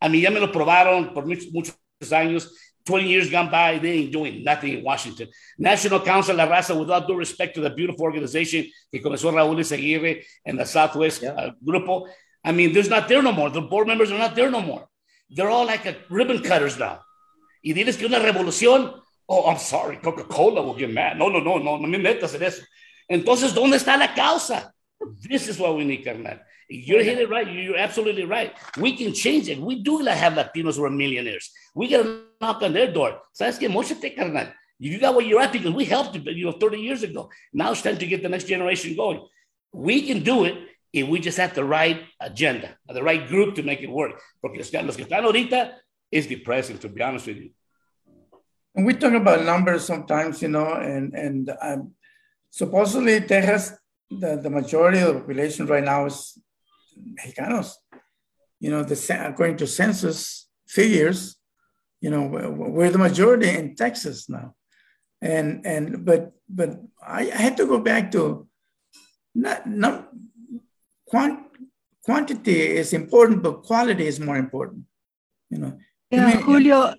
A 0.00 0.08
mí 0.08 0.20
ya 0.20 0.30
me 0.30 0.40
lo 0.40 0.50
probaron 0.50 1.12
por 1.12 1.26
muchos, 1.26 1.52
muchos 1.52 1.76
años. 2.10 2.48
20 2.84 3.08
years 3.08 3.30
gone 3.30 3.50
by, 3.50 3.78
they 3.78 3.92
ain't 3.92 4.12
doing 4.12 4.42
nothing 4.44 4.78
in 4.78 4.84
Washington. 4.84 5.28
National 5.58 6.00
Council 6.00 6.36
La 6.36 6.46
Raza, 6.46 6.78
with 6.78 6.90
all 6.90 7.06
due 7.06 7.16
respect 7.16 7.54
to 7.54 7.60
the 7.60 7.70
beautiful 7.70 8.02
organization 8.04 8.66
que 8.90 9.00
comenzó 9.00 9.32
Raúl 9.32 9.58
Yzaguirre 9.58 10.24
and 10.44 10.58
the 10.58 10.64
Southwest 10.64 11.22
yeah. 11.22 11.30
uh, 11.30 11.50
Grupo, 11.64 12.08
I 12.44 12.52
mean, 12.52 12.72
there's 12.72 12.88
not 12.88 13.08
there 13.08 13.22
no 13.22 13.32
more. 13.32 13.50
The 13.50 13.60
board 13.60 13.86
members 13.86 14.10
are 14.10 14.18
not 14.18 14.34
there 14.34 14.50
no 14.50 14.60
more. 14.60 14.88
They're 15.30 15.50
all 15.50 15.66
like 15.66 15.86
a 15.86 15.96
ribbon 16.10 16.42
cutters 16.42 16.78
now. 16.78 17.00
Y 17.62 17.72
diles 17.72 17.96
que 17.96 18.06
una 18.06 18.18
revolución, 18.18 19.00
oh, 19.28 19.48
I'm 19.48 19.58
sorry, 19.58 19.96
Coca-Cola 19.98 20.62
will 20.62 20.74
get 20.74 20.90
mad. 20.90 21.16
No, 21.16 21.28
no, 21.28 21.38
no, 21.38 21.58
no, 21.58 21.78
no 21.78 21.86
me 21.86 21.98
metas 21.98 22.34
en 22.34 22.42
eso. 22.42 22.62
Entonces, 23.08 23.54
¿dónde 23.54 23.76
está 23.76 23.96
la 23.96 24.14
causa? 24.14 24.74
This 25.20 25.48
is 25.48 25.58
what 25.58 25.76
we 25.76 25.84
need, 25.84 26.04
carnal. 26.04 26.40
You're 26.72 27.02
hitting 27.02 27.24
it 27.24 27.30
right. 27.30 27.46
You're 27.46 27.76
absolutely 27.76 28.24
right. 28.24 28.54
We 28.78 28.96
can 28.96 29.12
change 29.12 29.48
it. 29.48 29.60
We 29.60 29.82
do 29.82 29.98
have 29.98 30.32
Latinos 30.32 30.76
who 30.76 30.84
are 30.84 30.90
millionaires. 30.90 31.50
We 31.74 31.88
got 31.88 32.02
to 32.02 32.24
knock 32.40 32.62
on 32.62 32.72
their 32.72 32.92
door. 32.92 33.20
¿Sabes 33.38 33.58
qué? 33.58 33.68
Mochate, 33.68 34.16
carnal. 34.16 34.48
You 34.78 34.98
got 34.98 35.14
what 35.14 35.26
you're 35.26 35.40
at 35.40 35.52
because 35.52 35.72
we 35.72 35.84
helped 35.84 36.16
you, 36.16 36.22
you 36.32 36.46
know, 36.46 36.52
30 36.52 36.80
years 36.80 37.02
ago. 37.02 37.30
Now 37.52 37.72
it's 37.72 37.82
time 37.82 37.98
to 37.98 38.06
get 38.06 38.22
the 38.22 38.28
next 38.28 38.48
generation 38.48 38.96
going. 38.96 39.24
We 39.72 40.06
can 40.06 40.22
do 40.22 40.44
it 40.44 40.56
if 40.92 41.06
we 41.06 41.20
just 41.20 41.38
have 41.38 41.54
the 41.54 41.64
right 41.64 42.02
agenda, 42.20 42.76
the 42.88 43.02
right 43.02 43.26
group 43.28 43.54
to 43.56 43.62
make 43.62 43.80
it 43.80 43.90
work. 43.90 44.20
Porque 44.40 44.58
los 44.58 44.70
que 44.96 45.04
están 45.04 45.24
ahorita 45.24 45.74
is 46.10 46.26
depressing, 46.26 46.78
to 46.78 46.88
be 46.88 47.02
honest 47.02 47.26
with 47.26 47.36
you. 47.36 47.50
And 48.74 48.86
we 48.86 48.94
talk 48.94 49.12
about 49.12 49.44
numbers 49.44 49.84
sometimes, 49.84 50.42
you 50.42 50.48
know, 50.48 50.72
and 50.74 51.14
and 51.14 51.50
um, 51.60 51.92
supposedly 52.50 53.20
Texas, 53.20 53.72
the, 54.10 54.36
the 54.36 54.50
majority 54.50 54.98
of 54.98 55.14
the 55.14 55.20
population 55.20 55.66
right 55.66 55.84
now 55.84 56.06
is 56.06 56.38
Mexicanos. 56.98 57.74
You 58.60 58.70
know, 58.70 58.82
the, 58.82 59.26
according 59.28 59.56
to 59.58 59.66
census 59.66 60.48
figures, 60.68 61.36
you 62.00 62.10
know, 62.10 62.22
we're 62.26 62.90
the 62.90 62.98
majority 62.98 63.48
in 63.48 63.74
Texas 63.74 64.28
now. 64.28 64.54
And, 65.20 65.64
and 65.64 66.04
but 66.04 66.32
but 66.48 66.80
I, 67.00 67.30
I 67.30 67.36
had 67.36 67.56
to 67.58 67.66
go 67.66 67.78
back 67.78 68.10
to 68.12 68.48
not, 69.34 69.66
not 69.66 70.08
quant, 71.06 71.40
quantity 72.04 72.60
is 72.60 72.92
important, 72.92 73.42
but 73.42 73.62
quality 73.62 74.06
is 74.06 74.18
more 74.18 74.36
important. 74.36 74.84
You 75.50 75.58
know. 75.58 75.78
Yeah, 76.10 76.26
I 76.26 76.34
mean, 76.34 76.42
Julio, 76.42 76.94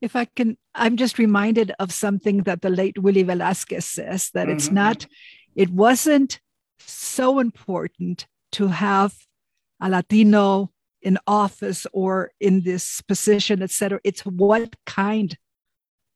if 0.00 0.16
I 0.16 0.24
can, 0.24 0.56
I'm 0.74 0.96
just 0.96 1.18
reminded 1.18 1.72
of 1.78 1.92
something 1.92 2.44
that 2.44 2.62
the 2.62 2.70
late 2.70 2.98
Willie 2.98 3.22
Velasquez 3.22 3.84
says 3.84 4.30
that 4.34 4.48
mm-hmm. 4.48 4.56
it's 4.56 4.70
not, 4.70 5.06
it 5.54 5.70
wasn't 5.70 6.40
so 6.80 7.38
important 7.38 8.26
to 8.52 8.68
have 8.68 9.14
a 9.80 9.88
Latino 9.90 10.70
in 11.00 11.18
office 11.26 11.86
or 11.92 12.30
in 12.40 12.62
this 12.62 13.00
position, 13.02 13.62
etc. 13.62 14.00
It's 14.04 14.20
what 14.22 14.76
kind 14.86 15.36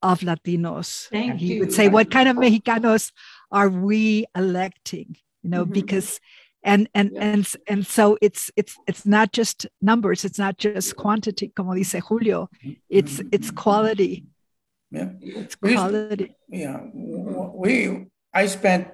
of 0.03 0.20
Latinos. 0.20 1.09
Thank 1.09 1.41
he 1.41 1.55
you. 1.55 1.61
would 1.61 1.72
say, 1.72 1.89
What 1.89 2.11
kind 2.11 2.28
of 2.28 2.37
Mexicanos 2.37 3.11
are 3.51 3.68
we 3.68 4.26
electing? 4.37 5.16
You 5.43 5.51
know, 5.51 5.66
Mhm. 5.66 5.72
because 5.72 6.20
and 6.62 6.89
and 6.95 7.11
Yeah. 7.12 7.22
and 7.24 7.55
and 7.68 7.87
so 7.87 8.18
it's 8.20 8.51
it's 8.57 8.76
it's 8.87 9.07
not 9.07 9.32
just 9.32 9.66
numbers, 9.80 10.24
it's 10.24 10.39
not 10.39 10.59
just 10.59 10.97
quantity, 10.97 11.49
como 11.57 11.74
dice 11.74 11.99
Julio. 12.09 12.49
It's 12.89 13.20
it's 13.32 13.51
quality. 13.51 14.26
Yeah. 14.91 15.11
It's 15.20 15.57
We 15.62 15.74
quality. 15.74 16.34
yeah, 16.49 16.80
we 16.93 18.07
I 18.34 18.47
spent 18.47 18.89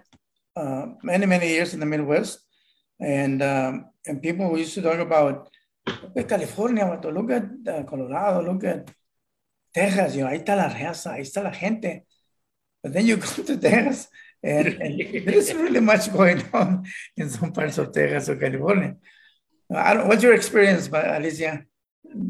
uh, 0.57 0.86
many 1.03 1.26
many 1.26 1.49
years 1.49 1.72
in 1.74 1.80
the 1.80 1.86
Midwest, 1.86 2.38
and 3.03 3.42
um, 3.42 3.86
and 4.07 4.22
people 4.22 4.57
used 4.57 4.74
to 4.74 4.82
talk 4.82 4.98
about 4.98 5.48
look 5.86 6.16
at 6.16 6.28
California, 6.28 6.84
vato, 6.84 7.12
look 7.12 7.30
at 7.30 7.44
uh, 7.68 7.82
Colorado, 7.84 8.53
look 8.53 8.64
at 8.64 8.90
Texas. 9.74 10.14
You 10.14 10.24
know, 10.24 10.30
ahí 10.30 10.38
está 10.38 10.57
la 10.57 10.68
raza, 10.68 11.12
ahí 11.12 11.22
está 11.22 11.42
la 11.42 11.50
gente. 11.50 12.05
But 12.82 12.92
then 12.92 13.07
you 13.07 13.16
go 13.18 13.26
to 13.26 13.57
Texas, 13.57 14.09
and, 14.42 14.66
and 14.66 15.00
there 15.26 15.34
isn't 15.34 15.59
really 15.59 15.80
much 15.80 16.12
going 16.12 16.42
on 16.53 16.84
in 17.16 17.28
some 17.28 17.53
parts 17.53 17.78
of 17.78 17.92
Texas 17.92 18.28
or 18.28 18.36
California. 18.36 18.96
What's 19.68 20.22
your 20.22 20.34
experience, 20.34 20.88
Alicia, 20.92 21.64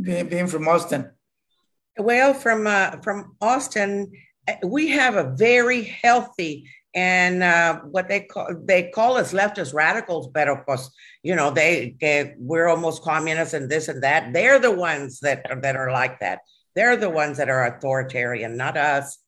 being, 0.01 0.29
being 0.29 0.47
from 0.47 0.69
Austin? 0.69 1.11
Well, 1.99 2.33
from 2.35 2.67
uh, 2.67 3.03
from 3.03 3.37
Austin, 3.41 4.13
uh, 4.49 4.55
we 4.67 4.89
have 4.89 5.17
a 5.17 5.35
very 5.37 5.83
healthy 5.83 6.71
and 6.95 7.43
uh, 7.43 7.81
what 7.91 8.09
they 8.09 8.21
call 8.21 8.49
they 8.65 8.91
call 8.91 9.17
us 9.17 9.33
leftist 9.33 9.73
radicals, 9.73 10.29
but 10.29 10.49
of 10.49 10.65
course, 10.67 10.91
you 11.23 11.35
know 11.35 11.51
they, 11.51 11.97
we're 12.39 12.69
almost 12.69 13.03
communists 13.03 13.55
and 13.55 13.71
this 13.71 13.89
and 13.89 14.03
that. 14.03 14.33
They're 14.33 14.59
the 14.59 14.73
ones 14.73 15.21
that 15.21 15.47
are, 15.51 15.61
that 15.61 15.77
are 15.77 15.91
like 15.91 16.21
that. 16.21 16.41
They're 16.75 16.97
the 16.97 17.11
ones 17.11 17.39
that 17.39 17.49
are 17.49 17.67
authoritarian, 17.67 18.57
not 18.57 18.77
us. 18.77 19.19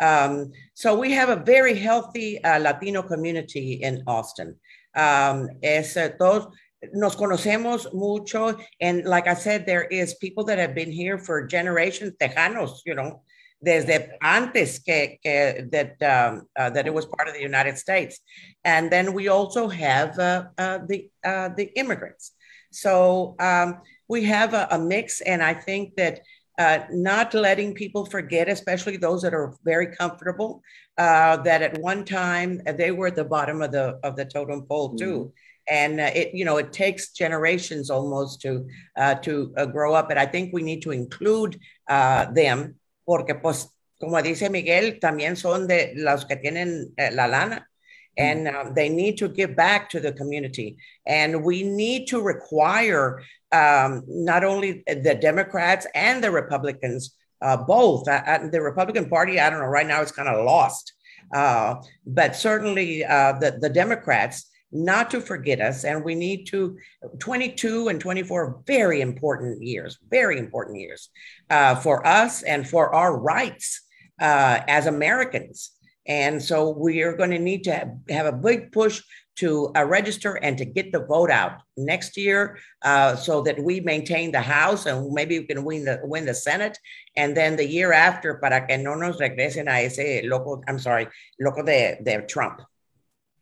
Um, 0.00 0.52
so 0.74 0.98
we 0.98 1.12
have 1.12 1.28
a 1.28 1.36
very 1.36 1.74
healthy 1.74 2.42
uh, 2.42 2.58
Latino 2.58 3.02
community 3.02 3.74
in 3.74 4.02
Austin. 4.06 4.56
Um, 4.96 5.48
es, 5.62 5.96
uh, 5.96 6.10
todos 6.18 6.46
nos 6.92 7.16
conocemos 7.16 7.92
mucho, 7.94 8.56
and 8.80 9.04
like 9.04 9.26
I 9.26 9.34
said, 9.34 9.66
there 9.66 9.84
is 9.84 10.14
people 10.16 10.44
that 10.44 10.58
have 10.58 10.74
been 10.74 10.92
here 10.92 11.18
for 11.18 11.46
generations, 11.46 12.12
tejanos, 12.20 12.80
you 12.84 12.94
know, 12.94 13.22
desde 13.64 14.10
antes 14.20 14.78
que, 14.78 15.18
que 15.22 15.66
that 15.72 16.02
um, 16.02 16.46
uh, 16.56 16.70
that 16.70 16.86
it 16.86 16.94
was 16.94 17.06
part 17.06 17.28
of 17.28 17.34
the 17.34 17.42
United 17.42 17.78
States, 17.78 18.20
and 18.64 18.90
then 18.90 19.12
we 19.12 19.28
also 19.28 19.68
have 19.68 20.18
uh, 20.18 20.44
uh, 20.58 20.78
the 20.86 21.08
uh, 21.24 21.48
the 21.56 21.72
immigrants. 21.78 22.32
So 22.72 23.36
um, 23.38 23.80
we 24.08 24.24
have 24.24 24.52
a, 24.52 24.66
a, 24.70 24.78
mix, 24.78 25.20
and 25.20 25.42
I 25.42 25.54
think 25.54 25.94
that 25.96 26.20
uh, 26.58 26.80
not 26.90 27.34
letting 27.34 27.74
people 27.74 28.04
forget, 28.04 28.48
especially 28.48 28.96
those 28.96 29.22
that 29.22 29.32
are 29.32 29.54
very 29.64 29.94
comfortable, 29.94 30.60
uh, 30.98 31.36
that 31.38 31.62
at 31.62 31.78
one 31.78 32.04
time 32.04 32.60
they 32.76 32.90
were 32.90 33.08
at 33.08 33.16
the 33.16 33.24
bottom 33.24 33.62
of 33.62 33.72
the 33.72 33.98
of 34.02 34.16
the 34.16 34.24
totem 34.24 34.62
pole 34.62 34.94
too. 34.96 35.18
Mm-hmm 35.18 35.38
and 35.66 35.98
uh, 35.98 36.10
it 36.14 36.34
you 36.34 36.44
know 36.44 36.58
it 36.58 36.74
takes 36.74 37.12
generations 37.12 37.88
almost 37.88 38.38
to 38.42 38.66
uh, 38.96 39.14
to 39.14 39.50
uh, 39.56 39.64
grow 39.64 39.94
up 39.94 40.08
but 40.08 40.18
i 40.18 40.26
think 40.26 40.52
we 40.52 40.62
need 40.62 40.82
to 40.82 40.90
include 40.90 41.58
them 41.88 42.74
porque 43.04 43.34
pues 43.34 43.68
como 43.98 44.20
dice 44.22 44.50
miguel 44.50 44.98
también 45.00 45.36
son 45.36 45.66
de 45.66 45.92
los 45.96 46.26
que 46.26 46.36
tienen 46.36 46.92
eh, 46.96 47.10
la 47.12 47.26
lana. 47.26 47.68
And 48.16 48.46
mm. 48.46 48.54
um, 48.54 48.74
they 48.74 48.88
need 48.88 49.18
to 49.18 49.28
give 49.28 49.56
back 49.56 49.90
to 49.90 49.98
the 49.98 50.12
community. 50.12 50.76
And 51.04 51.42
we 51.42 51.64
need 51.64 52.06
to 52.08 52.20
require 52.20 53.22
um, 53.50 54.04
not 54.06 54.44
only 54.44 54.82
the 54.86 55.16
democrats 55.20 55.86
and 55.94 56.22
the 56.22 56.30
republicans 56.30 57.16
uh, 57.40 57.56
both 57.56 58.08
uh, 58.08 58.22
uh, 58.26 58.48
the 58.48 58.60
republican 58.60 59.08
party 59.08 59.38
i 59.38 59.48
don't 59.48 59.60
know 59.60 59.66
right 59.66 59.86
now 59.86 60.02
it's 60.02 60.10
kind 60.10 60.28
of 60.28 60.44
lost 60.44 60.92
but 61.30 62.34
certainly 62.34 63.02
the, 63.02 63.58
the 63.60 63.68
democrats 63.68 64.50
not 64.72 65.10
to 65.12 65.20
forget 65.20 65.60
us. 65.60 65.84
And 65.84 66.04
we 66.04 66.14
need 66.14 66.46
to, 66.46 66.76
22 67.18 67.88
and 67.88 68.00
24, 68.00 68.62
very 68.66 69.00
important 69.00 69.62
years, 69.62 69.98
very 70.10 70.38
important 70.38 70.78
years 70.78 71.10
uh, 71.50 71.76
for 71.76 72.06
us 72.06 72.42
and 72.42 72.68
for 72.68 72.94
our 72.94 73.16
rights 73.16 73.82
uh, 74.20 74.60
as 74.68 74.86
Americans. 74.86 75.70
And 76.06 76.42
so 76.42 76.70
we 76.70 77.02
are 77.02 77.16
going 77.16 77.30
to 77.30 77.38
need 77.38 77.64
to 77.64 77.96
have, 78.10 78.26
a 78.26 78.32
big 78.32 78.72
push 78.72 79.02
to 79.36 79.72
uh, 79.74 79.84
register 79.84 80.34
and 80.34 80.56
to 80.58 80.64
get 80.64 80.92
the 80.92 81.00
vote 81.00 81.30
out 81.30 81.62
next 81.76 82.16
year 82.16 82.58
uh, 82.82 83.16
so 83.16 83.40
that 83.42 83.60
we 83.60 83.80
maintain 83.80 84.30
the 84.30 84.40
House 84.40 84.86
and 84.86 85.12
maybe 85.12 85.38
we 85.38 85.46
can 85.46 85.64
win 85.64 85.84
the, 85.84 86.00
win 86.04 86.26
the 86.26 86.34
Senate. 86.34 86.78
And 87.16 87.36
then 87.36 87.56
the 87.56 87.66
year 87.66 87.92
after, 87.92 88.34
para 88.34 88.66
que 88.66 88.76
no 88.76 88.94
nos 88.94 89.18
regresen 89.18 89.68
a 89.68 89.84
ese 89.84 90.24
loco, 90.24 90.62
I'm 90.68 90.78
sorry, 90.78 91.08
loco 91.40 91.62
de, 91.62 91.98
de 92.04 92.22
Trump. 92.22 92.60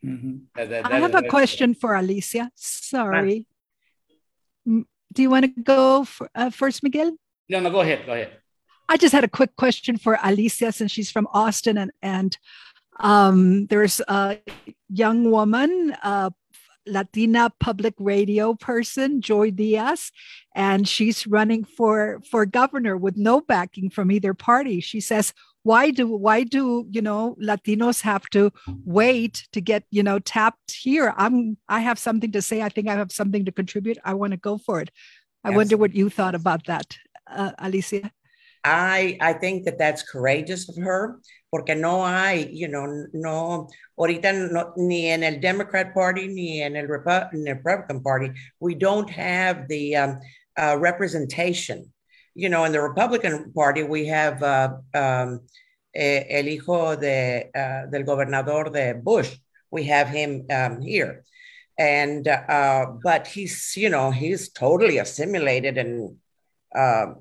Mm-hmm. 0.05 0.37
That, 0.57 0.71
that, 0.71 0.93
I 0.93 0.99
have 0.99 1.15
a 1.15 1.23
question 1.23 1.75
for 1.75 1.95
Alicia. 1.95 2.51
Sorry. 2.55 3.47
Do 4.67 5.23
you 5.23 5.31
want 5.31 5.45
to 5.45 5.63
go 5.63 6.05
for, 6.05 6.29
uh, 6.35 6.51
first, 6.51 6.83
Miguel? 6.83 7.17
No, 7.49 7.61
no, 7.61 7.71
go 7.71 7.81
ahead. 7.81 8.07
Go 8.07 8.13
ahead. 8.13 8.33
I 8.89 8.97
just 8.97 9.13
had 9.13 9.25
a 9.25 9.29
quick 9.29 9.57
question 9.57 9.97
for 9.97 10.19
Alicia 10.23 10.73
since 10.73 10.91
she's 10.91 11.11
from 11.11 11.29
Austin 11.33 11.79
and, 11.79 11.93
and 12.03 12.37
um, 13.01 13.67
there's 13.67 14.01
a 14.09 14.39
young 14.89 15.31
woman, 15.31 15.95
a 16.03 16.33
Latina 16.87 17.51
public 17.61 17.95
radio 17.99 18.55
person, 18.55 19.21
Joy 19.21 19.51
Diaz, 19.51 20.11
and 20.55 20.87
she's 20.89 21.27
running 21.27 21.65
for 21.65 22.21
for 22.29 22.45
governor 22.45 22.97
with 22.97 23.17
no 23.17 23.41
backing 23.41 23.91
from 23.91 24.11
either 24.11 24.35
party. 24.35 24.81
She 24.81 25.01
says, 25.01 25.33
"Why 25.63 25.91
do 25.91 26.07
why 26.09 26.45
do 26.45 26.87
you 26.91 27.03
know 27.03 27.37
Latinos 27.41 28.03
have 28.03 28.29
to 28.31 28.51
wait 28.85 29.49
to 29.53 29.61
get 29.61 29.85
you 29.91 30.03
know 30.03 30.19
tapped 30.19 30.73
here? 30.73 31.15
I'm 31.17 31.57
I 31.69 31.81
have 31.81 31.99
something 31.99 32.33
to 32.33 32.43
say. 32.43 32.63
I 32.63 32.69
think 32.69 32.89
I 32.89 32.95
have 32.95 33.13
something 33.13 33.45
to 33.45 33.53
contribute. 33.53 33.99
I 34.05 34.15
want 34.15 34.33
to 34.33 34.37
go 34.39 34.59
for 34.59 34.81
it. 34.81 34.91
I 35.45 35.49
Absolutely. 35.49 35.57
wonder 35.57 35.77
what 35.79 35.95
you 35.95 36.11
thought 36.11 36.35
about 36.35 36.67
that, 36.67 36.99
uh, 37.31 37.53
Alicia." 37.59 38.11
I, 38.65 39.19
I 39.21 39.33
think 39.33 39.65
that 39.65 39.79
that's 39.79 40.05
courageous 40.05 40.69
of 40.69 40.77
her, 40.77 41.19
porque 41.51 41.77
no 41.77 42.07
hay, 42.07 42.49
you 42.53 42.69
know, 42.69 43.07
no, 43.13 43.69
ahorita 43.99 44.53
no, 44.53 44.73
ni 44.77 45.11
en 45.11 45.25
el 45.25 45.41
Democrat 45.41 45.93
Party 45.93 46.29
ni 46.29 46.63
en 46.63 46.77
el, 46.77 46.87
Repu- 46.87 47.33
en 47.35 47.47
el 47.49 47.57
Republican 47.57 48.01
Party, 48.03 48.31
we 48.61 48.77
don't 48.77 49.11
have 49.11 49.67
the 49.69 49.97
um, 49.97 50.21
uh, 50.57 50.77
representation. 50.79 51.93
You 52.35 52.49
know, 52.49 52.65
in 52.65 52.73
the 52.73 52.81
Republican 52.81 53.53
Party, 53.53 53.83
we 53.83 54.07
have 54.07 54.43
uh, 54.43 54.77
um, 54.95 55.41
el 55.95 56.45
hijo 56.45 56.97
de, 56.97 57.51
uh, 57.55 57.91
del 57.91 58.05
gobernador 58.05 58.71
de 58.73 58.95
Bush. 58.95 59.37
We 59.71 59.85
have 59.85 60.09
him 60.09 60.47
um, 60.51 60.81
here. 60.81 61.25
And, 61.79 62.27
uh, 62.29 62.87
but 63.03 63.27
he's, 63.27 63.75
you 63.77 63.91
know, 63.91 64.11
he's 64.11 64.51
totally 64.51 64.99
assimilated 64.99 65.79
and, 65.79 66.17
uh, 66.75 67.15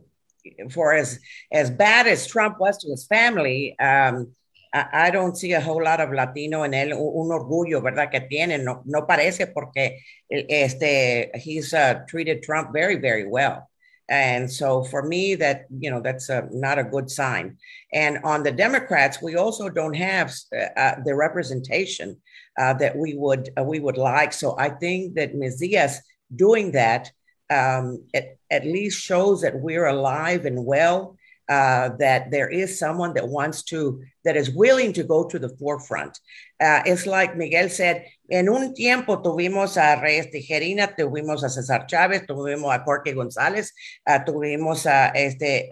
for 0.72 0.94
as 0.94 1.20
as 1.52 1.70
bad 1.70 2.08
as 2.08 2.28
Trump 2.28 2.60
was 2.60 2.78
to 2.80 2.90
his 2.90 3.06
family, 3.06 3.78
um, 3.80 4.34
I, 4.74 4.86
I, 4.94 5.12
don't 5.12 5.38
see 5.38 5.54
a 5.54 5.62
whole 5.62 5.84
lot 5.84 6.00
of 6.00 6.12
Latino 6.12 6.64
en 6.64 6.74
él, 6.74 6.94
un, 6.94 7.32
orgullo, 7.32 7.82
¿verdad? 7.82 8.10
Que 8.10 8.22
tiene, 8.22 8.58
no, 8.58 8.82
no 8.86 9.06
parece 9.06 9.48
porque 9.54 10.00
este, 10.30 11.32
he's 11.36 11.74
uh, 11.74 12.06
treated 12.08 12.42
Trump 12.42 12.72
very, 12.74 12.96
very 12.96 13.28
well. 13.28 13.70
And 14.12 14.52
so 14.52 14.84
for 14.84 15.04
me, 15.04 15.36
that, 15.36 15.68
you 15.80 15.90
know, 15.90 16.02
that's 16.02 16.28
a, 16.28 16.48
not 16.52 16.78
a 16.78 16.84
good 16.84 17.10
sign. 17.10 17.58
And 17.94 18.20
on 18.26 18.44
the 18.44 18.52
Democrats, 18.52 19.22
we 19.22 19.38
also 19.38 19.70
don't 19.70 19.96
have 19.96 20.34
uh, 20.76 20.96
the 21.06 21.16
representation 21.16 22.18
uh, 22.60 22.74
that 22.74 22.98
we 22.98 23.16
would, 23.16 23.50
we 23.64 23.80
would 23.80 23.98
like. 23.98 24.34
So 24.34 24.58
I 24.60 24.70
think 24.70 25.16
that 25.16 25.34
Ms. 25.34 25.60
Diaz 25.62 26.02
doing 26.36 26.74
that 26.74 27.10
um, 27.50 28.04
at, 28.14 28.66
least 28.66 29.02
shows 29.02 29.42
that 29.42 29.58
we're 29.58 29.88
alive 29.88 30.46
and 30.46 30.66
well, 30.66 31.16
uh, 31.52 31.90
that 32.00 32.32
there 32.32 32.48
is 32.48 32.80
someone 32.80 33.14
that 33.14 33.28
wants 33.28 33.64
to, 33.64 34.02
that 34.24 34.38
is 34.38 34.50
willing 34.52 34.94
to 34.94 35.04
go 35.04 35.26
to 35.28 35.38
the 35.38 35.50
forefront. 35.60 36.18
Uh, 36.62 36.82
it's 36.86 37.06
like 37.06 37.36
Miguel 37.36 37.68
said, 37.68 38.06
en 38.32 38.48
un 38.48 38.74
tiempo 38.74 39.22
tuvimos 39.22 39.76
a 39.76 40.00
Reies 40.02 40.28
Tijerina, 40.32 40.96
tuvimos 40.98 41.44
a 41.44 41.50
César 41.50 41.88
Chávez, 41.90 42.26
tuvimos 42.26 42.74
a 42.74 42.84
Jorge 42.86 43.14
González, 43.14 43.72
uh, 44.08 44.20
tuvimos 44.20 44.86
a 44.86 45.12
este, 45.14 45.68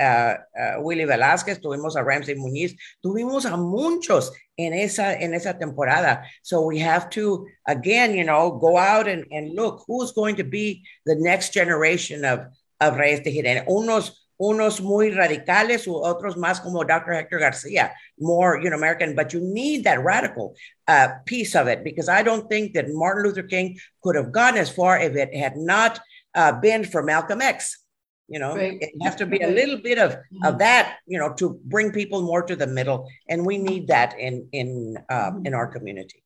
Willy 0.81 1.05
Velázquez, 1.05 1.61
tuvimos 1.61 1.95
a 1.95 2.03
Ramsey 2.03 2.35
Muñiz, 2.35 2.75
tuvimos 3.01 3.45
a 3.45 3.55
muchos 3.55 4.33
en 4.57 4.73
esa, 4.73 5.13
en 5.13 5.33
esa 5.33 5.57
temporada. 5.57 6.23
So 6.41 6.61
we 6.61 6.79
have 6.79 7.09
to, 7.11 7.47
again, 7.65 8.15
you 8.15 8.25
know, 8.25 8.51
go 8.51 8.77
out 8.77 9.07
and, 9.07 9.25
and 9.31 9.55
look 9.55 9.85
who's 9.87 10.11
going 10.11 10.35
to 10.35 10.43
be 10.43 10.83
the 11.05 11.15
next 11.15 11.53
generation 11.53 12.25
of, 12.25 12.47
of 12.81 12.95
Reies 12.95 13.21
Tijerina. 13.21 13.65
Unos, 13.65 14.11
unos 14.39 14.79
muy 14.81 15.11
radicales, 15.11 15.85
u 15.87 15.95
otros 15.95 16.37
más 16.37 16.61
como 16.61 16.83
Dr. 16.85 17.13
Hector 17.13 17.39
Garcia, 17.39 17.91
more, 18.19 18.59
you 18.63 18.69
know, 18.69 18.77
American, 18.77 19.13
but 19.15 19.33
you 19.33 19.41
need 19.41 19.83
that 19.83 20.01
radical 20.03 20.55
uh, 20.87 21.09
piece 21.25 21.55
of 21.55 21.67
it 21.67 21.83
because 21.83 22.07
I 22.07 22.23
don't 22.23 22.47
think 22.49 22.73
that 22.73 22.85
Martin 22.89 23.23
Luther 23.23 23.43
King 23.43 23.77
could 24.01 24.15
have 24.15 24.31
gone 24.31 24.57
as 24.57 24.69
far 24.69 24.97
if 24.99 25.15
it 25.15 25.35
had 25.35 25.57
not 25.57 25.99
uh, 26.35 26.53
been 26.53 26.85
for 26.85 27.03
Malcolm 27.03 27.41
X. 27.41 27.83
You 28.29 28.39
know, 28.39 28.55
Right. 28.55 28.77
it 28.79 28.91
has 29.03 29.15
to 29.15 29.25
be 29.25 29.39
a 29.41 29.47
little 29.49 29.77
bit 29.81 29.97
of, 29.97 30.15
of 30.43 30.59
that, 30.59 30.99
you 31.07 31.17
know, 31.19 31.33
to 31.33 31.59
bring 31.65 31.91
people 31.91 32.21
more 32.21 32.43
to 32.43 32.55
the 32.55 32.67
middle. 32.67 33.09
And 33.27 33.45
we 33.45 33.57
need 33.57 33.87
that 33.87 34.17
in, 34.19 34.47
in, 34.51 34.97
um, 35.09 35.41
in 35.45 35.53
our 35.53 35.67
community. 35.67 36.23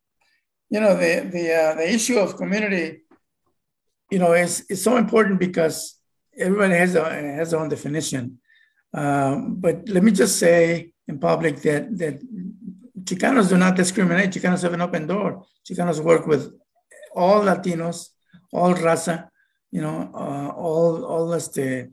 you 0.70 0.80
know 0.82 0.96
the 0.98 1.14
the 1.36 1.46
uh, 1.62 1.74
the 1.80 1.88
issue 1.98 2.18
of 2.24 2.36
community 2.36 2.86
you 4.14 4.18
know 4.22 4.34
is 4.34 4.54
is 4.74 4.82
so 4.84 4.98
important 4.98 5.38
because 5.40 5.76
everybody 6.38 6.76
has 6.76 6.96
a 6.96 7.04
has 7.04 7.52
their 7.52 7.60
own 7.60 7.70
definition. 7.70 8.40
Um, 8.94 9.56
but 9.56 9.90
let 9.90 10.04
me 10.04 10.12
just 10.12 10.38
say 10.38 10.92
in 11.08 11.20
public 11.20 11.62
that 11.62 11.98
that 11.98 12.22
chicanos 13.04 13.50
do 13.50 13.58
not 13.58 13.76
discriminate. 13.76 14.32
Chicanos 14.32 14.64
have 14.64 14.74
an 14.74 14.82
open 14.82 15.08
door. 15.08 15.46
Chicanos 15.68 16.00
work 16.00 16.28
with 16.28 16.54
all 17.16 17.42
latinos 17.42 18.10
all 18.52 18.74
raza 18.74 19.28
you 19.72 19.82
know 19.82 20.12
uh, 20.14 20.50
all 20.56 21.04
all 21.06 21.28
the 21.28 21.92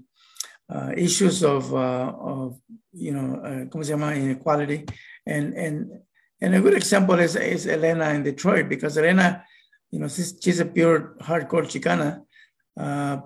uh, 0.69 0.93
issues 0.97 1.43
of 1.43 1.75
uh, 1.75 2.13
of 2.19 2.61
you 2.93 3.13
know 3.13 3.41
uh, 3.43 3.65
¿cómo 3.67 3.85
se 3.85 3.93
llama? 3.93 4.15
Inequality. 4.15 4.87
And 5.27 5.55
and 5.55 5.91
and 6.41 6.55
a 6.55 6.61
good 6.61 6.75
example 6.75 7.19
is, 7.19 7.37
is 7.37 7.67
Elena 7.67 8.11
in 8.11 8.23
Detroit 8.23 8.69
because 8.69 8.97
Elena, 8.97 9.45
you 9.91 9.99
know, 9.99 10.09
she's, 10.09 10.39
she's 10.41 10.61
a 10.61 10.65
pure 10.65 11.17
hardcore 11.21 11.67
Chicana, 11.67 12.23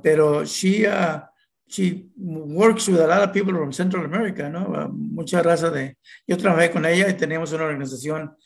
pero 0.03 0.45
she 0.45 0.87
uh, 0.87 1.21
she 1.67 2.07
works 2.17 2.89
with 2.89 3.01
a 3.01 3.07
lot 3.07 3.23
of 3.23 3.33
people 3.33 3.53
from 3.53 3.73
Central 3.73 4.05
America, 4.05 4.49
¿no? 4.49 4.73
Uh, 4.75 4.89
mucha 4.89 5.43
raza 5.43 5.71
de. 5.71 5.97
Yo 6.27 6.37
trabajé 6.37 6.71
con 6.71 6.85
ella 6.85 7.09
y 7.09 7.15
teníamos 7.15 7.53
una 7.53 7.65
organización 7.65 8.37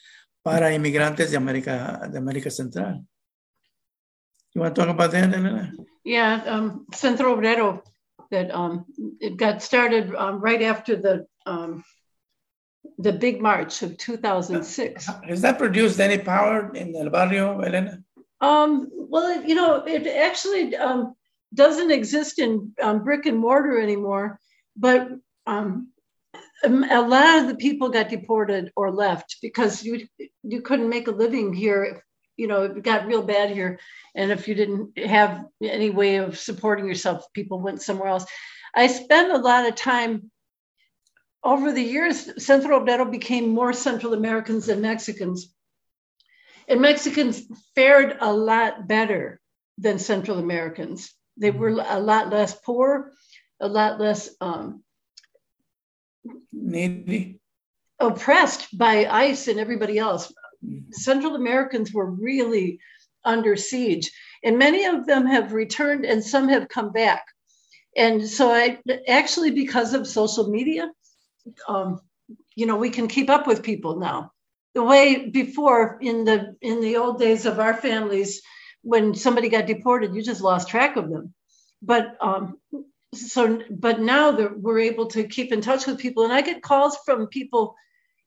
para 0.43 0.73
inmigrantes 0.73 1.31
de 1.31 1.37
América 1.37 2.09
de 2.11 2.19
América 2.19 2.51
Central. 2.51 3.05
You 4.55 4.63
want 4.63 4.75
to 4.75 4.81
talk 4.81 4.91
about 4.91 5.11
that, 5.13 5.35
Elena? 5.35 5.73
Yeah, 6.05 6.43
um, 6.47 6.87
Centro 6.95 7.37
Obrero, 7.37 7.83
that 8.31 8.51
um, 8.55 8.87
it 9.21 9.37
got 9.37 9.63
started 9.63 10.15
um, 10.15 10.41
right 10.41 10.63
after 10.63 10.97
the 10.97 11.27
um, 11.45 11.85
the 12.99 13.13
big 13.13 13.41
march 13.41 13.83
of 13.83 13.97
2006. 13.99 15.07
Has 15.29 15.43
that 15.43 15.59
produced 15.59 16.01
any 16.01 16.19
power 16.19 16.75
in 16.75 16.97
El 16.97 17.11
Barrio, 17.11 17.61
Elena? 17.61 18.03
Um, 18.41 18.89
well, 18.93 19.43
you 19.43 19.55
know, 19.55 19.83
it 19.85 20.07
actually 20.07 20.77
um, 20.77 21.15
doesn't 21.53 21.91
exist 21.91 22.39
in 22.39 22.73
um, 22.81 23.03
brick 23.03 23.27
and 23.27 23.39
mortar 23.39 23.81
anymore, 23.81 24.39
but 24.77 25.09
um, 25.47 25.89
um, 26.65 26.85
a 26.85 27.01
lot 27.01 27.41
of 27.41 27.49
the 27.49 27.57
people 27.57 27.89
got 27.89 28.09
deported 28.09 28.73
or 28.77 28.93
left 28.93 29.39
because 29.43 29.83
you 29.83 30.07
you 30.43 30.63
couldn't 30.63 30.89
make 30.89 31.09
a 31.09 31.13
living 31.13 31.53
here. 31.53 32.05
You 32.37 32.47
know, 32.47 32.63
it 32.65 32.83
got 32.85 33.07
real 33.07 33.23
bad 33.23 33.51
here, 33.51 33.81
and 34.15 34.31
if 34.31 34.47
you 34.47 34.55
didn't 34.55 34.97
have 34.99 35.45
any 35.61 35.91
way 35.91 36.17
of 36.17 36.39
supporting 36.39 36.87
yourself, 36.87 37.25
people 37.33 37.61
went 37.61 37.83
somewhere 37.83 38.09
else. 38.09 38.27
I 38.75 38.87
spent 38.87 39.33
a 39.33 39.39
lot 39.39 39.67
of 39.67 39.75
time 39.75 40.31
over 41.43 41.73
the 41.73 41.83
years. 41.83 42.45
Central 42.45 42.81
Obrero 42.81 43.11
became 43.11 43.49
more 43.49 43.73
Central 43.73 44.15
Americans 44.15 44.67
than 44.67 44.81
Mexicans 44.83 45.53
and 46.69 46.81
Mexicans 46.81 47.43
fared 47.75 48.19
a 48.21 48.33
lot 48.33 48.87
better 48.87 49.41
than 49.79 49.99
Central 49.99 50.39
Americans. 50.39 51.13
They 51.37 51.51
were 51.51 51.69
a 51.69 51.99
lot 51.99 52.31
less 52.31 52.55
poor, 52.55 53.13
a 53.61 53.69
lot 53.69 53.99
less 53.99 54.31
um, 54.41 54.83
Needy. 56.53 57.41
oppressed 57.99 58.77
by 58.77 59.07
ICE 59.07 59.49
and 59.49 59.59
everybody 59.59 59.99
else. 59.99 60.33
Central 60.91 61.37
Americans 61.37 61.93
were 61.93 62.11
really 62.11 62.81
under 63.25 63.57
siege, 63.57 64.11
and 64.45 64.59
many 64.59 64.85
of 64.85 65.07
them 65.07 65.27
have 65.27 65.53
returned, 65.53 66.05
and 66.05 66.23
some 66.23 66.49
have 66.49 66.69
come 66.69 66.93
back. 66.93 67.25
And 67.97 68.29
so, 68.29 68.53
I 68.53 68.79
actually, 69.09 69.53
because 69.53 69.95
of 69.95 70.07
social 70.07 70.51
media, 70.51 70.91
um, 71.67 72.01
you 72.55 72.67
know, 72.67 72.77
we 72.77 72.91
can 72.91 73.09
keep 73.09 73.31
up 73.31 73.47
with 73.47 73.63
people 73.63 73.99
now. 73.99 74.33
The 74.75 74.83
way 74.83 75.29
before 75.29 75.99
in 76.01 76.25
the 76.25 76.57
in 76.61 76.81
the 76.81 76.97
old 76.97 77.19
days 77.19 77.47
of 77.47 77.59
our 77.59 77.75
families, 77.75 78.43
when 78.83 79.15
somebody 79.15 79.49
got 79.49 79.67
deported, 79.67 80.15
you 80.15 80.23
just 80.23 80.41
lost 80.41 80.69
track 80.69 80.97
of 80.97 81.11
them. 81.11 81.35
But 81.83 82.17
um, 82.21 82.59
so, 83.15 83.61
but 83.71 84.01
now 84.01 84.33
that 84.33 84.61
we're 84.61 84.81
able 84.81 85.07
to 85.09 85.25
keep 85.25 85.53
in 85.53 85.61
touch 85.61 85.87
with 85.87 85.99
people, 85.99 86.25
and 86.25 86.33
I 86.33 86.43
get 86.43 86.63
calls 86.63 86.99
from 87.05 87.27
people 87.29 87.75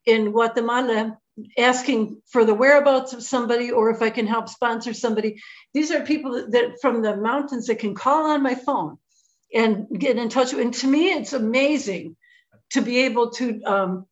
in 0.05 0.31
Guatemala 0.31 1.17
asking 1.57 2.21
for 2.27 2.45
the 2.45 2.53
whereabouts 2.53 3.13
of 3.13 3.23
somebody 3.23 3.71
or 3.71 3.89
if 3.89 4.01
I 4.01 4.09
can 4.09 4.27
help 4.27 4.49
sponsor 4.49 4.93
somebody. 4.93 5.41
These 5.73 5.91
are 5.91 6.01
people 6.01 6.33
that, 6.33 6.51
that 6.51 6.81
from 6.81 7.01
the 7.01 7.15
mountains 7.15 7.67
that 7.67 7.79
can 7.79 7.95
call 7.95 8.31
on 8.31 8.43
my 8.43 8.55
phone 8.55 8.97
and 9.53 9.87
get 9.97 10.17
in 10.17 10.29
touch 10.29 10.53
with. 10.53 10.61
And 10.61 10.73
to 10.75 10.87
me, 10.87 11.11
it's 11.13 11.33
amazing 11.33 12.15
to 12.71 12.81
be 12.81 12.99
able 12.99 13.31
to 13.31 13.61
um, 13.63 14.05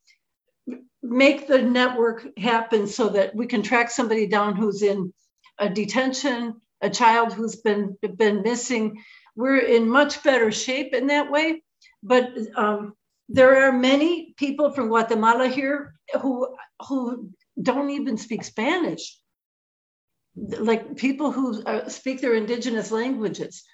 make 1.02 1.46
the 1.46 1.62
network 1.62 2.26
happen 2.38 2.86
so 2.86 3.08
that 3.10 3.34
we 3.34 3.46
can 3.46 3.62
track 3.62 3.90
somebody 3.90 4.26
down 4.26 4.56
who's 4.56 4.82
in 4.82 5.12
a 5.58 5.68
detention, 5.68 6.60
a 6.80 6.90
child 6.90 7.32
who's 7.32 7.56
been 7.56 7.96
been 8.16 8.42
missing. 8.42 9.02
We're 9.36 9.58
in 9.58 9.88
much 9.88 10.22
better 10.22 10.50
shape 10.50 10.94
in 10.94 11.06
that 11.08 11.30
way. 11.30 11.62
But 12.02 12.30
um, 12.56 12.94
there 13.28 13.66
are 13.66 13.72
many 13.72 14.34
people 14.36 14.72
from 14.72 14.88
Guatemala 14.88 15.48
here 15.48 15.94
who 16.20 16.56
who 16.88 17.30
don't 17.60 17.90
even 17.90 18.16
speak 18.16 18.44
Spanish. 18.44 19.18
Like 20.36 20.96
people 20.96 21.32
who 21.32 21.62
uh, 21.64 21.88
speak 21.88 22.20
their 22.20 22.34
indigenous 22.34 22.90
languages. 22.90 23.64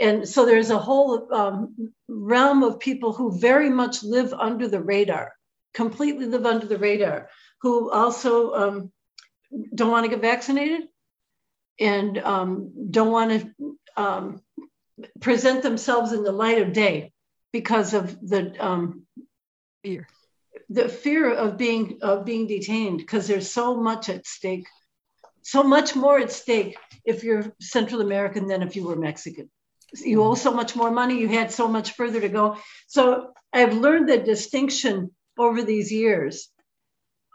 And 0.00 0.28
so 0.28 0.46
there's 0.46 0.70
a 0.70 0.78
whole 0.78 1.32
um, 1.32 1.92
realm 2.08 2.62
of 2.62 2.78
people 2.78 3.12
who 3.12 3.38
very 3.38 3.68
much 3.68 4.02
live 4.04 4.32
under 4.32 4.68
the 4.68 4.80
radar, 4.80 5.32
completely 5.74 6.26
live 6.26 6.46
under 6.46 6.66
the 6.66 6.78
radar, 6.78 7.28
who 7.62 7.90
also 7.90 8.52
um, 8.54 8.92
don't 9.74 9.90
want 9.90 10.04
to 10.04 10.10
get 10.10 10.20
vaccinated 10.20 10.88
and 11.80 12.18
um, 12.18 12.72
don't 12.90 13.12
want 13.12 13.30
to 13.30 13.76
um, 13.96 14.42
present 15.20 15.62
themselves 15.62 16.12
in 16.12 16.22
the 16.22 16.32
light 16.32 16.60
of 16.60 16.72
day 16.72 17.12
because 17.52 17.94
of 17.94 18.18
the 18.26 18.54
um, 18.64 19.06
fear. 19.82 20.06
the 20.70 20.88
fear 20.88 21.32
of 21.32 21.56
being 21.56 21.98
of 22.02 22.24
being 22.24 22.46
detained 22.46 22.98
because 22.98 23.26
there's 23.26 23.50
so 23.50 23.80
much 23.80 24.08
at 24.08 24.26
stake 24.26 24.66
so 25.42 25.62
much 25.62 25.96
more 25.96 26.18
at 26.18 26.32
stake 26.32 26.76
if 27.04 27.24
you're 27.24 27.52
central 27.60 28.00
american 28.00 28.46
than 28.46 28.62
if 28.62 28.76
you 28.76 28.84
were 28.86 28.96
mexican. 28.96 29.50
You 29.94 30.22
owe 30.22 30.34
so 30.34 30.52
much 30.52 30.76
more 30.76 30.90
money 30.90 31.18
you 31.18 31.28
had 31.28 31.50
so 31.50 31.66
much 31.66 31.92
further 31.92 32.20
to 32.20 32.28
go. 32.28 32.58
So 32.86 33.32
i've 33.52 33.74
learned 33.74 34.08
the 34.08 34.18
distinction 34.18 35.10
over 35.38 35.62
these 35.62 35.92
years 35.92 36.48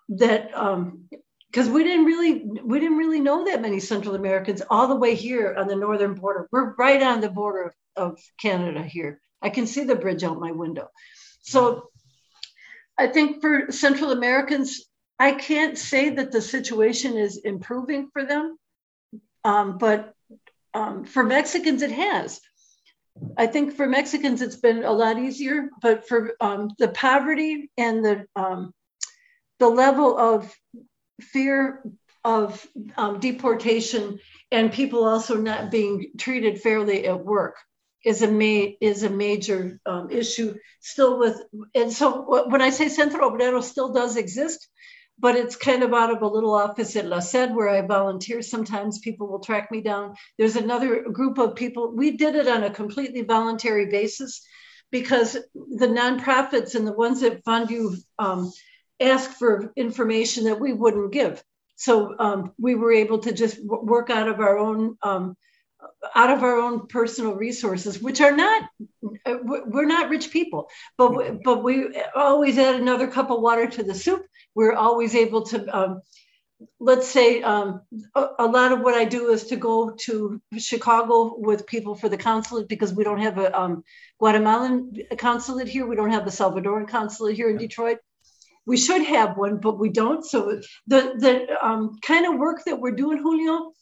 that 0.09 0.53
um 0.53 1.05
because 1.49 1.69
we 1.69 1.83
didn't 1.83 2.05
really 2.05 2.45
we 2.63 2.79
didn't 2.79 2.97
really 2.97 3.19
know 3.19 3.45
that 3.45 3.61
many 3.61 3.79
central 3.79 4.15
americans 4.15 4.61
all 4.69 4.87
the 4.87 4.95
way 4.95 5.15
here 5.15 5.55
on 5.57 5.67
the 5.67 5.75
northern 5.75 6.13
border. 6.13 6.47
We're 6.51 6.73
right 6.75 7.01
on 7.01 7.21
the 7.21 7.29
border 7.29 7.63
of, 7.63 7.73
of 7.95 8.19
canada 8.39 8.83
here. 8.83 9.21
I 9.41 9.49
can 9.49 9.67
see 9.67 9.83
the 9.83 9.95
bridge 9.95 10.23
out 10.23 10.39
my 10.39 10.51
window. 10.51 10.89
So 11.41 11.89
I 12.97 13.07
think 13.07 13.41
for 13.41 13.71
Central 13.71 14.11
Americans, 14.11 14.85
I 15.19 15.33
can't 15.33 15.77
say 15.77 16.09
that 16.09 16.31
the 16.31 16.41
situation 16.41 17.17
is 17.17 17.37
improving 17.37 18.09
for 18.13 18.23
them, 18.23 18.57
um, 19.43 19.77
but 19.77 20.13
um, 20.73 21.05
for 21.05 21.23
Mexicans, 21.23 21.81
it 21.81 21.91
has. 21.91 22.39
I 23.37 23.47
think 23.47 23.75
for 23.75 23.87
Mexicans, 23.87 24.41
it's 24.41 24.55
been 24.55 24.83
a 24.83 24.91
lot 24.91 25.19
easier, 25.19 25.69
but 25.81 26.07
for 26.07 26.33
um, 26.41 26.71
the 26.79 26.89
poverty 26.89 27.69
and 27.77 28.03
the 28.03 28.25
um, 28.35 28.73
the 29.59 29.69
level 29.69 30.17
of 30.17 30.53
fear 31.21 31.83
of 32.23 32.65
um, 32.97 33.19
deportation 33.19 34.19
and 34.51 34.71
people 34.71 35.03
also 35.03 35.37
not 35.37 35.71
being 35.71 36.11
treated 36.17 36.61
fairly 36.61 37.05
at 37.05 37.23
work 37.23 37.57
is 38.03 38.21
a 38.21 38.31
ma- 38.31 38.73
is 38.81 39.03
a 39.03 39.09
major 39.09 39.79
um, 39.85 40.09
issue 40.09 40.55
still 40.79 41.19
with 41.19 41.41
and 41.75 41.91
so 41.91 42.45
when 42.49 42.61
I 42.61 42.69
say 42.69 42.89
Centro 42.89 43.29
Obrero 43.29 43.63
still 43.63 43.93
does 43.93 44.17
exist, 44.17 44.67
but 45.19 45.35
it's 45.35 45.55
kind 45.55 45.83
of 45.83 45.93
out 45.93 46.11
of 46.11 46.21
a 46.21 46.27
little 46.27 46.53
office 46.53 46.95
at 46.95 47.05
La 47.05 47.19
Sed 47.19 47.55
where 47.55 47.69
I 47.69 47.81
volunteer. 47.81 48.41
Sometimes 48.41 48.99
people 48.99 49.27
will 49.27 49.39
track 49.39 49.71
me 49.71 49.81
down. 49.81 50.15
There's 50.37 50.55
another 50.55 51.03
group 51.03 51.37
of 51.37 51.55
people. 51.55 51.95
We 51.95 52.17
did 52.17 52.35
it 52.35 52.47
on 52.47 52.63
a 52.63 52.69
completely 52.69 53.21
voluntary 53.21 53.87
basis 53.87 54.41
because 54.91 55.33
the 55.53 55.87
nonprofits 55.87 56.75
and 56.75 56.85
the 56.85 56.93
ones 56.93 57.21
that 57.21 57.43
fund 57.43 57.69
you 57.69 57.95
um, 58.19 58.51
ask 58.99 59.31
for 59.31 59.71
information 59.75 60.45
that 60.45 60.59
we 60.59 60.73
wouldn't 60.73 61.11
give. 61.11 61.43
So 61.75 62.15
um, 62.19 62.51
we 62.59 62.75
were 62.75 62.91
able 62.91 63.19
to 63.19 63.33
just 63.33 63.57
work 63.63 64.09
out 64.09 64.27
of 64.27 64.39
our 64.39 64.57
own 64.57 64.97
um, 65.01 65.35
out 66.15 66.29
of 66.29 66.43
our 66.43 66.57
own 66.57 66.87
personal 66.87 67.33
resources, 67.33 68.01
which 68.01 68.21
are 68.21 68.35
not, 68.35 68.69
we're 69.25 69.85
not 69.85 70.09
rich 70.09 70.31
people, 70.31 70.69
but 70.97 71.15
we, 71.15 71.39
but 71.43 71.63
we 71.63 72.01
always 72.15 72.57
add 72.57 72.75
another 72.75 73.07
cup 73.07 73.29
of 73.31 73.41
water 73.41 73.67
to 73.67 73.83
the 73.83 73.95
soup. 73.95 74.25
We're 74.55 74.73
always 74.73 75.15
able 75.15 75.43
to 75.43 75.77
um, 75.77 76.01
let's 76.79 77.07
say 77.07 77.41
um, 77.41 77.81
a, 78.15 78.27
a, 78.39 78.45
lot 78.45 78.71
of 78.71 78.81
what 78.81 78.93
I 78.93 79.05
do 79.05 79.29
is 79.29 79.45
to 79.45 79.55
go 79.55 79.91
to 80.01 80.41
Chicago 80.57 81.35
with 81.37 81.67
people 81.67 81.95
for 81.95 82.09
the 82.09 82.17
consulate 82.17 82.67
because 82.67 82.93
we 82.93 83.03
don't 83.03 83.21
have 83.21 83.37
a 83.37 83.57
um, 83.59 83.83
Guatemalan 84.19 84.93
consulate 85.17 85.67
here. 85.67 85.85
We 85.85 85.95
don't 85.95 86.11
have 86.11 86.25
the 86.25 86.31
Salvadoran 86.31 86.87
consulate 86.87 87.35
here 87.35 87.49
in 87.49 87.57
Detroit. 87.57 87.97
We 88.65 88.77
should 88.77 89.03
have 89.03 89.37
one, 89.37 89.57
but 89.57 89.77
we 89.77 89.89
don't. 89.89 90.23
So 90.25 90.61
the 90.87 91.15
the 91.17 91.65
um, 91.65 91.99
kind 92.01 92.25
of 92.25 92.39
work 92.39 92.63
that 92.65 92.79
we're 92.79 92.95
doing, 92.95 93.17
Julio, 93.17 93.73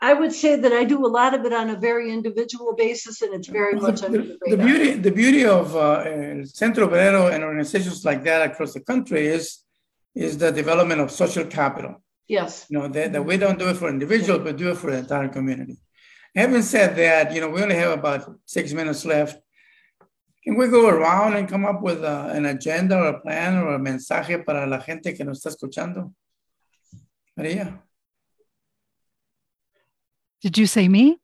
I 0.00 0.12
would 0.14 0.32
say 0.32 0.56
that 0.56 0.72
I 0.72 0.84
do 0.84 1.04
a 1.04 1.08
lot 1.08 1.34
of 1.34 1.44
it 1.44 1.52
on 1.52 1.70
a 1.70 1.76
very 1.76 2.12
individual 2.12 2.74
basis, 2.74 3.22
and 3.22 3.34
it's 3.34 3.48
very 3.48 3.74
much 3.74 4.00
the, 4.00 4.06
under 4.06 4.22
the, 4.22 4.38
the 4.46 4.56
beauty. 4.56 4.92
The 4.94 5.10
beauty 5.10 5.44
of 5.44 5.74
uh, 5.74 6.44
Centro 6.44 6.88
Obrero 6.88 7.32
and 7.32 7.42
organizations 7.42 8.04
like 8.04 8.22
that 8.24 8.50
across 8.50 8.74
the 8.74 8.80
country 8.80 9.26
is 9.26 9.61
is 10.14 10.38
the 10.38 10.50
development 10.50 11.00
of 11.00 11.10
social 11.10 11.44
capital. 11.44 12.02
Yes. 12.28 12.66
You 12.68 12.78
know, 12.78 12.88
that, 12.88 13.12
that 13.12 13.24
we 13.24 13.36
don't 13.36 13.58
do 13.58 13.68
it 13.68 13.76
for 13.76 13.88
individuals, 13.88 14.42
but 14.44 14.56
do 14.56 14.70
it 14.70 14.76
for 14.76 14.90
the 14.90 14.98
entire 14.98 15.28
community. 15.28 15.78
Having 16.34 16.62
said 16.62 16.96
that, 16.96 17.34
you 17.34 17.40
know, 17.40 17.50
we 17.50 17.62
only 17.62 17.74
have 17.74 17.92
about 17.92 18.34
six 18.46 18.72
minutes 18.72 19.04
left. 19.04 19.38
Can 20.44 20.56
we 20.56 20.68
go 20.68 20.88
around 20.88 21.34
and 21.34 21.48
come 21.48 21.64
up 21.64 21.82
with 21.82 22.02
a, 22.02 22.30
an 22.32 22.46
agenda 22.46 22.96
or 22.96 23.06
a 23.08 23.20
plan 23.20 23.58
or 23.58 23.74
a 23.74 23.78
mensaje 23.78 24.44
para 24.44 24.66
la 24.66 24.78
gente 24.78 25.12
que 25.12 25.24
nos 25.24 25.38
está 25.44 25.54
escuchando? 25.54 26.12
Maria? 27.36 27.80
Did 30.40 30.58
you 30.58 30.66
say 30.66 30.88
me? 30.88 31.18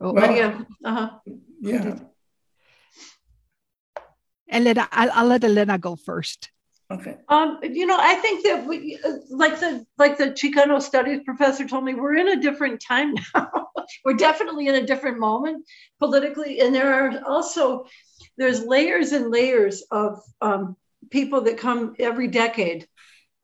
Oh, 0.00 0.12
well, 0.12 0.26
Maria. 0.26 0.66
Uh-huh. 0.84 1.10
Yeah. 1.60 1.98
Elena, 4.48 4.88
I'll, 4.90 5.10
I'll 5.12 5.26
let 5.26 5.44
Elena 5.44 5.78
go 5.78 5.96
first. 5.96 6.50
Okay. 6.94 7.16
Um, 7.28 7.58
you 7.62 7.86
know, 7.86 7.98
I 7.98 8.14
think 8.16 8.44
that 8.44 8.66
we, 8.66 8.98
like 9.28 9.58
the 9.58 9.84
like 9.98 10.16
the 10.16 10.26
Chicano 10.26 10.80
studies 10.80 11.22
professor 11.24 11.66
told 11.66 11.84
me, 11.84 11.94
we're 11.94 12.16
in 12.16 12.28
a 12.28 12.40
different 12.40 12.80
time 12.80 13.14
now. 13.34 13.68
we're 14.04 14.14
definitely 14.14 14.68
in 14.68 14.76
a 14.76 14.86
different 14.86 15.18
moment 15.18 15.64
politically, 15.98 16.60
and 16.60 16.74
there 16.74 16.92
are 16.94 17.20
also 17.26 17.86
there's 18.36 18.64
layers 18.64 19.12
and 19.12 19.30
layers 19.30 19.82
of 19.90 20.20
um, 20.40 20.76
people 21.10 21.42
that 21.42 21.58
come 21.58 21.94
every 21.98 22.28
decade 22.28 22.86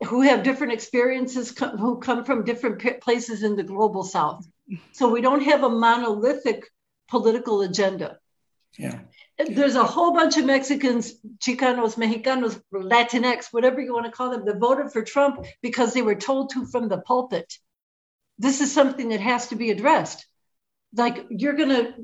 who 0.06 0.22
have 0.22 0.44
different 0.44 0.72
experiences, 0.72 1.56
who 1.58 1.98
come 1.98 2.24
from 2.24 2.44
different 2.44 3.02
places 3.02 3.42
in 3.42 3.56
the 3.56 3.64
global 3.64 4.04
south. 4.04 4.46
So 4.92 5.10
we 5.10 5.20
don't 5.20 5.42
have 5.42 5.64
a 5.64 5.68
monolithic 5.68 6.66
political 7.08 7.62
agenda. 7.62 8.18
Yeah 8.78 9.00
there's 9.48 9.76
a 9.76 9.84
whole 9.84 10.12
bunch 10.12 10.36
of 10.36 10.44
Mexicans, 10.44 11.14
Chicanos, 11.38 11.96
Mexicanos, 11.96 12.60
Latinx, 12.72 13.46
whatever 13.52 13.80
you 13.80 13.92
want 13.92 14.06
to 14.06 14.12
call 14.12 14.30
them, 14.30 14.44
that 14.44 14.58
voted 14.58 14.92
for 14.92 15.02
Trump 15.02 15.44
because 15.62 15.94
they 15.94 16.02
were 16.02 16.14
told 16.14 16.50
to 16.50 16.66
from 16.66 16.88
the 16.88 16.98
pulpit. 16.98 17.54
This 18.38 18.60
is 18.60 18.72
something 18.72 19.10
that 19.10 19.20
has 19.20 19.48
to 19.48 19.56
be 19.56 19.70
addressed. 19.70 20.26
Like 20.94 21.26
you're 21.30 21.54
gonna 21.54 21.94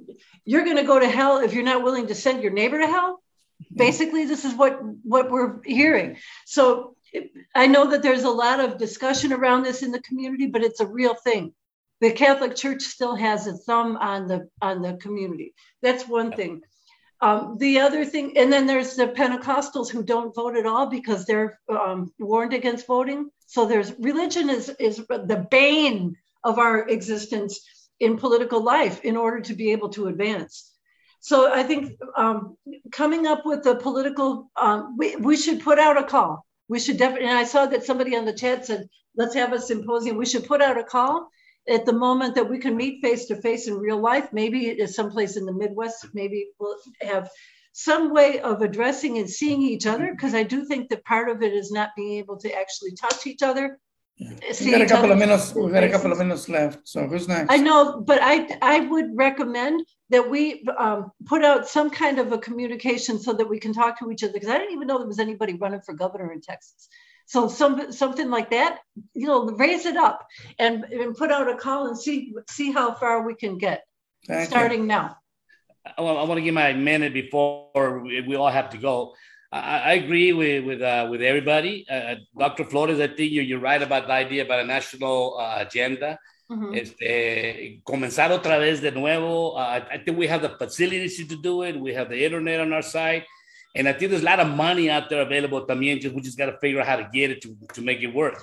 you're 0.45 0.65
gonna 0.65 0.85
go 0.85 0.99
to 0.99 1.09
hell 1.09 1.39
if 1.39 1.55
you're 1.55 1.65
not 1.65 1.83
willing 1.83 2.07
to 2.09 2.15
send 2.15 2.43
your 2.43 2.53
neighbor 2.53 2.79
to 2.79 2.87
hell. 2.87 3.21
Mm-hmm. 3.63 3.77
Basically, 3.77 4.27
this 4.27 4.45
is 4.45 4.55
what 4.55 4.79
what 5.03 5.31
we're 5.31 5.63
hearing. 5.65 6.19
So 6.45 6.95
I 7.55 7.67
know 7.67 7.91
that 7.91 8.03
there's 8.03 8.23
a 8.23 8.31
lot 8.31 8.61
of 8.61 8.79
discussion 8.79 9.33
around 9.33 9.65
this 9.65 9.83
in 9.83 9.91
the 9.91 10.01
community, 10.01 10.47
but 10.47 10.63
it's 10.63 10.81
a 10.81 10.87
real 10.87 11.15
thing. 11.15 11.53
The 12.01 12.13
Catholic 12.13 12.55
Church 12.57 12.83
still 12.83 13.15
has 13.17 13.47
a 13.47 13.55
thumb 13.55 13.97
on 13.97 14.27
the 14.27 14.49
on 14.61 14.83
the 14.83 14.95
community. 14.95 15.55
That's 15.83 16.07
one 16.07 16.33
thing. 16.33 16.63
Um, 17.23 17.57
the 17.59 17.81
other 17.81 18.05
thing, 18.05 18.37
and 18.37 18.53
then 18.53 18.67
there's 18.67 18.97
the 18.97 19.09
Pentecostals 19.09 19.91
who 19.91 20.03
don't 20.03 20.35
vote 20.35 20.57
at 20.57 20.67
all 20.67 20.87
because 20.87 21.25
they're 21.25 21.59
um, 21.69 22.13
warned 22.19 22.53
against 22.53 22.87
voting. 22.87 23.31
So 23.47 23.65
there's 23.65 23.95
religion 23.99 24.51
is 24.51 24.69
is 24.79 24.99
the 25.09 25.47
bane 25.51 26.17
of 26.45 26.59
our 26.59 26.87
existence 26.87 27.61
in 27.99 28.19
political 28.19 28.63
life 28.63 29.01
in 29.05 29.17
order 29.17 29.41
to 29.41 29.55
be 29.55 29.73
able 29.73 29.89
to 29.91 30.09
advance. 30.09 30.73
So 31.21 31.53
I 31.53 31.63
think 31.63 31.99
um, 32.17 32.57
coming 32.93 33.27
up 33.27 33.47
with 33.47 33.67
a 33.67 33.75
political, 33.75 34.51
um, 34.55 34.97
we, 34.99 35.17
we 35.17 35.37
should 35.37 35.61
put 35.61 35.79
out 35.79 35.99
a 35.99 36.05
call. 36.05 36.47
We 36.69 36.79
should 36.79 36.99
definitely, 36.99 37.29
and 37.29 37.39
I 37.39 37.45
saw 37.45 37.67
that 37.67 37.85
somebody 37.85 38.17
on 38.17 38.27
the 38.27 38.33
chat 38.33 38.67
said, 38.67 38.89
let's 39.17 39.35
have 39.35 39.53
a 39.53 39.59
symposium. 39.59 40.17
We 40.17 40.27
should 40.27 40.47
put 40.47 40.61
out 40.61 40.79
a 40.79 40.85
call 40.85 41.29
at 41.69 41.85
the 41.85 41.93
moment 41.93 42.35
that 42.35 42.49
we 42.49 42.59
can 42.59 42.77
meet 42.77 43.03
face 43.03 43.27
to 43.27 43.41
face 43.41 43.69
in 43.69 43.75
real 43.75 44.01
life, 44.01 44.33
maybe 44.33 44.69
it 44.69 44.79
is 44.79 44.95
someplace 44.95 45.37
in 45.37 45.47
the 45.47 45.53
Midwest, 45.53 46.07
maybe 46.15 46.49
we'll 46.59 46.77
have 47.03 47.29
some 47.73 48.15
way 48.15 48.41
of 48.41 48.63
addressing 48.63 49.19
and 49.19 49.29
seeing 49.29 49.61
each 49.61 49.87
other 49.87 50.13
because 50.13 50.35
I 50.35 50.43
do 50.43 50.65
think 50.65 50.89
that 50.89 51.05
part 51.05 51.29
of 51.29 51.43
it 51.43 51.53
is 51.53 51.71
not 51.71 51.91
being 51.95 52.15
able 52.19 52.39
to 52.39 52.53
actually 52.55 52.93
touch 52.93 53.27
each 53.27 53.43
other. 53.43 53.79
Yeah. 54.17 54.33
We 54.63 54.71
got 54.71 54.81
a 54.81 54.87
couple 54.87 55.13
of 55.13 55.19
minutes. 55.19 55.55
We've 55.55 55.71
got 55.71 55.85
a 55.85 55.91
couple 55.91 56.11
of 56.11 56.17
minutes 56.17 56.49
left. 56.49 56.89
So 56.89 57.07
who's 57.07 57.29
next? 57.29 57.53
I 57.53 57.59
know, 57.59 58.01
but 58.01 58.19
I 58.23 58.49
I 58.63 58.81
would 58.81 59.15
recommend 59.15 59.85
that 60.09 60.31
we 60.31 60.65
um, 60.79 61.13
put 61.27 61.45
out 61.45 61.69
some 61.69 61.91
kind 61.91 62.19
of 62.19 62.33
a 62.33 62.39
communication 62.39 63.19
so 63.19 63.35
that 63.35 63.47
we 63.47 63.59
can 63.59 63.75
talk 63.75 63.99
to 63.99 64.11
each 64.11 64.25
other 64.25 64.33
because 64.33 64.49
I 64.49 64.57
didn't 64.57 64.73
even 64.73 64.87
know 64.87 64.97
there 64.97 65.07
was 65.07 65.19
anybody 65.19 65.55
running 65.55 65.83
for 65.83 65.93
governor 65.93 66.33
in 66.33 66.41
Texas. 66.41 66.89
So 67.27 67.49
some 67.49 67.93
something 67.93 68.31
like 68.31 68.51
that, 68.51 68.79
you 69.15 69.27
know, 69.27 69.47
raise 69.47 69.85
it 69.85 69.97
up 69.97 70.27
and, 70.59 70.85
and 70.85 71.17
put 71.17 71.33
out 71.33 71.51
a 71.51 71.57
call 71.57 71.89
and 71.89 71.99
see 71.99 72.33
see 72.49 72.71
how 72.73 72.95
far 72.95 73.27
we 73.27 73.35
can 73.35 73.59
get 73.59 73.85
Thank 74.27 74.49
starting 74.49 74.83
you. 74.83 74.87
now. 74.87 75.17
I 75.99 76.03
want 76.03 76.39
to 76.39 76.43
give 76.43 76.55
my 76.55 76.73
minute 76.73 77.13
before 77.13 78.01
we, 78.01 78.21
we 78.23 78.37
all 78.37 78.51
have 78.51 78.71
to 78.71 78.79
go. 78.79 79.15
I, 79.53 79.79
I 79.79 79.93
agree 79.95 80.33
with 80.33 80.65
with 80.65 80.83
uh, 80.83 81.09
with 81.11 81.21
everybody. 81.21 81.85
Uh, 81.91 81.95
uh 81.95 82.15
Dr. 82.39 82.65
Flores, 82.65 83.01
I 83.01 83.09
think 83.09 83.33
you're, 83.33 83.45
you're 83.45 83.61
right 83.61 83.83
about 83.83 84.07
the 84.07 84.13
idea 84.13 84.45
about 84.45 84.61
a 84.61 84.65
national 84.65 85.39
uh, 85.39 85.57
agenda. 85.59 86.19
Mm-hmm. 86.49 86.75
Este, 86.75 87.81
comenzar 87.83 88.31
otra 88.31 88.59
vez 88.59 88.81
de 88.81 88.93
nuevo. 88.93 89.57
Uh, 89.57 89.81
I 89.91 89.99
think 89.99 90.17
we 90.17 90.29
have 90.29 90.43
the 90.43 90.51
facilities 90.51 91.17
to 91.27 91.37
do 91.37 91.63
it. 91.63 91.75
We 91.79 91.93
have 91.95 92.09
the 92.09 92.25
internet 92.25 92.61
on 92.61 92.73
our 92.73 92.83
side. 92.83 93.25
And 93.77 93.87
I 93.87 93.93
think 93.93 94.11
there's 94.11 94.23
a 94.23 94.25
lot 94.25 94.41
of 94.41 94.49
money 94.49 94.89
out 94.89 95.11
there 95.11 95.21
available 95.21 95.67
también. 95.67 96.01
Just, 96.01 96.15
we 96.15 96.23
just 96.23 96.39
got 96.39 96.47
to 96.47 96.59
figure 96.59 96.81
out 96.81 96.87
how 96.87 96.97
to 96.97 97.09
get 97.13 97.31
it 97.31 97.43
to, 97.43 97.55
to 97.75 97.83
make 97.83 98.01
it 98.03 98.13
work. 98.13 98.43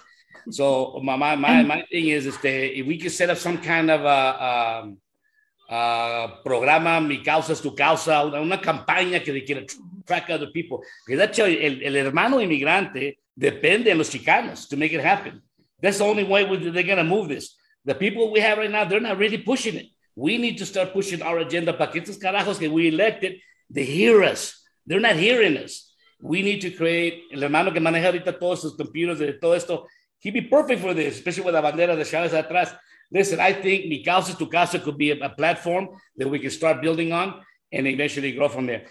So 0.51 0.99
my, 1.03 1.15
my, 1.15 1.36
my, 1.36 1.63
my 1.63 1.81
thing 1.91 2.09
is, 2.09 2.27
is 2.27 2.38
that 2.38 2.79
if 2.79 2.86
we 2.86 2.97
can 2.97 3.09
set 3.09 3.29
up 3.31 3.38
some 3.38 3.57
kind 3.57 3.89
of 3.89 4.01
a, 4.01 4.84
um, 4.84 4.97
uh, 5.69 6.27
programa, 6.43 7.01
mi 7.01 7.23
causa 7.23 7.53
es 7.53 7.61
tu 7.61 7.71
causa, 7.71 8.23
una, 8.25 8.41
una 8.41 8.61
campaña 8.61 9.23
que 9.23 9.34
de 9.34 9.41
quiera 9.41 9.65
track 10.05 10.29
other 10.29 10.51
people. 10.53 10.84
Because 11.05 11.19
that's 11.19 11.39
el, 11.39 11.81
el 11.81 11.95
hermano 11.95 12.38
inmigrante 12.38 13.17
depende 13.36 13.86
de 13.86 13.95
los 13.95 14.09
chicanos 14.09 14.67
to 14.69 14.77
make 14.77 14.93
it 14.93 15.01
happen. 15.01 15.41
That's 15.81 15.97
the 15.97 16.05
only 16.05 16.25
way 16.25 16.45
we, 16.45 16.57
they're 16.69 16.84
going 16.84 16.97
to 16.97 17.03
move 17.03 17.29
this. 17.29 17.55
The 17.86 17.95
people 17.95 18.31
we 18.31 18.39
have 18.39 18.59
right 18.59 18.69
now, 18.69 18.86
they're 18.86 18.99
not 18.99 19.17
really 19.17 19.39
pushing 19.39 19.75
it. 19.75 19.88
We 20.15 20.38
need 20.38 20.59
to 20.59 20.65
start 20.65 20.93
pushing 20.93 21.21
our 21.21 21.39
agenda 21.39 21.73
para 21.73 21.91
que 21.91 22.01
estos 22.01 22.19
carajos 22.19 22.59
que 22.59 22.69
we 22.69 22.89
elected, 22.89 23.39
they 23.69 23.84
hear 23.84 24.23
us. 24.23 24.62
They're 24.86 24.99
not 24.99 25.15
hearing 25.15 25.57
us. 25.57 25.93
We 26.21 26.41
need 26.41 26.61
to 26.61 26.71
create, 26.71 27.23
el 27.31 27.43
hermano 27.43 27.71
que 27.71 27.81
maneja 27.81 28.07
ahorita 28.07 28.39
todos 28.39 28.61
sus 28.61 28.75
computers 28.75 29.19
de 29.19 29.34
todo 29.34 29.53
esto, 29.53 29.88
he'd 30.19 30.34
be 30.34 30.41
perfect 30.41 30.81
for 30.81 30.93
this, 30.93 31.15
especially 31.15 31.43
with 31.43 31.55
la 31.55 31.61
bandera 31.61 31.95
de 31.95 32.03
Chávez 32.03 32.31
atrás. 32.31 32.75
Listen, 33.11 33.39
I 33.39 33.53
think 33.53 33.88
Mi 33.88 34.03
Causa 34.03 34.36
Tu 34.36 34.47
Casa 34.47 34.79
could 34.79 34.97
be 34.97 35.11
a, 35.11 35.25
a 35.25 35.29
platform 35.29 35.89
that 36.15 36.27
we 36.27 36.39
can 36.39 36.49
start 36.49 36.81
building 36.81 37.11
on 37.11 37.41
and 37.71 37.88
eventually 37.88 38.31
grow 38.31 38.49
from 38.49 38.65
there. 38.65 38.86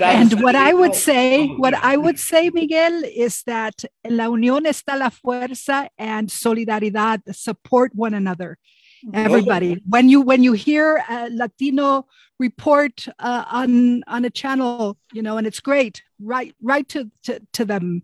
And 0.00 0.42
what 0.42 0.56
I 0.56 0.72
would 0.72 0.94
say, 0.94 1.42
oh, 1.42 1.52
oh, 1.52 1.56
what 1.58 1.74
I 1.74 1.98
would 1.98 2.18
say, 2.18 2.48
Miguel, 2.48 3.04
is 3.04 3.42
that 3.42 3.84
la 4.02 4.28
unión 4.28 4.64
está 4.64 4.98
la 4.98 5.10
fuerza 5.10 5.88
and 5.98 6.28
solidaridad 6.28 7.34
support 7.34 7.94
one 7.94 8.14
another 8.14 8.56
mm-hmm. 9.04 9.16
oh, 9.16 9.24
everybody 9.24 9.82
when 9.88 10.08
you 10.08 10.22
when 10.22 10.42
you 10.42 10.52
hear 10.52 11.04
a 11.08 11.28
latino 11.30 12.06
report 12.46 12.96
uh, 13.18 13.44
on 13.60 14.02
on 14.14 14.24
a 14.24 14.32
channel 14.40 14.96
you 15.16 15.22
know 15.24 15.34
and 15.38 15.46
it's 15.46 15.60
great 15.70 15.96
right 16.34 16.52
right 16.72 16.86
to 16.94 17.00
to, 17.26 17.32
to 17.56 17.62
them 17.64 18.02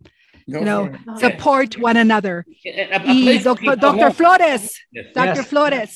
Go 0.51 0.59
you 0.59 0.65
know 0.65 0.83
support 1.25 1.71
one 1.89 1.99
another 2.07 2.37
y 2.65 3.41
doctor, 3.43 3.77
Dr. 3.87 4.11
flores 4.19 4.65
yes. 4.97 5.07
dr 5.19 5.43
yes. 5.43 5.49
flores 5.51 5.93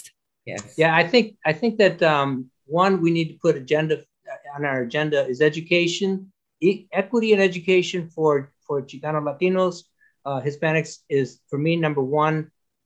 yes 0.51 0.63
yeah 0.83 0.93
i 1.03 1.05
think 1.13 1.27
i 1.51 1.53
think 1.61 1.73
that 1.83 1.97
um, 2.13 2.29
one 2.83 2.95
we 3.05 3.11
need 3.17 3.29
to 3.33 3.39
put 3.45 3.57
agenda 3.65 3.97
on 4.55 4.65
our 4.71 4.81
agenda 4.89 5.19
is 5.33 5.39
education 5.53 6.11
e- 6.69 6.87
equity 7.03 7.29
and 7.35 7.43
education 7.51 8.01
for 8.15 8.31
for 8.67 8.77
chicano 8.89 9.21
latinos 9.29 9.77
uh, 10.29 10.41
hispanics 10.47 10.93
is 11.19 11.27
for 11.49 11.59
me 11.67 11.73
number 11.87 12.05
one 12.27 12.37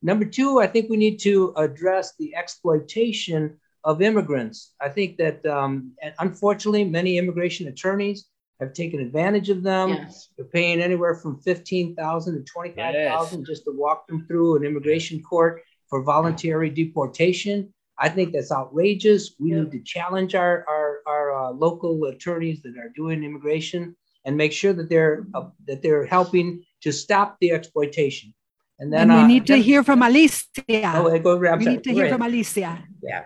Number 0.01 0.25
two, 0.25 0.61
I 0.61 0.67
think 0.67 0.89
we 0.89 0.97
need 0.97 1.19
to 1.21 1.53
address 1.57 2.15
the 2.19 2.35
exploitation 2.37 3.59
of 3.85 4.03
immigrants. 4.03 4.75
I 4.81 4.89
think 4.89 5.17
that 5.19 5.45
um, 5.47 5.93
unfortunately, 6.19 6.85
many 6.85 7.19
immigration 7.19 7.69
attorneys 7.69 8.27
have 8.61 8.73
taken 8.73 9.01
advantage 9.01 9.51
of 9.51 9.63
them. 9.63 9.91
Yes. 9.91 10.29
They're 10.37 10.47
paying 10.47 10.81
anywhere 10.81 11.15
from 11.15 11.41
15,000 11.41 12.35
to 12.35 12.53
25,000 12.53 13.39
yes. 13.39 13.47
just 13.47 13.65
to 13.65 13.73
walk 13.73 14.07
them 14.09 14.27
through 14.27 14.57
an 14.57 14.65
immigration 14.65 15.23
court 15.23 15.63
for 15.89 16.03
voluntary 16.03 16.71
deportation. 16.71 17.73
I 17.99 18.09
think 18.09 18.33
that's 18.33 18.53
outrageous. 18.53 19.35
We 19.39 19.53
yeah. 19.53 19.63
need 19.63 19.73
to 19.73 19.83
challenge 19.83 20.35
our, 20.35 20.65
our, 20.69 21.01
our 21.07 21.47
uh, 21.47 21.51
local 21.53 22.05
attorneys 22.05 22.63
that 22.63 22.77
are 22.79 22.93
doing 22.95 23.25
immigration 23.25 23.97
and 24.25 24.37
make 24.37 24.53
sure 24.53 24.73
that 24.73 24.89
they're 24.89 25.27
uh, 25.35 25.49
that 25.67 25.83
they're 25.83 26.05
helping 26.05 26.63
to 26.83 26.93
stop 26.93 27.37
the 27.41 27.53
exploitation. 27.53 28.35
And 28.79 28.93
then 28.93 29.11
and 29.11 29.13
we 29.13 29.25
uh, 29.25 29.27
need 29.27 29.47
to 29.47 29.55
then- 29.55 29.63
hear 29.63 29.83
from 29.83 30.03
Alicia. 30.03 30.45
Oh, 30.69 31.19
go, 31.19 31.45
I'm 31.47 31.59
we 31.59 31.65
sorry. 31.65 31.77
need 31.77 31.85
to 31.85 31.91
Go 31.91 31.95
hear 31.95 32.05
ahead. 32.05 32.15
from 32.15 32.23
Alicia. 32.23 32.85
Yeah. 33.03 33.25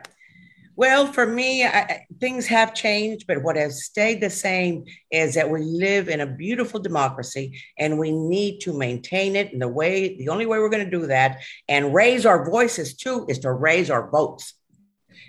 Well, 0.75 1.07
for 1.07 1.27
me, 1.27 1.65
I, 1.65 2.07
things 2.19 2.47
have 2.47 2.73
changed, 2.73 3.27
but 3.27 3.43
what 3.43 3.57
has 3.57 3.85
stayed 3.85 4.21
the 4.21 4.31
same 4.31 4.85
is 5.11 5.35
that 5.35 5.51
we 5.51 5.61
live 5.61 6.09
in 6.09 6.21
a 6.21 6.27
beautiful 6.27 6.81
democracy 6.81 7.61
and 7.79 7.99
we 7.99 8.11
need 8.11 8.61
to 8.61 8.73
maintain 8.73 9.37
it. 9.37 9.53
And 9.53 9.61
the 9.61 9.69
way, 9.69 10.17
the 10.17 10.31
only 10.31 10.47
way 10.47 10.59
we're 10.59 10.71
going 10.71 10.85
to 10.85 10.91
do 10.91 11.07
that 11.09 11.41
and 11.69 11.95
raise 11.95 12.25
our 12.25 12.49
voices 12.49 12.95
too 12.95 13.27
is 13.29 13.41
to 13.41 13.53
raise 13.53 13.91
our 13.91 14.11
votes. 14.11 14.55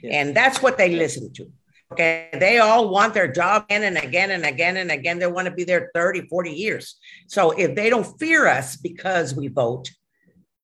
Yeah. 0.02 0.22
And 0.22 0.36
that's 0.36 0.62
what 0.62 0.78
they 0.78 0.96
listen 0.96 1.34
to. 1.34 1.52
Okay. 1.92 2.30
They 2.40 2.58
all 2.58 2.90
want 2.90 3.14
their 3.14 3.32
job 3.32 3.66
again 3.66 3.84
and 3.84 3.98
again 3.98 4.32
and 4.32 4.46
again 4.46 4.78
and 4.78 4.92
again. 4.92 5.20
They 5.20 5.28
want 5.28 5.46
to 5.46 5.54
be 5.54 5.64
there 5.64 5.92
30, 5.94 6.28
40 6.28 6.52
years. 6.52 6.96
So 7.28 7.52
if 7.52 7.76
they 7.76 7.90
don't 7.90 8.18
fear 8.18 8.48
us 8.48 8.78
because 8.78 9.36
we 9.36 9.50
vote, 9.50 9.92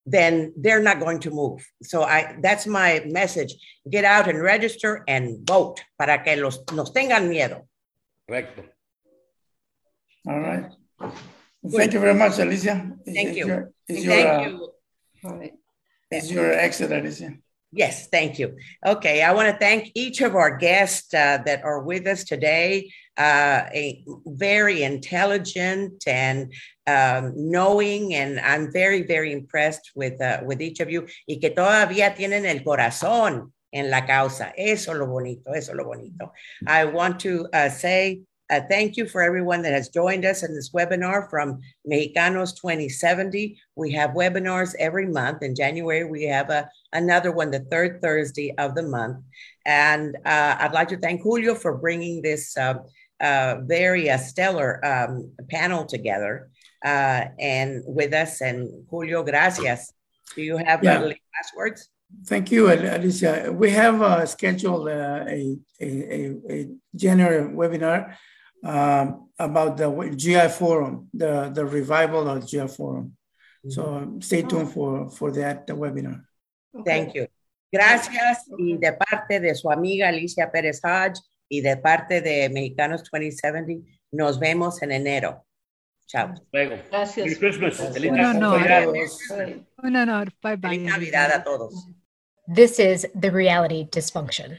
then 0.06 0.52
they're 0.56 0.82
not 0.82 0.98
going 1.00 1.20
to 1.20 1.30
move. 1.30 1.64
So 1.82 2.02
I 2.02 2.36
that's 2.42 2.66
my 2.66 3.02
message. 3.06 3.54
Get 3.88 4.04
out 4.04 4.28
and 4.28 4.40
register 4.40 5.04
and 5.06 5.46
vote 5.46 5.82
para 5.98 6.22
que 6.24 6.36
los 6.36 6.58
nos 6.72 6.90
tengan 6.92 7.28
miedo. 7.28 7.66
Correcto. 8.28 8.64
All 10.28 10.40
right. 10.40 10.66
Thank 11.68 11.92
you 11.92 12.00
very 12.00 12.14
much, 12.14 12.38
Alicia. 12.38 12.92
Thank 13.04 13.30
is 13.30 13.36
you. 13.36 13.46
your- 13.46 13.72
Is 13.88 13.96
And 13.96 14.04
your, 14.04 14.14
thank 14.14 14.28
uh, 14.28 14.48
you. 14.50 14.72
All 15.24 15.36
right. 15.38 15.52
is 16.10 16.30
your 16.32 16.52
exit, 16.52 16.92
Alicia? 16.92 17.34
Yes, 17.72 18.08
thank 18.08 18.38
you. 18.38 18.56
Okay, 18.84 19.22
I 19.22 19.32
want 19.32 19.48
to 19.48 19.56
thank 19.56 19.92
each 19.94 20.22
of 20.22 20.34
our 20.34 20.56
guests 20.56 21.14
uh, 21.14 21.38
that 21.46 21.62
are 21.62 21.80
with 21.80 22.06
us 22.06 22.24
today. 22.24 22.92
Uh, 23.16 23.62
a 23.72 24.02
very 24.26 24.82
intelligent 24.82 26.02
and 26.06 26.52
um, 26.86 27.32
knowing, 27.36 28.14
and 28.14 28.40
I'm 28.40 28.72
very, 28.72 29.02
very 29.02 29.32
impressed 29.32 29.92
with 29.94 30.20
uh, 30.20 30.40
with 30.44 30.60
each 30.60 30.80
of 30.80 30.90
you. 30.90 31.06
Y 31.28 31.38
que 31.40 31.50
todavía 31.50 32.16
tienen 32.16 32.44
el 32.44 32.64
corazón 32.64 33.52
en 33.72 33.88
la 33.88 34.04
causa. 34.04 34.52
Eso 34.56 34.92
es 34.92 34.98
lo 34.98 35.06
bonito. 35.06 35.52
Eso 35.52 35.72
es 35.72 35.76
lo 35.76 35.84
bonito. 35.84 36.32
I 36.66 36.86
want 36.86 37.20
to 37.20 37.46
uh, 37.52 37.68
say 37.68 38.22
uh, 38.50 38.60
thank 38.68 38.96
you 38.96 39.06
for 39.06 39.22
everyone 39.22 39.62
that 39.62 39.72
has 39.72 39.88
joined 39.88 40.24
us 40.24 40.42
in 40.42 40.54
this 40.54 40.70
webinar 40.70 41.30
from 41.30 41.60
Mexicanos 41.90 42.54
2070. 42.60 43.58
We 43.76 43.92
have 43.92 44.10
webinars 44.10 44.74
every 44.78 45.06
month. 45.06 45.42
In 45.42 45.54
January, 45.54 46.04
we 46.04 46.24
have 46.24 46.50
a 46.50 46.68
another 46.92 47.30
one 47.32 47.50
the 47.50 47.60
third 47.60 48.00
Thursday 48.02 48.54
of 48.58 48.74
the 48.74 48.82
month. 48.82 49.18
And 49.64 50.16
uh, 50.24 50.56
I'd 50.58 50.72
like 50.72 50.88
to 50.88 50.98
thank 50.98 51.22
Julio 51.22 51.54
for 51.54 51.76
bringing 51.78 52.22
this 52.22 52.56
uh, 52.56 52.74
uh, 53.20 53.56
very 53.62 54.10
uh, 54.10 54.16
stellar 54.18 54.84
um, 54.84 55.30
panel 55.48 55.84
together 55.84 56.50
uh, 56.84 57.26
and 57.38 57.82
with 57.86 58.12
us. 58.12 58.40
And 58.40 58.68
Julio, 58.90 59.22
gracias. 59.22 59.92
Do 60.34 60.42
you 60.42 60.56
have 60.56 60.82
Yeah. 60.82 60.98
uh, 60.98 61.06
last 61.08 61.52
words? 61.56 61.88
Thank 62.26 62.50
you, 62.50 62.72
Alicia. 62.72 63.52
We 63.52 63.70
have 63.70 64.02
uh, 64.02 64.26
scheduled 64.26 64.88
uh, 64.88 65.24
a, 65.28 65.56
a, 65.80 65.86
a, 65.86 66.36
a 66.50 66.68
January 66.96 67.44
webinar 67.46 68.16
um, 68.64 69.30
about 69.38 69.76
the 69.76 70.12
GI 70.16 70.48
Forum, 70.48 71.08
the, 71.14 71.50
the 71.54 71.64
revival 71.64 72.28
of 72.28 72.46
GI 72.46 72.68
Forum. 72.68 73.16
So 73.68 73.94
um, 73.96 74.22
stay 74.22 74.42
tuned 74.42 74.72
for, 74.72 75.10
for 75.10 75.30
that 75.32 75.66
webinar. 75.66 76.24
Thank 76.84 77.14
you. 77.14 77.26
Gracias. 77.72 78.46
Y 78.58 78.76
de 78.78 78.92
parte 78.92 79.40
de 79.40 79.54
su 79.54 79.70
amiga 79.70 80.08
Alicia 80.08 80.50
Pérez 80.50 80.80
Hodge 80.82 81.20
y 81.48 81.60
de 81.60 81.76
parte 81.76 82.20
de 82.20 82.48
Mexicanos 82.48 83.02
2070, 83.10 83.86
nos 84.12 84.38
vemos 84.38 84.82
en 84.82 84.92
enero. 84.92 85.44
Chao. 86.06 86.34
Luego. 86.52 86.76
Gracias. 86.90 87.26
Merry 87.26 87.38
Christmas. 87.38 87.92
Feliz 87.92 88.12
No, 88.12 88.32
no, 88.32 88.58
Navidad. 88.58 88.88
Right. 88.88 89.66
Oh, 89.82 89.88
no, 89.88 90.04
no. 90.04 90.24
Bye 90.42 90.56
bye. 90.56 90.70
Feliz 90.70 90.82
Navidad 90.82 91.32
a 91.32 91.44
todos. 91.44 91.86
This 92.52 92.80
is 92.80 93.08
the 93.14 93.30
reality 93.30 93.86
dysfunction. 93.88 94.58